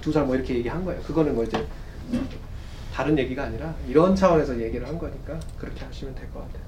두살뭐 0.00 0.34
이렇게 0.34 0.54
얘기한 0.56 0.84
거예요. 0.84 1.00
그거는 1.02 1.34
뭐 1.34 1.44
이제 1.44 1.64
다른 2.92 3.16
얘기가 3.18 3.44
아니라 3.44 3.74
이런 3.88 4.14
차원에서 4.14 4.60
얘기를 4.60 4.86
한 4.86 4.98
거니까 4.98 5.38
그렇게 5.58 5.84
하시면 5.84 6.14
될 6.14 6.28
것 6.32 6.40
같아요. 6.40 6.62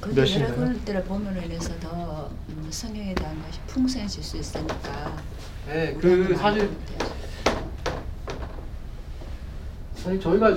그 0.00 0.14
몇? 0.14 0.30
여러분들을 0.30 1.04
보면로 1.04 1.42
인해서 1.42 1.70
더 1.78 2.30
음, 2.48 2.66
성경에 2.70 3.14
대한 3.14 3.36
것이 3.42 3.60
풍성해질 3.66 4.22
수 4.22 4.38
있으니까 4.38 5.12
네, 5.68 5.94
그 6.00 6.34
사실 6.36 6.70
아니 10.06 10.20
저희가 10.20 10.56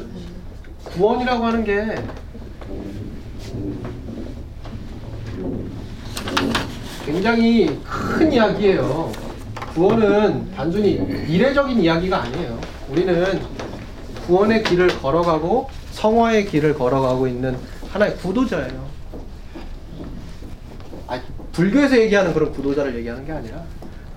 구원이라고 0.85 1.45
하는 1.45 1.63
게 1.63 1.95
굉장히 7.05 7.81
큰 7.83 8.31
이야기예요. 8.31 9.11
구원은 9.73 10.51
단순히 10.55 10.93
이례적인 11.27 11.81
이야기가 11.81 12.21
아니에요. 12.23 12.59
우리는 12.89 13.41
구원의 14.25 14.63
길을 14.63 14.87
걸어가고 15.01 15.69
성화의 15.91 16.45
길을 16.45 16.75
걸어가고 16.75 17.27
있는 17.27 17.57
하나의 17.91 18.15
구도자예요. 18.17 18.92
아, 21.53 21.55
불교에서 21.55 21.97
얘기하는 21.97 22.33
그런 22.33 22.51
구도자를 22.51 22.95
얘기하는 22.95 23.25
게 23.25 23.31
아니라 23.31 23.63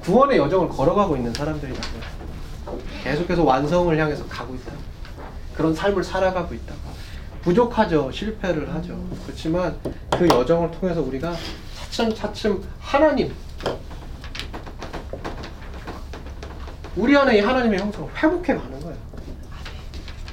구원의 0.00 0.38
여정을 0.38 0.68
걸어가고 0.68 1.16
있는 1.16 1.32
사람들이라고요. 1.34 2.16
계속해서 3.04 3.44
완성을 3.44 3.96
향해서 3.96 4.26
가고 4.26 4.54
있다. 4.54 4.72
그런 5.54 5.74
삶을 5.74 6.02
살아가고 6.02 6.54
있다. 6.54 6.74
부족하죠. 7.42 8.10
실패를 8.10 8.72
하죠. 8.74 8.98
그렇지만 9.24 9.76
그 10.18 10.26
여정을 10.26 10.70
통해서 10.72 11.00
우리가 11.02 11.34
차츰 11.74 12.14
차츰 12.14 12.62
하나님, 12.80 13.32
우리 16.96 17.16
안에 17.16 17.38
이 17.38 17.40
하나님의 17.40 17.78
형성을 17.78 18.08
회복해 18.16 18.54
가는 18.54 18.80
거예요. 18.80 18.96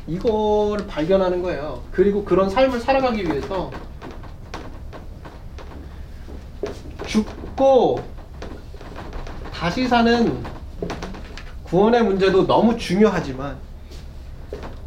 이걸 0.07 0.87
발견하는 0.87 1.41
거예요. 1.43 1.83
그리고 1.91 2.23
그런 2.23 2.49
삶을 2.49 2.79
살아가기 2.79 3.23
위해서 3.25 3.71
죽고 7.17 8.03
다시 9.53 9.87
사는 9.87 10.43
구원의 11.63 12.03
문제도 12.03 12.47
너무 12.47 12.75
중요하지만 12.75 13.55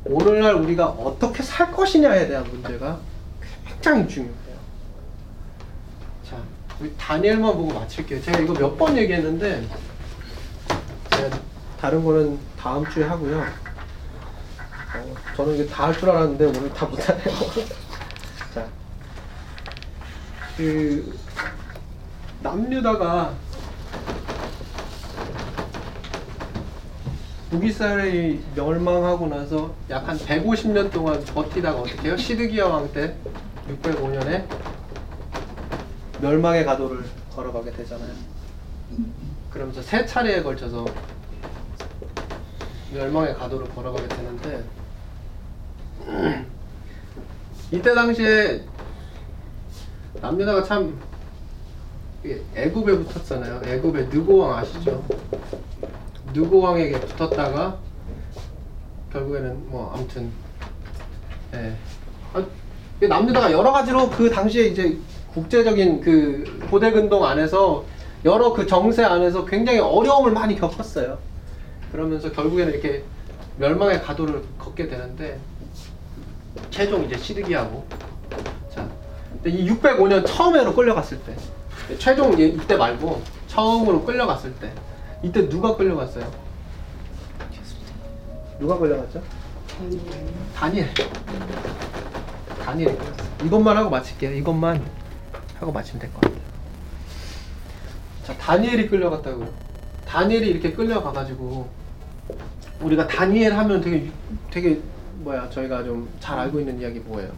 오늘날 0.05 0.55
우리가 0.57 0.87
어떻게 0.89 1.45
살 1.45 1.71
것이냐에 1.71 2.27
대한 2.27 2.43
문제가 2.51 2.99
굉장히 3.65 4.09
중요해요. 4.09 4.57
자, 6.29 6.37
우리 6.81 6.93
다니엘만 6.97 7.53
보고 7.55 7.73
마칠게요. 7.73 8.21
제가 8.21 8.41
이거 8.41 8.53
몇 8.55 8.77
번 8.77 8.97
얘기했는데 8.97 9.65
제가 11.11 11.39
다른 11.81 12.05
거는 12.05 12.41
다음 12.59 12.85
주에 12.91 13.05
하고요. 13.05 13.39
어, 13.41 15.15
저는 15.37 15.55
이게 15.55 15.67
다 15.67 15.87
할 15.87 15.97
줄 15.97 16.11
알았는데 16.11 16.45
오늘 16.47 16.75
다 16.75 16.87
못하네요. 16.87 17.25
자, 18.55 18.67
그 20.57 21.17
남유다가 22.47 23.35
북이스라엘이 27.51 28.45
멸망하고 28.55 29.27
나서 29.29 29.75
약 29.91 30.07
한 30.07 30.17
150년 30.19 30.91
동안 30.93 31.25
버티다가 31.25 31.81
어떻게 31.81 32.09
해요? 32.09 32.17
시드기야 32.17 32.67
왕 32.67 32.93
때 32.93 33.17
605년에 33.83 34.47
멸망의 36.21 36.65
가도를 36.65 37.05
걸어가게 37.35 37.73
되잖아요. 37.73 38.13
그러면서 39.51 39.83
세 39.83 40.07
차례에 40.07 40.43
걸쳐서 40.43 40.85
멸망의 42.95 43.35
가도를 43.35 43.69
걸어가게 43.75 44.07
되는데 44.09 44.65
이때 47.73 47.95
당시에 47.95 48.63
남유다가 50.21 50.63
참 50.63 50.97
애굽에 52.55 52.99
붙었잖아요. 52.99 53.63
애굽의 53.65 54.09
느고왕 54.09 54.59
아시죠? 54.59 55.05
느고왕에게 56.33 57.01
붙었다가 57.01 57.79
결국에는 59.13 59.71
뭐 59.71 59.93
아무튼 59.95 60.31
예. 61.55 61.75
아, 62.35 62.45
이 63.03 63.07
남유다가 63.07 63.53
여러 63.53 63.73
가지로 63.73 64.11
그 64.11 64.31
당시에 64.31 64.67
이제 64.67 64.99
국제적인 65.33 66.01
그 66.01 66.67
고대 66.71 66.91
근동 66.91 67.25
안에서 67.25 67.85
여러 68.25 68.53
그 68.53 68.67
정세 68.67 69.05
안에서 69.05 69.45
굉장히 69.45 69.79
어려움을 69.79 70.33
많이 70.33 70.59
겪었어요. 70.59 71.19
그러면서 71.93 72.33
결국에는 72.33 72.73
이렇게 72.73 73.05
멸망의 73.59 74.03
가도를 74.03 74.43
걷게 74.59 74.89
되는데 74.89 75.39
최종 76.71 77.05
이제 77.05 77.17
시드기하고 77.17 77.85
자, 78.75 78.89
근데 79.33 79.51
이 79.51 79.69
605년 79.71 80.27
처음으로 80.27 80.75
끌려갔을 80.75 81.19
때 81.21 81.37
최종 81.99 82.33
이제 82.35 82.47
이때 82.49 82.77
말고 82.77 83.23
처음으로 83.47 84.05
끌려갔을 84.05 84.55
때 84.57 84.73
이때 85.23 85.49
누가 85.49 85.77
끌려갔어요? 85.77 86.31
누가 88.59 88.79
끌려갔죠? 88.79 89.23
다니엘. 90.55 90.89
다니엘. 92.65 92.99
이것만 93.45 93.77
하고 93.77 93.91
마칠게요. 93.91 94.33
이것만 94.35 94.83
하고 95.61 95.73
마치면 95.73 96.01
될 96.01 96.11
것 96.13 96.21
같아요. 96.23 96.41
자, 98.25 98.37
다니엘이 98.39 98.89
끌려갔다고요. 98.89 99.49
다니엘이 100.07 100.49
이렇게 100.49 100.73
끌려가가지고 100.73 101.69
우리가 102.81 103.07
다니엘 103.07 103.53
하면 103.57 103.81
되게 103.81 104.11
되게 104.51 104.81
뭐야 105.19 105.49
저희가 105.51 105.85
좀 105.85 106.09
잘 106.21 106.39
알고 106.39 106.59
있는 106.61 106.81
이야기 106.81 106.99
뭐예요? 107.01 107.31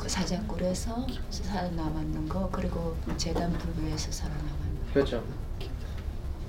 그 0.00 0.08
사자굴에서 0.08 1.06
살아남았는 1.28 2.26
거 2.26 2.48
그리고 2.50 2.96
재단 3.18 3.52
불교에서 3.52 4.10
살아남았는 4.10 4.86
거. 4.86 4.92
그렇죠. 4.94 5.22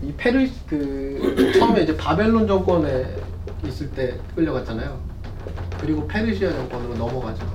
이 0.02 0.14
페르 0.14 0.50
그 0.66 1.52
처음에 1.60 1.82
이제 1.84 1.98
바벨론 1.98 2.48
정권에 2.48 3.14
있을 3.66 3.92
때 3.92 4.18
끌려갔잖아요. 4.36 4.98
그리고 5.82 6.08
페르시아 6.08 6.50
정권으로 6.50 6.96
넘어가죠. 6.96 7.46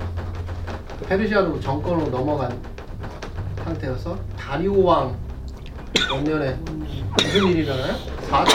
페르시아로 1.07 1.59
정권으로 1.59 2.09
넘어간 2.09 2.61
상태여서 3.63 4.19
다리오 4.37 4.83
왕 4.83 5.17
원년에 6.11 6.53
무슨 7.17 7.47
일이 7.47 7.63
일어나요? 7.63 7.95
사자 8.29 8.51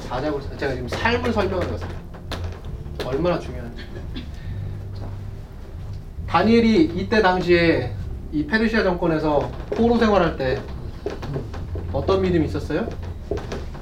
사자고 0.08 0.40
제가 0.56 0.74
지금 0.74 0.88
삶을 0.88 1.32
설명하는 1.32 1.72
것을 1.72 1.86
얼마나 3.04 3.38
중요한지. 3.38 3.67
자, 3.67 3.67
다니엘이 6.28 6.92
이때 6.94 7.22
당시에 7.22 7.92
이 8.32 8.46
페르시아 8.46 8.82
정권에서 8.82 9.50
포로 9.70 9.98
생활할 9.98 10.36
때 10.36 10.60
어떤 11.92 12.20
믿음이 12.20 12.46
있었어요? 12.46 12.86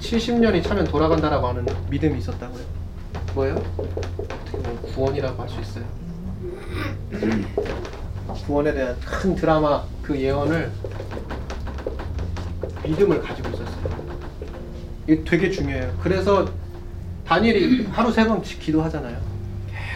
70년이 0.01 0.63
차면 0.63 0.85
돌아간다라고 0.85 1.49
하는 1.49 1.67
믿음이 1.91 2.19
있었다고요. 2.19 2.63
뭐예요? 3.35 3.55
어떻게 3.77 4.59
보면 4.59 4.83
구원이라고 4.83 5.43
할 5.43 5.49
수 5.49 5.61
있어요. 5.61 5.85
구원에 8.47 8.73
대한 8.73 8.97
큰 9.01 9.35
드라마 9.35 9.83
그 10.03 10.17
예언을 10.21 10.71
믿음을 12.85 13.21
가지고 13.21 13.49
있었어요. 13.49 14.07
이게 15.09 15.25
되게 15.25 15.51
중요해요. 15.51 15.93
그래서 16.01 16.49
다니엘이 17.27 17.87
하루 17.91 18.13
세 18.13 18.25
번 18.25 18.41
기도하잖아요. 18.43 19.19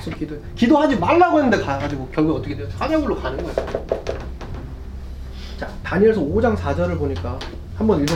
계속 0.01 0.18
기도. 0.18 0.36
기도하지 0.57 0.96
말라고 0.96 1.38
했는데 1.42 1.62
가가지고 1.62 2.09
결국 2.12 2.36
어떻게 2.36 2.57
돼요? 2.57 2.66
사자굴로 2.78 3.20
가는 3.20 3.36
거예요. 3.42 3.86
자, 5.59 5.68
다니엘서 5.84 6.20
5장 6.22 6.57
4절을 6.57 6.98
보니까 6.98 7.38
한번 7.76 8.07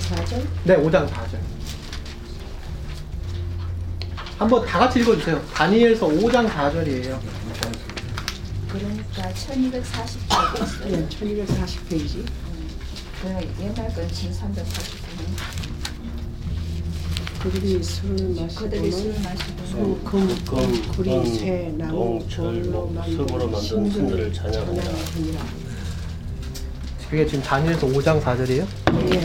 사전 0.00 0.46
네, 0.64 0.76
5장 0.76 1.08
4절. 1.08 1.36
한번 4.38 4.66
다 4.66 4.80
같이 4.80 5.00
읽어주세요. 5.00 5.40
다니엘서 5.54 6.08
5장 6.08 6.48
4절이에요. 6.48 7.18
그러니까 9.44 9.78
1240쪽 9.78 10.62
있어요. 10.62 10.88
네, 10.88 11.08
1240페이지 11.08 12.24
그 13.22 13.28
옛날 13.62 13.94
건 13.94 14.08
1389년. 14.08 15.66
그들이 17.42 17.82
술을 17.82 18.48
그들이 18.56 18.90
술 18.90 19.14
마시고는 19.22 19.22
마시고 19.62 19.98
금, 20.00 20.44
금, 20.44 20.88
구리, 20.92 21.10
금, 21.10 21.24
쇠, 21.34 21.72
나무, 21.76 21.92
동, 21.92 22.28
철, 22.28 22.62
돌로 22.62 22.86
목, 22.86 23.04
습으로 23.04 23.48
만든 23.48 23.90
신들을 23.90 24.32
찬양하니라. 24.32 24.82
찬양하니라. 24.84 25.40
그게 27.08 27.26
지금 27.26 27.44
다니엘서 27.44 27.86
5장 27.86 28.20
4절이에요? 28.20 28.66
예, 29.14 29.24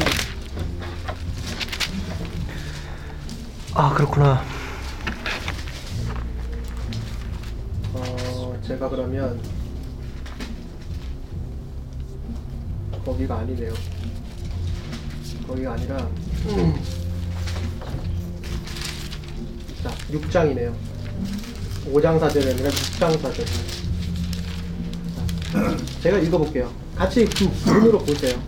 아, 3.73 3.93
그렇구나. 3.93 4.43
어, 7.93 8.61
제가 8.67 8.87
그러면 8.89 9.41
거기가 13.21 13.37
아니네요. 13.39 13.73
거기가 15.47 15.73
아니라 15.73 15.97
자, 19.83 19.89
6장이네요. 20.11 20.73
5장 21.93 22.19
4절이 22.19 22.51
아니라 22.51 22.69
6장 22.69 23.19
4절이네요. 23.21 23.81
제가 26.01 26.17
읽어볼게요. 26.19 26.71
같이 26.95 27.25
그 27.25 27.43
눈으로 27.69 27.99
보세요. 27.99 28.39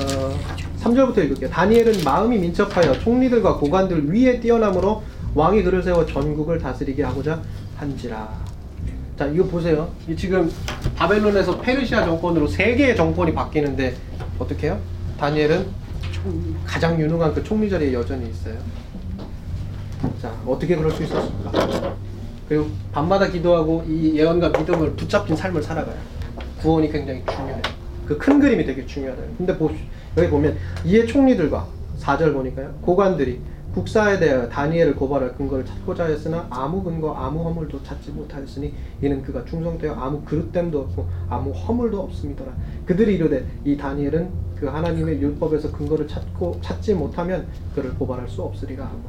어, 0.00 0.38
3절부터 0.82 1.18
읽을게요. 1.24 1.50
다니엘은 1.50 2.04
마음이 2.04 2.38
민첩하여 2.38 3.00
총리들과 3.00 3.56
고관들 3.56 4.12
위에 4.12 4.40
뛰어남으로 4.40 5.02
왕이 5.34 5.62
그를 5.62 5.82
세워 5.82 6.06
전국을 6.06 6.58
다스리게 6.58 7.02
하고자 7.02 7.42
한지라. 7.76 8.50
자, 9.18 9.26
이거 9.26 9.44
보세요. 9.44 9.90
이 10.08 10.16
지금 10.16 10.50
바벨론에서 11.00 11.58
페르시아 11.62 12.04
정권으로 12.04 12.46
세 12.46 12.74
개의 12.74 12.94
정권이 12.94 13.32
바뀌는데 13.32 13.94
어떻게 14.38 14.66
해요? 14.66 14.78
다니엘은 15.18 15.66
가장 16.66 17.00
유능한 17.00 17.32
그 17.32 17.42
총리 17.42 17.70
자리에 17.70 17.94
여전히 17.94 18.28
있어요. 18.28 18.56
자, 20.20 20.30
어떻게 20.46 20.76
그럴 20.76 20.90
수 20.90 21.02
있었을까? 21.02 21.96
그리고 22.46 22.66
밤마다 22.92 23.28
기도하고 23.28 23.82
이 23.88 24.18
예언과 24.18 24.50
믿음을 24.50 24.92
붙잡힌 24.92 25.34
삶을 25.34 25.62
살아가요. 25.62 25.96
구원이 26.60 26.92
굉장히 26.92 27.24
중요해요. 27.24 27.62
그 28.06 28.18
큰 28.18 28.38
그림이 28.38 28.66
되게 28.66 28.84
중요하다. 28.84 29.22
근데 29.38 29.56
보, 29.56 29.70
여기 30.18 30.28
보면 30.28 30.58
이에 30.84 31.06
총리들과 31.06 31.66
4절 32.00 32.34
보니까요. 32.34 32.74
고관들이 32.82 33.40
국사에 33.74 34.18
대하여 34.18 34.48
다니엘을 34.48 34.96
고발할 34.96 35.36
근거를 35.36 35.64
찾고자 35.64 36.04
하였으나 36.04 36.46
아무 36.50 36.82
근거 36.82 37.14
아무 37.14 37.44
허물도 37.44 37.82
찾지 37.84 38.10
못하였으니 38.10 38.74
이는 39.00 39.22
그가 39.22 39.44
충성되어 39.44 39.94
아무 39.94 40.22
그릇됨도 40.22 40.80
없고 40.80 41.08
아무 41.28 41.52
허물도 41.52 42.00
없음이더라. 42.00 42.52
그들이 42.84 43.14
이르되 43.14 43.46
이 43.64 43.76
다니엘은 43.76 44.30
그 44.56 44.66
하나님의 44.66 45.20
율법에서 45.22 45.70
근거를 45.70 46.08
찾고 46.08 46.60
찾지 46.60 46.94
못하면 46.94 47.46
그를 47.74 47.94
고발할 47.94 48.28
수 48.28 48.42
없으리라 48.42 48.86
하고 48.86 49.00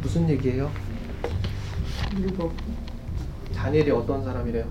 무슨 0.00 0.28
얘기예요? 0.28 0.68
율법 2.18 2.52
다니엘이 3.54 3.90
어떤 3.92 4.24
사람이래요? 4.24 4.64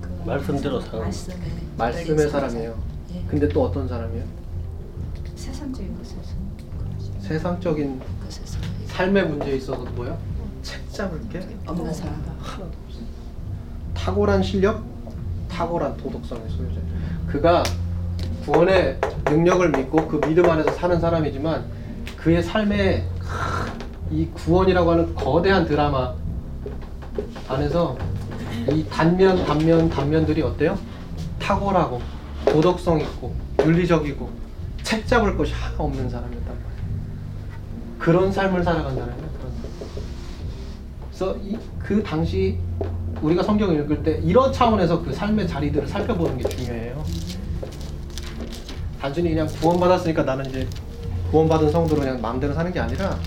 그 0.00 0.22
말씀대로 0.26 0.80
말씀에 0.80 1.36
말씀의 1.76 2.16
걸린 2.16 2.30
사람이에요. 2.30 2.78
예. 3.14 3.24
근데 3.28 3.48
또 3.48 3.64
어떤 3.64 3.86
사람이에요? 3.86 4.24
세상적인 5.36 5.96
것에서 5.98 6.20
그러죠. 6.78 7.20
세상적인 7.20 8.00
삶의 9.00 9.28
문제에 9.28 9.56
있어서 9.56 9.82
뭐요? 9.96 10.18
책 10.62 10.92
잡을 10.92 11.18
게 11.30 11.40
없는 11.66 11.94
사람. 11.94 12.22
하나도 12.38 12.64
없어요. 12.84 13.04
탁월한 13.94 14.42
실력, 14.42 14.82
탁월한 15.48 15.96
도덕성의 15.96 16.50
소유자. 16.50 16.80
그가 17.26 17.62
구원의 18.44 18.98
능력을 19.24 19.70
믿고 19.70 20.06
그 20.06 20.20
믿음 20.20 20.50
안에서 20.50 20.70
사는 20.72 21.00
사람이지만 21.00 21.64
그의 22.18 22.42
삶에 22.42 23.06
이 24.10 24.26
구원이라고 24.34 24.90
하는 24.90 25.14
거대한 25.14 25.64
드라마 25.64 26.12
안에서 27.48 27.96
이 28.70 28.84
단면, 28.90 29.46
단면, 29.46 29.88
단면들이 29.88 30.42
어때요? 30.42 30.78
탁월하고 31.38 32.02
도덕성 32.44 33.00
있고 33.00 33.34
윤리적이고 33.64 34.28
책 34.82 35.06
잡을 35.06 35.38
것이 35.38 35.54
하나 35.54 35.76
없는 35.78 36.10
사람이었단 36.10 36.30
말이에요. 36.30 36.39
그런 38.00 38.32
삶을 38.32 38.64
살아간다는 38.64 39.12
거예요. 39.12 39.30
그래서 41.10 41.36
이, 41.44 41.56
그 41.78 42.02
당시 42.02 42.58
우리가 43.20 43.42
성경을 43.42 43.84
읽을 43.84 44.02
때 44.02 44.20
이런 44.24 44.50
차원에서 44.50 45.02
그 45.02 45.12
삶의 45.12 45.46
자리들을 45.46 45.86
살펴보는 45.86 46.38
게 46.38 46.48
중요해요. 46.48 47.04
단순히 48.98 49.28
그냥 49.28 49.46
구원받았으니까 49.46 50.22
나는 50.22 50.46
이제 50.46 50.66
구원받은 51.30 51.70
성도로 51.70 52.00
그냥 52.00 52.20
마음대로 52.22 52.54
사는 52.54 52.72
게 52.72 52.80
아니라 52.80 53.18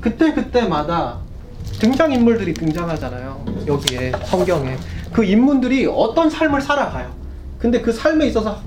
그때 0.00 0.32
그때마다 0.32 1.18
등장 1.80 2.12
인물들이 2.12 2.54
등장하잖아요. 2.54 3.44
여기에 3.66 4.12
성경에 4.24 4.76
그 5.12 5.24
인물들이 5.24 5.86
어떤 5.86 6.30
삶을 6.30 6.60
살아가요. 6.60 7.12
근데 7.58 7.80
그 7.80 7.92
삶에 7.92 8.26
있어서 8.28 8.60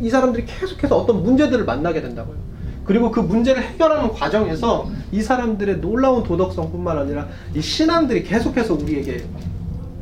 이 0.00 0.10
사람들이 0.10 0.46
계속해서 0.46 0.96
어떤 0.98 1.22
문제들을 1.22 1.64
만나게 1.64 2.02
된다고요. 2.02 2.51
그리고 2.84 3.10
그 3.10 3.20
문제를 3.20 3.62
해결하는 3.62 4.12
과정에서 4.12 4.90
이 5.12 5.22
사람들의 5.22 5.80
놀라운 5.80 6.22
도덕성뿐만 6.22 6.98
아니라 6.98 7.28
이 7.54 7.60
신앙들이 7.60 8.24
계속해서 8.24 8.74
우리에게 8.74 9.24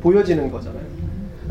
보여지는 0.01 0.51
거잖아요. 0.51 0.81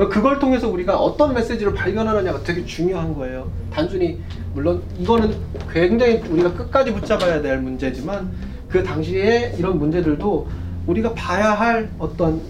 그걸 0.08 0.38
통해서 0.38 0.68
우리가 0.68 0.98
어떤 0.98 1.34
메시지를 1.34 1.74
발견하느냐가 1.74 2.42
되게 2.42 2.64
중요한 2.64 3.14
거예요. 3.14 3.50
단순히 3.70 4.20
물론 4.54 4.82
이거는 4.98 5.34
굉장히 5.72 6.16
우리가 6.16 6.54
끝까지 6.54 6.92
붙잡아야 6.94 7.42
될 7.42 7.58
문제지만 7.58 8.32
그 8.68 8.82
당시에 8.82 9.54
이런 9.58 9.78
문제들도 9.78 10.48
우리가 10.86 11.12
봐야 11.14 11.52
할 11.52 11.90
어떤 11.98 12.40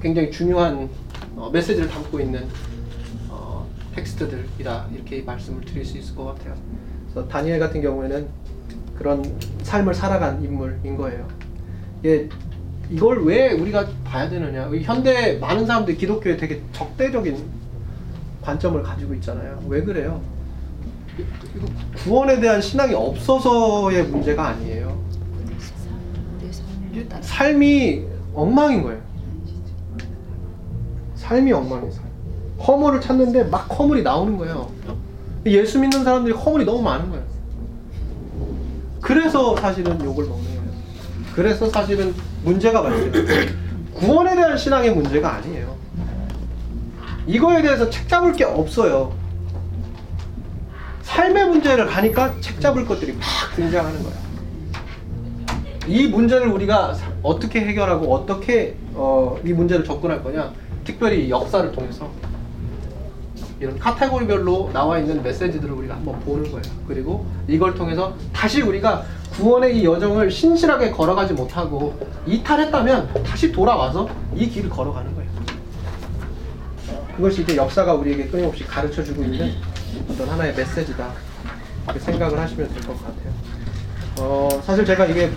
굉장히 0.00 0.30
중요한 0.30 0.88
어, 1.36 1.50
메시지를 1.50 1.88
담고 1.88 2.20
있는 2.20 2.46
어, 3.28 3.68
텍스트들이다 3.94 4.86
이렇게 4.94 5.22
말씀을 5.22 5.60
드릴 5.62 5.84
수 5.84 5.98
있을 5.98 6.14
것 6.14 6.24
같아요. 6.24 6.54
그래서 7.12 7.28
다니엘 7.28 7.58
같은 7.58 7.80
경우에는 7.80 8.26
그런 8.96 9.24
삶을 9.62 9.94
살아간 9.94 10.42
인물인 10.42 10.96
거예요. 10.96 11.26
예, 12.04 12.28
이걸 12.90 13.24
왜 13.24 13.52
우리가 13.52 13.86
봐야 14.04 14.28
되느냐? 14.28 14.68
현대 14.82 15.38
많은 15.38 15.66
사람들이 15.66 15.96
기독교에 15.96 16.36
되게 16.36 16.60
적대적인 16.72 17.36
관점을 18.42 18.82
가지고 18.82 19.14
있잖아요. 19.14 19.62
왜 19.68 19.82
그래요? 19.82 20.20
구원에 21.96 22.40
대한 22.40 22.60
신앙이 22.60 22.94
없어서의 22.94 24.04
문제가 24.04 24.48
아니에요. 24.48 24.98
이게 26.92 27.06
삶이 27.20 28.04
엉망인 28.34 28.82
거예요. 28.82 29.00
삶이 31.16 31.50
삶. 31.52 32.08
허물을 32.60 33.00
찾는데 33.00 33.44
막 33.44 33.66
허물이 33.78 34.02
나오는 34.02 34.36
거예요. 34.36 34.70
예수 35.52 35.78
믿는 35.78 36.04
사람들이 36.04 36.34
허물이 36.34 36.64
너무 36.64 36.82
많은 36.82 37.10
거예요. 37.10 37.24
그래서 39.00 39.56
사실은 39.56 40.02
욕을 40.04 40.24
먹는 40.26 40.44
거예요. 40.44 40.62
그래서 41.34 41.68
사실은 41.70 42.14
문제가 42.44 42.82
발생해요. 42.82 43.52
구원에 43.94 44.34
대한 44.34 44.56
신앙의 44.56 44.94
문제가 44.94 45.34
아니에요. 45.34 45.76
이거에 47.26 47.62
대해서 47.62 47.88
책 47.90 48.08
잡을 48.08 48.32
게 48.32 48.44
없어요. 48.44 49.12
삶의 51.02 51.48
문제를 51.48 51.86
가니까 51.86 52.34
책 52.40 52.60
잡을 52.60 52.84
것들이 52.86 53.12
막 53.12 53.20
등장하는 53.56 54.02
거예요. 54.02 54.18
이 55.86 56.06
문제를 56.06 56.48
우리가 56.48 56.92
사- 56.94 57.08
어떻게 57.22 57.60
해결하고 57.60 58.14
어떻게 58.14 58.76
어, 58.94 59.38
이 59.44 59.52
문제를 59.52 59.84
접근할 59.84 60.22
거냐? 60.22 60.52
특별히 60.84 61.30
역사를 61.30 61.70
통해서 61.72 62.10
이런 63.60 63.78
카테고리별로 63.78 64.70
나와 64.72 64.98
있는 64.98 65.22
메시지들을 65.22 65.70
우리가 65.74 65.94
한번 65.96 66.18
보는 66.20 66.44
거예요. 66.50 66.62
그리고 66.86 67.26
이걸 67.48 67.74
통해서 67.74 68.14
다시 68.32 68.62
우리가 68.62 69.04
구원의 69.32 69.78
이 69.78 69.84
여정을 69.84 70.30
신실하게 70.30 70.90
걸어가지 70.92 71.32
못하고 71.34 71.98
이탈했다면 72.26 73.22
다시 73.24 73.50
돌아와서 73.52 74.08
이 74.34 74.48
길을 74.48 74.70
걸어가는 74.70 75.14
거예요. 75.14 75.28
그것이 77.16 77.42
이제 77.42 77.56
역사가 77.56 77.94
우리에게 77.94 78.28
끊임없이 78.28 78.64
가르쳐 78.64 79.02
주고 79.02 79.22
있는 79.24 79.52
어떤 80.08 80.28
하나의 80.28 80.54
메시지다. 80.54 81.10
이렇게 81.84 81.98
생각을 82.00 82.38
하시면 82.38 82.68
될 82.72 82.82
것 82.82 82.94
같아요. 83.02 83.32
어, 84.20 84.48
사실 84.64 84.84
제가 84.84 85.06
이게 85.06 85.30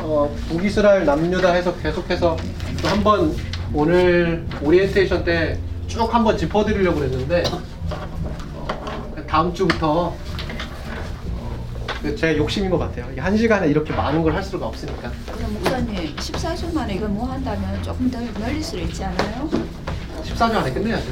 어, 0.00 0.34
북이스라엘 0.48 1.04
남유다 1.06 1.52
해서 1.52 1.74
계속해서 1.76 2.36
또 2.82 2.88
한번 2.88 3.34
오늘 3.72 4.44
오리엔테이션 4.62 5.24
때 5.24 5.58
쭉 5.86 6.12
한번 6.12 6.36
짚어드리려고 6.36 6.98
그랬는데 7.00 7.44
어, 7.50 7.62
다음 9.28 9.52
주부터 9.54 10.08
어, 10.08 10.16
제 12.16 12.36
욕심인 12.36 12.70
것 12.70 12.78
같아요. 12.78 13.06
이한 13.14 13.36
시간에 13.36 13.68
이렇게 13.68 13.92
많은 13.92 14.22
걸 14.22 14.34
할 14.34 14.42
수가 14.42 14.66
없으니까. 14.66 15.10
목사님 15.52 16.14
14주 16.16 16.72
만에 16.74 16.94
이걸 16.94 17.08
뭐 17.08 17.26
한다면 17.30 17.82
조금 17.82 18.10
더 18.10 18.18
늘릴 18.44 18.62
수 18.62 18.78
있지 18.78 19.04
않아요? 19.04 19.48
14주 20.24 20.54
안에 20.56 20.72
끝내야죠. 20.72 21.04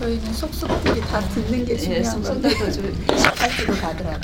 저희는 0.00 0.32
속속들이 0.32 1.00
다 1.02 1.20
듣는 1.20 1.64
게 1.64 1.72
예, 1.74 1.76
중요한 1.76 2.22
건데 2.22 2.50
성도도 2.50 2.72
18주로 3.16 3.80
가더라고요. 3.80 4.20